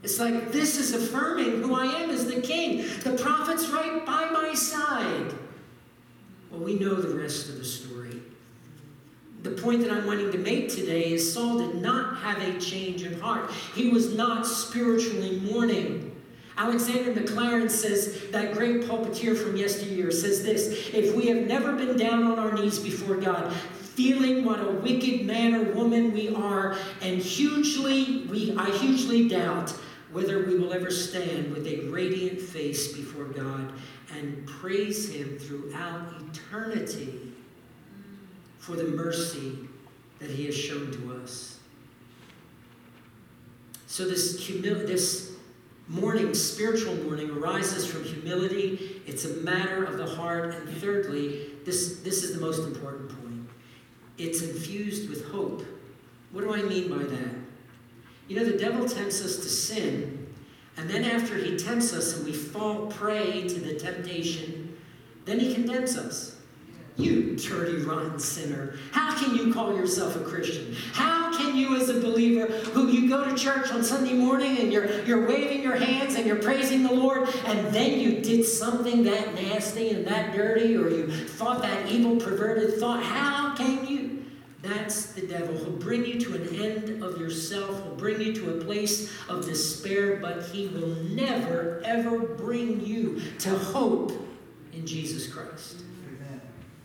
It's 0.04 0.20
like 0.20 0.52
this 0.52 0.78
is 0.78 0.94
affirming 0.94 1.62
who 1.62 1.76
I 1.76 1.86
am 1.86 2.10
as 2.10 2.28
the 2.28 2.42
king. 2.42 2.86
The 3.04 3.18
prophet's 3.22 3.70
right 3.70 4.06
by 4.06 4.30
my 4.30 4.54
side. 4.54 5.34
Well, 6.52 6.62
we 6.62 6.76
know 6.76 6.96
the 6.96 7.16
rest 7.16 7.50
of 7.50 7.58
the 7.58 7.66
story. 7.66 8.22
The 9.44 9.52
point 9.52 9.82
that 9.82 9.92
I'm 9.92 10.06
wanting 10.06 10.32
to 10.32 10.38
make 10.38 10.70
today 10.70 11.14
is 11.14 11.34
Saul 11.34 11.58
did 11.58 11.76
not 11.76 12.18
have 12.18 12.42
a 12.42 12.60
change 12.60 13.04
of 13.04 13.20
heart. 13.22 13.50
He 13.76 13.90
was 13.90 14.14
not 14.14 14.46
spiritually 14.46 15.40
mourning. 15.40 16.13
Alexander 16.58 17.20
McLaren 17.20 17.70
says, 17.70 18.30
that 18.30 18.54
great 18.54 18.82
pulpiteer 18.82 19.36
from 19.36 19.56
yesteryear 19.56 20.12
says 20.12 20.44
this 20.44 20.90
If 20.94 21.16
we 21.16 21.28
have 21.28 21.48
never 21.48 21.74
been 21.74 21.98
down 21.98 22.24
on 22.24 22.38
our 22.38 22.54
knees 22.54 22.80
before 22.80 23.16
God, 23.16 23.52
feeling 23.54 24.44
what 24.46 24.60
a 24.60 24.72
wicked 24.72 25.26
man 25.26 25.56
or 25.56 25.64
woman 25.74 26.12
we 26.14 26.34
are, 26.36 26.78
and 27.02 27.20
hugely, 27.20 28.26
we, 28.30 28.56
I 28.58 28.70
hugely 28.78 29.28
doubt 29.28 29.72
whether 30.12 30.46
we 30.46 30.56
will 30.58 30.74
ever 30.74 30.92
stand 30.92 31.52
with 31.52 31.66
a 31.66 31.82
radiant 31.90 32.40
face 32.40 32.94
before 32.94 33.26
God 33.26 33.74
and 34.16 34.46
praise 34.46 35.12
Him 35.12 35.40
throughout 35.40 36.14
eternity 36.32 37.32
for 38.60 38.76
the 38.76 38.84
mercy 38.84 39.58
that 40.20 40.30
He 40.30 40.46
has 40.46 40.56
shown 40.56 40.92
to 40.92 41.22
us. 41.22 41.60
So, 43.88 44.08
this, 44.08 44.38
this 44.48 45.33
Mourning, 45.88 46.34
spiritual 46.34 46.96
mourning, 46.96 47.30
arises 47.30 47.86
from 47.86 48.04
humility. 48.04 49.02
It's 49.06 49.26
a 49.26 49.34
matter 49.38 49.84
of 49.84 49.98
the 49.98 50.06
heart. 50.06 50.56
And 50.56 50.70
thirdly, 50.78 51.52
this, 51.66 52.00
this 52.00 52.24
is 52.24 52.34
the 52.34 52.42
most 52.42 52.66
important 52.66 53.10
point 53.10 53.24
it's 54.18 54.42
infused 54.42 55.10
with 55.10 55.28
hope. 55.32 55.66
What 56.32 56.44
do 56.44 56.54
I 56.54 56.62
mean 56.62 56.90
by 56.90 57.04
that? 57.04 57.36
You 58.28 58.38
know, 58.38 58.46
the 58.46 58.58
devil 58.58 58.88
tempts 58.88 59.24
us 59.24 59.38
to 59.38 59.50
sin, 59.50 60.28
and 60.78 60.90
then 60.90 61.04
after 61.04 61.36
he 61.36 61.58
tempts 61.58 61.94
us 61.94 62.16
and 62.16 62.26
we 62.26 62.34
fall 62.34 62.88
prey 62.88 63.48
to 63.48 63.60
the 63.60 63.76
temptation, 63.76 64.78
then 65.26 65.40
he 65.40 65.54
condemns 65.54 65.98
us. 65.98 66.33
You 66.96 67.36
dirty, 67.36 67.78
rotten 67.78 68.20
sinner. 68.20 68.76
How 68.92 69.18
can 69.18 69.36
you 69.36 69.52
call 69.52 69.76
yourself 69.76 70.16
a 70.16 70.20
Christian? 70.20 70.76
How 70.92 71.36
can 71.36 71.56
you, 71.56 71.76
as 71.76 71.90
a 71.90 72.00
believer, 72.00 72.46
who 72.46 72.90
you 72.90 73.10
go 73.10 73.26
to 73.26 73.36
church 73.36 73.72
on 73.72 73.84
Sunday 73.84 74.14
morning 74.14 74.60
and 74.60 74.72
you're, 74.72 75.02
you're 75.02 75.28
waving 75.28 75.64
your 75.64 75.76
hands 75.76 76.16
and 76.16 76.28
you're 76.28 76.42
praising 76.42 76.84
the 76.84 76.92
Lord, 76.92 77.28
and 77.46 77.74
then 77.74 78.00
you 78.00 78.22
did 78.22 78.46
something 78.46 79.04
that 79.06 79.34
nasty 79.34 79.90
and 79.90 80.06
that 80.06 80.36
dirty, 80.36 80.78
or 80.78 80.90
you 80.90 81.08
thought 81.08 81.64
that 81.64 81.90
evil, 81.90 82.18
perverted 82.18 82.80
thought? 82.80 83.02
How 83.02 83.56
can 83.56 83.88
you? 83.88 84.26
That's 84.62 85.08
the 85.14 85.26
devil. 85.26 85.58
He'll 85.58 85.72
bring 85.72 86.06
you 86.06 86.20
to 86.22 86.36
an 86.36 86.62
end 86.62 87.04
of 87.04 87.20
yourself. 87.20 87.84
He'll 87.84 87.96
bring 87.96 88.22
you 88.22 88.34
to 88.36 88.58
a 88.58 88.64
place 88.64 89.12
of 89.28 89.46
despair, 89.46 90.18
but 90.18 90.46
he 90.46 90.68
will 90.68 90.88
never, 90.88 91.82
ever 91.84 92.20
bring 92.20 92.86
you 92.86 93.20
to 93.40 93.50
hope 93.50 94.12
in 94.72 94.86
Jesus 94.86 95.28
Christ. 95.28 95.82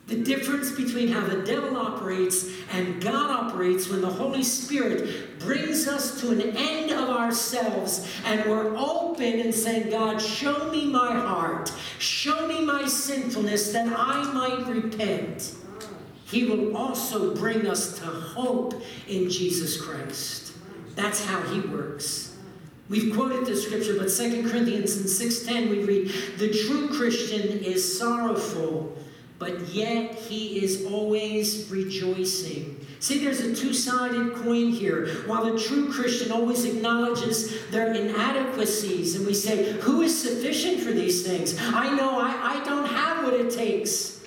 The 0.09 0.16
difference 0.16 0.72
between 0.72 1.09
how 1.09 1.26
the 1.26 1.42
devil 1.42 1.76
operates 1.76 2.48
and 2.72 2.98
God 2.98 3.30
operates 3.30 3.90
when 3.90 4.00
the 4.00 4.09
Holy 4.09 4.42
Spirit 4.42 5.38
brings 5.38 5.86
us 5.86 6.18
to 6.22 6.30
an 6.30 6.40
end 6.40 6.90
of 6.90 7.11
ourselves 7.11 8.11
and 8.24 8.42
we're 8.46 8.74
open 8.74 9.40
and 9.40 9.54
saying, 9.54 9.90
God, 9.90 10.16
show 10.18 10.70
me 10.70 10.86
my 10.86 11.12
heart, 11.12 11.70
show 11.98 12.48
me 12.48 12.64
my 12.64 12.88
sinfulness 12.88 13.70
that 13.72 13.86
I 13.86 14.22
might 14.32 14.66
repent. 14.66 15.54
He 16.24 16.46
will 16.46 16.74
also 16.74 17.34
bring 17.34 17.66
us 17.66 17.98
to 17.98 18.06
hope 18.06 18.82
in 19.09 19.28
Jesus 19.28 19.78
Christ. 19.78 20.52
That's 20.94 21.22
how 21.22 21.42
he 21.42 21.61
works. 21.61 22.34
We've 22.88 23.14
quoted 23.14 23.44
the 23.44 23.54
scripture, 23.54 23.98
but 23.98 24.11
2 24.11 24.48
Corinthians 24.48 24.96
in 24.96 25.06
6:10 25.06 25.68
we 25.68 25.84
read, 25.84 26.12
"The 26.38 26.48
true 26.48 26.88
Christian 26.88 27.62
is 27.62 27.98
sorrowful." 27.98 28.96
But 29.39 29.68
yet 29.68 30.14
he 30.14 30.62
is 30.64 30.84
always 30.86 31.70
rejoicing. 31.70 32.84
See, 33.01 33.24
there's 33.24 33.41
a 33.41 33.55
two 33.55 33.72
sided 33.72 34.34
coin 34.34 34.70
here. 34.70 35.09
While 35.26 35.53
the 35.53 35.59
true 35.59 35.93
Christian 35.93 36.32
always 36.32 36.64
acknowledges 36.64 37.64
their 37.70 37.93
inadequacies, 37.93 39.14
and 39.14 39.24
we 39.24 39.34
say, 39.34 39.72
Who 39.80 40.03
is 40.03 40.20
sufficient 40.20 40.80
for 40.80 40.91
these 40.91 41.24
things? 41.24 41.57
I 41.61 41.95
know 41.95 42.18
I, 42.18 42.57
I 42.59 42.64
don't 42.64 42.86
have 42.86 43.24
what 43.24 43.34
it 43.34 43.51
takes. 43.51 44.18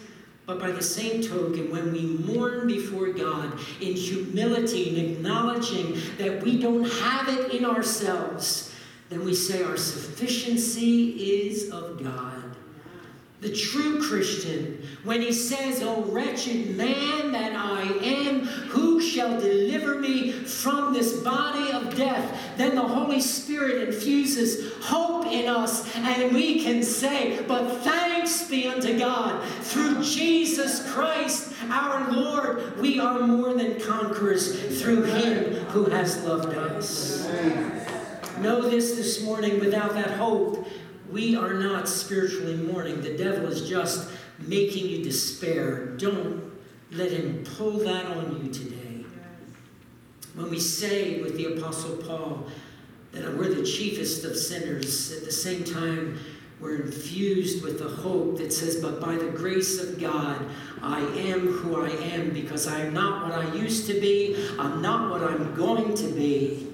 But 0.46 0.60
by 0.60 0.72
the 0.72 0.82
same 0.82 1.22
token, 1.22 1.72
when 1.72 1.92
we 1.92 2.02
mourn 2.02 2.68
before 2.68 3.12
God 3.14 3.54
in 3.80 3.94
humility 3.94 4.90
and 4.90 5.12
acknowledging 5.12 6.00
that 6.18 6.42
we 6.42 6.60
don't 6.60 6.84
have 6.84 7.30
it 7.30 7.54
in 7.54 7.64
ourselves, 7.64 8.74
then 9.10 9.24
we 9.24 9.36
say 9.36 9.64
our 9.64 9.78
sufficiency 9.78 11.44
is 11.44 11.70
of 11.70 12.04
God. 12.04 12.41
The 13.42 13.52
true 13.52 14.00
Christian, 14.08 14.88
when 15.04 15.20
he 15.20 15.34
says, 15.34 15.82
O 15.82 16.04
wretched 16.04 16.78
man 16.78 17.32
that 17.32 17.56
I 17.56 17.82
am, 17.82 18.42
who 18.46 19.02
shall 19.02 19.42
deliver 19.42 19.96
me 19.96 20.32
from 20.32 20.94
this 20.94 21.20
body 21.22 21.72
of 21.72 21.96
death? 21.96 22.40
Then 22.58 22.76
the 22.76 22.84
Holy 22.84 23.20
Spirit 23.20 23.90
infuses 23.90 24.72
hope 24.84 25.26
in 25.26 25.48
us, 25.48 25.96
and 25.96 26.36
we 26.36 26.64
can 26.64 26.84
say, 26.84 27.44
But 27.48 27.80
thanks 27.80 28.48
be 28.48 28.68
unto 28.68 29.00
God, 29.00 29.44
through 29.62 30.04
Jesus 30.04 30.88
Christ 30.92 31.52
our 31.72 32.12
Lord, 32.12 32.80
we 32.80 33.00
are 33.00 33.26
more 33.26 33.56
than 33.56 33.80
conquerors 33.80 34.80
through 34.80 35.04
him 35.04 35.56
who 35.68 35.86
has 35.86 36.24
loved 36.24 36.56
us. 36.56 37.28
Know 38.40 38.70
this 38.70 38.96
this 38.96 39.24
morning 39.24 39.60
without 39.60 39.94
that 39.94 40.12
hope 40.12 40.68
we 41.12 41.36
are 41.36 41.54
not 41.54 41.88
spiritually 41.88 42.56
mourning. 42.56 43.02
The 43.02 43.18
devil 43.18 43.46
is 43.48 43.68
just 43.68 44.10
making 44.40 44.88
you 44.88 45.04
despair. 45.04 45.88
Don't 45.98 46.52
let 46.92 47.12
him 47.12 47.44
pull 47.58 47.80
that 47.80 48.06
on 48.06 48.44
you 48.44 48.52
today. 48.52 49.06
When 50.36 50.50
we 50.50 50.60
say 50.60 51.22
with 51.22 51.36
the 51.36 51.58
Apostle 51.58 51.98
Paul 51.98 52.48
that 53.12 53.38
we're 53.38 53.54
the 53.54 53.64
chiefest 53.64 54.24
of 54.24 54.38
sinners, 54.38 55.12
at 55.12 55.26
the 55.26 55.32
same 55.32 55.64
time, 55.64 56.18
we're 56.62 56.82
infused 56.84 57.64
with 57.64 57.80
the 57.80 57.90
hope 57.90 58.38
that 58.38 58.54
says, 58.54 58.78
But 58.78 59.02
by 59.02 59.16
the 59.16 59.32
grace 59.32 59.82
of 59.82 60.00
God, 60.00 60.46
I 60.82 61.00
am 61.00 61.48
who 61.48 61.82
I 61.82 61.90
am 61.90 62.30
because 62.30 62.68
I 62.68 62.82
am 62.82 62.94
not 62.94 63.28
what 63.28 63.38
I 63.38 63.54
used 63.56 63.88
to 63.88 64.00
be, 64.00 64.50
I'm 64.60 64.82
not 64.82 65.10
what 65.10 65.24
I'm 65.24 65.56
going 65.56 65.96
to 65.96 66.08
be. 66.08 66.71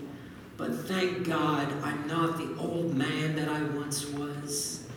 But 0.57 0.73
thank 0.73 1.27
God 1.27 1.71
I'm 1.83 2.07
not 2.07 2.37
the 2.37 2.57
old 2.59 2.95
man 2.95 3.35
that 3.35 3.47
I 3.47 3.61
once 3.63 4.07
was. 4.09 4.87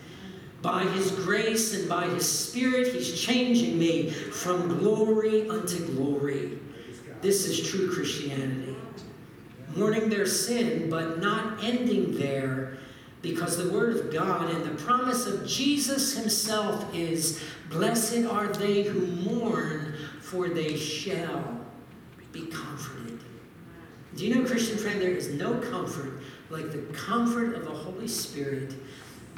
By 0.63 0.83
his 0.83 1.11
grace 1.11 1.73
and 1.75 1.87
by 1.87 2.07
his 2.07 2.27
spirit, 2.27 2.93
he's 2.93 3.19
changing 3.19 3.77
me 3.77 4.09
from 4.09 4.79
glory 4.79 5.47
unto 5.49 5.85
glory. 5.93 6.59
This 7.21 7.47
is 7.47 7.69
true 7.69 7.93
Christianity. 7.93 8.75
Mourning 9.75 10.09
their 10.09 10.25
sin, 10.25 10.89
but 10.89 11.19
not 11.19 11.63
ending 11.63 12.17
there, 12.17 12.77
because 13.21 13.57
the 13.57 13.71
word 13.71 13.95
of 13.95 14.11
God 14.11 14.49
and 14.49 14.63
the 14.65 14.83
promise 14.83 15.27
of 15.27 15.47
Jesus 15.47 16.17
himself 16.17 16.93
is 16.93 17.41
Blessed 17.69 18.25
are 18.25 18.47
they 18.47 18.83
who 18.83 19.07
mourn, 19.23 19.95
for 20.19 20.49
they 20.49 20.75
shall 20.75 21.59
be 22.31 22.47
comforted. 22.47 23.00
Do 24.15 24.25
you 24.25 24.35
know, 24.35 24.45
Christian 24.45 24.77
friend, 24.77 25.01
there 25.01 25.11
is 25.11 25.29
no 25.29 25.53
comfort 25.55 26.21
like 26.49 26.71
the 26.71 26.79
comfort 26.93 27.55
of 27.55 27.65
the 27.65 27.71
Holy 27.71 28.07
Spirit 28.07 28.73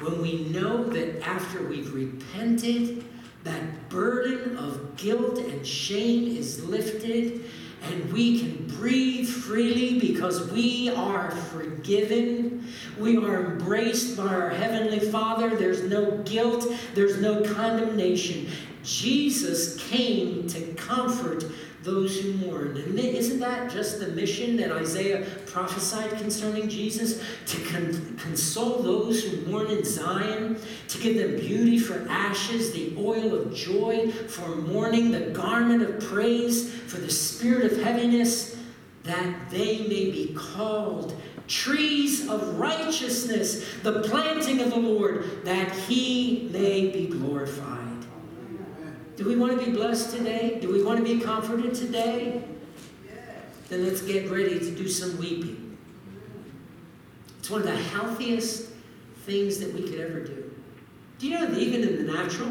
when 0.00 0.20
we 0.20 0.44
know 0.48 0.84
that 0.84 1.26
after 1.26 1.62
we've 1.66 1.94
repented, 1.94 3.04
that 3.44 3.88
burden 3.88 4.56
of 4.56 4.96
guilt 4.96 5.38
and 5.38 5.66
shame 5.66 6.36
is 6.36 6.64
lifted 6.64 7.44
and 7.90 8.12
we 8.12 8.38
can 8.40 8.66
breathe 8.78 9.28
freely 9.28 10.00
because 10.00 10.50
we 10.50 10.88
are 10.88 11.30
forgiven. 11.30 12.66
We 12.98 13.18
are 13.18 13.52
embraced 13.52 14.16
by 14.16 14.26
our 14.26 14.48
Heavenly 14.48 15.00
Father. 15.00 15.54
There's 15.54 15.82
no 15.82 16.16
guilt, 16.18 16.66
there's 16.94 17.20
no 17.20 17.42
condemnation. 17.42 18.48
Jesus 18.82 19.76
came 19.88 20.46
to 20.48 20.60
comfort 20.74 21.44
those 21.84 22.18
who 22.18 22.32
mourn. 22.32 22.76
And 22.78 22.98
isn't 22.98 23.40
that 23.40 23.70
just 23.70 24.00
the 24.00 24.08
mission 24.08 24.56
that 24.56 24.72
Isaiah 24.72 25.26
prophesied 25.46 26.10
concerning 26.12 26.68
Jesus? 26.68 27.22
To 27.46 27.60
con- 27.64 28.18
console 28.18 28.82
those 28.82 29.22
who 29.22 29.50
mourn 29.50 29.66
in 29.70 29.84
Zion, 29.84 30.56
to 30.88 30.98
give 30.98 31.18
them 31.18 31.36
beauty 31.38 31.78
for 31.78 32.06
ashes, 32.08 32.72
the 32.72 32.94
oil 32.98 33.34
of 33.34 33.54
joy 33.54 34.10
for 34.10 34.56
mourning, 34.56 35.10
the 35.10 35.30
garment 35.30 35.82
of 35.82 36.00
praise 36.00 36.72
for 36.72 36.96
the 36.96 37.10
spirit 37.10 37.70
of 37.70 37.82
heaviness, 37.82 38.56
that 39.02 39.50
they 39.50 39.80
may 39.80 40.10
be 40.10 40.34
called 40.34 41.14
trees 41.46 42.26
of 42.30 42.58
righteousness, 42.58 43.62
the 43.82 44.00
planting 44.00 44.60
of 44.60 44.70
the 44.70 44.78
Lord, 44.78 45.44
that 45.44 45.70
he 45.70 46.48
may 46.50 46.88
be 46.88 47.06
glorified. 47.06 47.93
Do 49.16 49.24
we 49.24 49.36
want 49.36 49.58
to 49.58 49.64
be 49.64 49.70
blessed 49.70 50.16
today? 50.16 50.58
Do 50.60 50.72
we 50.72 50.82
want 50.82 50.98
to 50.98 51.04
be 51.04 51.20
comforted 51.20 51.74
today? 51.74 52.42
Then 53.68 53.84
let's 53.84 54.02
get 54.02 54.30
ready 54.30 54.58
to 54.58 54.70
do 54.72 54.88
some 54.88 55.16
weeping. 55.18 55.78
It's 57.38 57.48
one 57.48 57.60
of 57.60 57.66
the 57.66 57.76
healthiest 57.76 58.70
things 59.24 59.58
that 59.58 59.72
we 59.72 59.82
could 59.82 60.00
ever 60.00 60.20
do. 60.20 60.50
Do 61.18 61.28
you 61.28 61.38
know 61.38 61.46
that 61.46 61.58
even 61.58 61.82
in 61.82 62.06
the 62.06 62.12
natural, 62.12 62.50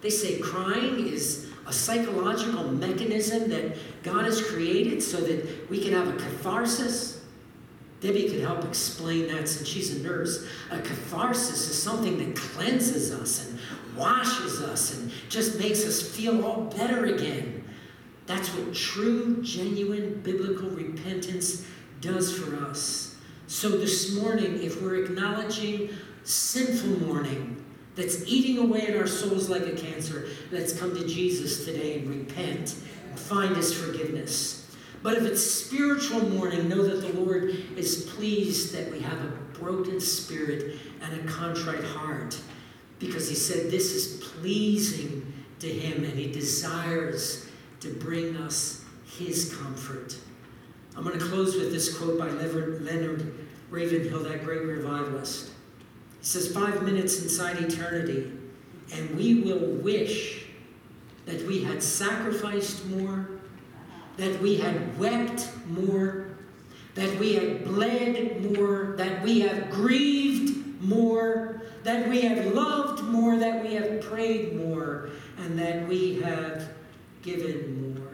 they 0.00 0.10
say 0.10 0.38
crying 0.38 1.06
is 1.08 1.48
a 1.66 1.72
psychological 1.72 2.70
mechanism 2.70 3.50
that 3.50 3.76
God 4.02 4.24
has 4.24 4.40
created 4.40 5.02
so 5.02 5.18
that 5.18 5.68
we 5.68 5.82
can 5.82 5.92
have 5.92 6.08
a 6.08 6.12
catharsis? 6.12 7.20
Debbie 8.00 8.28
could 8.28 8.40
help 8.40 8.64
explain 8.64 9.28
that 9.28 9.48
since 9.48 9.68
she's 9.68 9.96
a 9.96 10.02
nurse. 10.02 10.46
A 10.70 10.78
catharsis 10.78 11.68
is 11.68 11.82
something 11.82 12.18
that 12.18 12.36
cleanses 12.36 13.12
us 13.12 13.48
and 13.48 13.55
washes 13.96 14.60
us 14.62 14.94
and 14.94 15.10
just 15.28 15.58
makes 15.58 15.84
us 15.84 16.02
feel 16.02 16.44
all 16.44 16.64
better 16.76 17.06
again. 17.06 17.64
That's 18.26 18.48
what 18.48 18.74
true, 18.74 19.42
genuine 19.42 20.20
biblical 20.22 20.68
repentance 20.70 21.64
does 22.00 22.36
for 22.36 22.56
us. 22.56 23.16
So 23.46 23.68
this 23.68 24.14
morning, 24.16 24.62
if 24.62 24.82
we're 24.82 25.04
acknowledging 25.04 25.90
sinful 26.24 27.06
mourning 27.06 27.64
that's 27.94 28.26
eating 28.26 28.58
away 28.58 28.88
at 28.88 28.96
our 28.96 29.06
souls 29.06 29.48
like 29.48 29.66
a 29.66 29.76
cancer, 29.76 30.28
let's 30.50 30.78
come 30.78 30.94
to 30.94 31.06
Jesus 31.06 31.64
today 31.64 32.00
and 32.00 32.08
repent 32.08 32.74
and 33.08 33.18
find 33.18 33.54
his 33.56 33.72
forgiveness. 33.72 34.68
But 35.02 35.16
if 35.16 35.22
it's 35.22 35.42
spiritual 35.42 36.28
mourning, 36.30 36.68
know 36.68 36.82
that 36.82 37.06
the 37.06 37.20
Lord 37.20 37.50
is 37.76 38.10
pleased 38.16 38.74
that 38.74 38.90
we 38.90 38.98
have 39.00 39.24
a 39.24 39.28
broken 39.58 40.00
spirit 40.00 40.78
and 41.00 41.20
a 41.20 41.32
contrite 41.32 41.84
heart 41.84 42.36
because 42.98 43.28
he 43.28 43.34
said 43.34 43.70
this 43.70 43.92
is 43.92 44.24
pleasing 44.24 45.32
to 45.58 45.68
him 45.68 46.04
and 46.04 46.18
he 46.18 46.30
desires 46.30 47.48
to 47.80 47.92
bring 47.94 48.36
us 48.36 48.84
his 49.18 49.54
comfort. 49.54 50.16
I'm 50.96 51.04
going 51.04 51.18
to 51.18 51.24
close 51.24 51.56
with 51.56 51.72
this 51.72 51.96
quote 51.96 52.18
by 52.18 52.28
Leonard 52.30 53.34
Ravenhill, 53.70 54.22
that 54.24 54.44
great 54.44 54.62
revivalist. 54.62 55.50
He 56.20 56.26
says, 56.26 56.52
Five 56.52 56.82
minutes 56.82 57.22
inside 57.22 57.58
eternity, 57.58 58.32
and 58.92 59.16
we 59.16 59.42
will 59.42 59.74
wish 59.76 60.46
that 61.26 61.42
we 61.42 61.62
had 61.62 61.82
sacrificed 61.82 62.86
more, 62.86 63.28
that 64.16 64.40
we 64.40 64.56
had 64.56 64.98
wept 64.98 65.50
more, 65.68 66.28
that 66.94 67.18
we 67.18 67.34
had 67.34 67.64
bled 67.64 68.56
more, 68.56 68.94
that 68.96 69.22
we 69.22 69.40
have 69.40 69.70
grieved 69.70 70.82
more, 70.82 71.62
that 71.86 72.08
we 72.08 72.22
have 72.22 72.52
loved 72.52 73.04
more, 73.04 73.36
that 73.36 73.62
we 73.62 73.74
have 73.74 74.00
prayed 74.00 74.56
more, 74.56 75.08
and 75.38 75.56
that 75.56 75.86
we 75.86 76.20
have 76.20 76.68
given 77.22 77.94
more. 77.94 78.08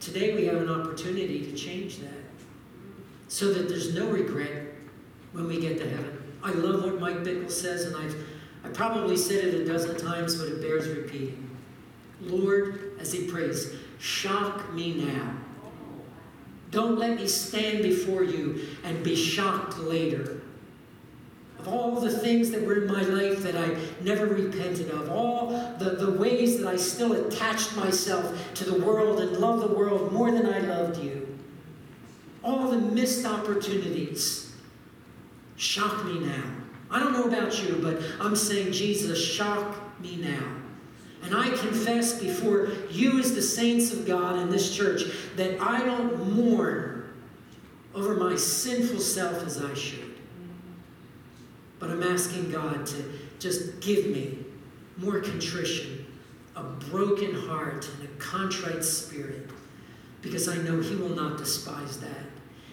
Today 0.00 0.34
we 0.34 0.46
have 0.46 0.56
an 0.56 0.70
opportunity 0.70 1.44
to 1.44 1.52
change 1.52 1.98
that 1.98 2.24
so 3.28 3.52
that 3.52 3.68
there's 3.68 3.94
no 3.94 4.06
regret 4.06 4.68
when 5.32 5.46
we 5.46 5.60
get 5.60 5.76
to 5.76 5.88
heaven. 5.88 6.22
I 6.42 6.52
love 6.52 6.82
what 6.82 6.98
Mike 6.98 7.18
Bickle 7.18 7.50
says, 7.50 7.84
and 7.84 7.94
I've 7.94 8.16
I 8.64 8.68
probably 8.68 9.18
said 9.18 9.44
it 9.44 9.54
a 9.54 9.66
dozen 9.66 9.98
times, 9.98 10.36
but 10.36 10.48
it 10.48 10.62
bears 10.62 10.88
repeating. 10.88 11.50
Lord, 12.22 12.92
as 12.98 13.12
he 13.12 13.26
prays, 13.26 13.74
shock 13.98 14.72
me 14.72 14.94
now. 14.94 15.34
Don't 16.72 16.98
let 16.98 17.18
me 17.18 17.28
stand 17.28 17.82
before 17.82 18.24
you 18.24 18.66
and 18.82 19.04
be 19.04 19.14
shocked 19.14 19.78
later. 19.78 20.40
Of 21.58 21.68
all 21.68 22.00
the 22.00 22.10
things 22.10 22.50
that 22.50 22.66
were 22.66 22.82
in 22.82 22.86
my 22.86 23.02
life 23.02 23.42
that 23.42 23.54
I 23.54 23.76
never 24.00 24.26
repented 24.26 24.90
of, 24.90 25.10
all 25.10 25.50
the, 25.78 25.90
the 25.90 26.10
ways 26.12 26.58
that 26.58 26.66
I 26.66 26.76
still 26.76 27.12
attached 27.12 27.76
myself 27.76 28.54
to 28.54 28.64
the 28.64 28.82
world 28.82 29.20
and 29.20 29.36
loved 29.36 29.62
the 29.62 29.74
world 29.74 30.12
more 30.12 30.32
than 30.32 30.46
I 30.46 30.60
loved 30.60 31.00
you, 31.04 31.38
all 32.42 32.68
the 32.68 32.78
missed 32.78 33.26
opportunities, 33.26 34.52
shock 35.56 36.04
me 36.06 36.20
now. 36.20 36.42
I 36.90 37.00
don't 37.00 37.12
know 37.12 37.24
about 37.24 37.62
you, 37.62 37.78
but 37.82 38.00
I'm 38.18 38.34
saying, 38.34 38.72
Jesus, 38.72 39.22
shock 39.22 39.76
me 40.00 40.16
now. 40.16 40.61
And 41.22 41.36
I 41.36 41.48
confess 41.50 42.18
before 42.18 42.68
you, 42.90 43.20
as 43.20 43.34
the 43.34 43.42
saints 43.42 43.92
of 43.92 44.06
God 44.06 44.40
in 44.40 44.50
this 44.50 44.74
church, 44.74 45.04
that 45.36 45.60
I 45.60 45.84
don't 45.84 46.36
mourn 46.36 47.08
over 47.94 48.14
my 48.14 48.34
sinful 48.34 48.98
self 48.98 49.46
as 49.46 49.62
I 49.62 49.72
should. 49.74 50.14
But 51.78 51.90
I'm 51.90 52.02
asking 52.02 52.50
God 52.50 52.86
to 52.86 53.04
just 53.38 53.80
give 53.80 54.06
me 54.06 54.38
more 54.96 55.20
contrition, 55.20 56.06
a 56.56 56.62
broken 56.62 57.34
heart, 57.34 57.88
and 57.88 58.08
a 58.08 58.12
contrite 58.18 58.84
spirit, 58.84 59.48
because 60.22 60.48
I 60.48 60.56
know 60.58 60.80
He 60.80 60.96
will 60.96 61.14
not 61.14 61.38
despise 61.38 61.98
that. 62.00 62.26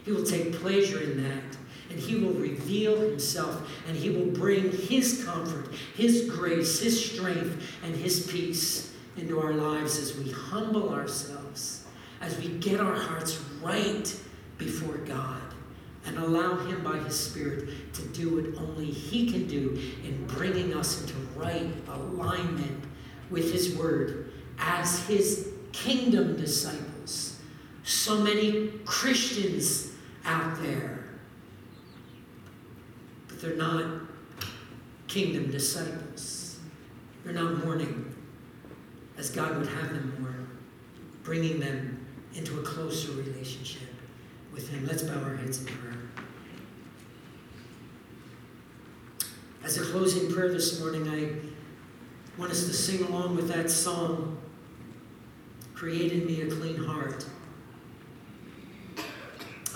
He 0.06 0.12
will 0.12 0.26
take 0.26 0.54
pleasure 0.54 1.02
in 1.02 1.24
that 1.24 1.59
and 1.90 2.00
He 2.00 2.16
will 2.16 2.34
reveal 2.34 2.96
Himself 3.00 3.70
and 3.88 3.96
He 3.96 4.10
will 4.10 4.28
bring 4.28 4.72
His 4.72 5.24
comfort, 5.26 5.74
His 5.96 6.30
grace, 6.30 6.80
His 6.80 7.12
strength, 7.12 7.62
and 7.84 7.96
His 7.96 8.28
peace 8.28 8.94
into 9.18 9.40
our 9.40 9.54
lives 9.54 9.98
as 9.98 10.18
we 10.18 10.32
humble 10.32 10.90
ourselves, 10.94 11.86
as 12.22 12.38
we 12.40 12.50
get 12.60 12.80
our 12.80 12.96
hearts 12.96 13.40
right 13.62 14.16
before 14.58 14.98
God 14.98 15.42
and 16.06 16.18
allow 16.18 16.58
Him 16.58 16.84
by 16.84 16.98
His 17.00 17.20
Spirit 17.20 17.94
to 17.94 18.02
do 18.08 18.36
what 18.36 18.62
only 18.62 18.86
He 18.86 19.32
can 19.32 19.48
do 19.48 19.80
in 20.04 20.26
bringing 20.28 20.74
us 20.74 21.02
into 21.02 21.16
right 21.36 21.72
alignment 21.88 22.84
with 23.30 23.52
His 23.52 23.76
Word 23.76 24.32
as 24.58 25.06
His 25.08 25.50
kingdom 25.72 26.36
disciples. 26.36 27.40
So 27.84 28.18
many 28.20 28.70
Christians 28.86 29.92
out 30.26 30.62
there 30.62 30.99
they're 33.40 33.56
not 33.56 33.86
kingdom 35.08 35.50
disciples. 35.50 36.60
They're 37.24 37.34
not 37.34 37.66
mourning 37.66 38.16
as 39.18 39.30
God 39.30 39.58
would 39.58 39.68
have 39.68 39.90
them 39.90 40.16
mourn, 40.20 40.48
bringing 41.24 41.60
them 41.60 42.06
into 42.36 42.60
a 42.60 42.64
closer 42.64 43.12
relationship 43.12 43.90
with 44.54 44.70
Him. 44.70 44.86
Let's 44.86 45.04
bow 45.04 45.22
our 45.22 45.36
heads 45.36 45.60
in 45.60 45.66
prayer. 45.66 45.98
As 49.64 49.78
a 49.78 49.82
closing 49.92 50.32
prayer 50.32 50.50
this 50.50 50.80
morning, 50.80 51.10
I 51.10 52.40
want 52.40 52.52
us 52.52 52.66
to 52.66 52.74
sing 52.74 53.04
along 53.08 53.36
with 53.36 53.50
that 53.50 53.70
song, 53.70 54.38
Create 55.74 56.12
in 56.14 56.26
Me 56.26 56.42
a 56.42 56.48
Clean 56.48 56.78
Heart. 56.78 57.26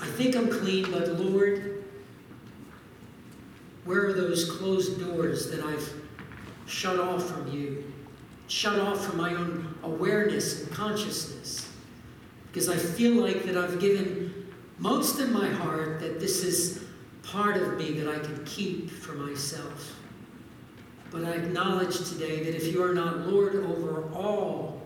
I 0.00 0.06
think 0.06 0.36
I'm 0.36 0.48
clean, 0.48 0.90
but 0.90 1.08
Lord, 1.18 1.73
where 3.84 4.06
are 4.06 4.12
those 4.12 4.50
closed 4.50 4.98
doors 4.98 5.50
that 5.50 5.62
I've 5.62 5.92
shut 6.66 6.98
off 6.98 7.28
from 7.28 7.52
you? 7.52 7.92
Shut 8.48 8.78
off 8.78 9.04
from 9.04 9.18
my 9.18 9.34
own 9.34 9.74
awareness 9.82 10.62
and 10.62 10.72
consciousness? 10.72 11.70
Because 12.46 12.68
I 12.68 12.76
feel 12.76 13.14
like 13.14 13.44
that 13.44 13.56
I've 13.56 13.80
given 13.80 14.52
most 14.78 15.20
of 15.20 15.30
my 15.30 15.48
heart 15.48 16.00
that 16.00 16.18
this 16.18 16.42
is 16.42 16.84
part 17.22 17.56
of 17.56 17.76
me 17.76 17.92
that 18.00 18.08
I 18.08 18.18
can 18.18 18.44
keep 18.44 18.90
for 18.90 19.12
myself. 19.12 19.96
But 21.10 21.24
I 21.24 21.32
acknowledge 21.32 22.08
today 22.10 22.42
that 22.44 22.54
if 22.54 22.72
you 22.72 22.82
are 22.82 22.94
not 22.94 23.26
Lord 23.26 23.56
over 23.56 24.08
all, 24.14 24.82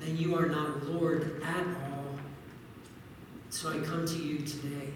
then 0.00 0.16
you 0.16 0.36
are 0.36 0.46
not 0.46 0.86
Lord 0.86 1.42
at 1.44 1.66
all. 1.66 2.04
So 3.50 3.70
I 3.70 3.78
come 3.84 4.06
to 4.06 4.16
you 4.16 4.38
today 4.38 4.92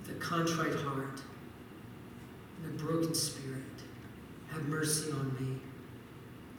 with 0.00 0.16
a 0.16 0.20
contrite 0.20 0.74
heart 0.74 1.20
a 2.66 2.82
broken 2.82 3.14
spirit. 3.14 3.62
Have 4.50 4.68
mercy 4.68 5.10
on 5.12 5.36
me. 5.40 5.58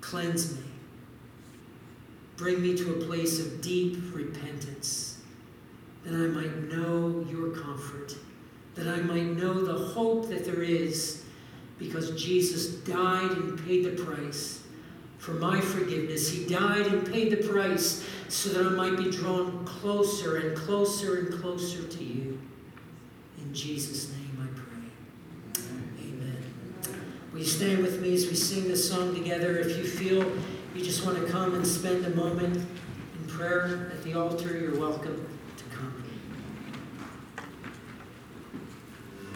Cleanse 0.02 0.56
me. 0.56 0.64
Bring 2.38 2.62
me 2.62 2.76
to 2.78 2.96
a 2.96 3.06
place 3.06 3.40
of 3.40 3.62
deep 3.62 3.98
repentance, 4.12 5.20
that 6.04 6.14
I 6.14 6.28
might 6.28 6.74
know 6.74 7.26
your 7.30 7.52
comfort, 7.52 8.16
that 8.76 8.88
I 8.88 9.02
might 9.02 9.38
know 9.38 9.64
the 9.64 9.78
hope 9.94 10.30
that 10.30 10.44
there 10.44 10.64
is, 10.64 11.24
because 11.78 12.20
Jesus 12.22 12.78
died 12.78 13.32
and 13.32 13.64
paid 13.66 13.86
the 13.86 14.04
price 14.04 14.64
for 15.20 15.34
my 15.34 15.62
forgiveness. 15.62 16.30
He 16.30 16.46
died 16.46 16.88
and 16.88 17.10
paid 17.10 17.32
the 17.32 17.48
price 17.48 18.04
so 18.28 18.50
that 18.50 18.66
I 18.66 18.70
might 18.72 18.98
be 18.98 19.12
drawn 19.12 19.64
closer 19.66 20.38
and 20.38 20.58
closer 20.58 21.20
and 21.20 21.42
closer 21.42 21.84
to 21.88 22.04
you. 22.04 22.40
In 23.38 23.54
Jesus' 23.54 24.12
name. 24.12 24.24
Will 27.33 27.33
you 27.44 27.50
stand 27.50 27.80
with 27.80 28.00
me 28.00 28.14
as 28.14 28.26
we 28.26 28.36
sing 28.36 28.70
this 28.70 28.90
song 28.90 29.14
together? 29.14 29.58
If 29.58 29.78
you 29.78 29.84
feel 29.84 30.24
you 30.74 30.82
just 30.82 31.06
want 31.06 31.18
to 31.18 31.30
come 31.30 31.56
and 31.56 31.68
spend 31.68 32.06
a 32.06 32.10
moment 32.12 32.56
in 32.56 33.28
prayer 33.28 33.92
at 33.92 34.02
the 34.06 34.14
altar, 34.14 34.58
you're 34.58 34.80
welcome. 34.80 35.33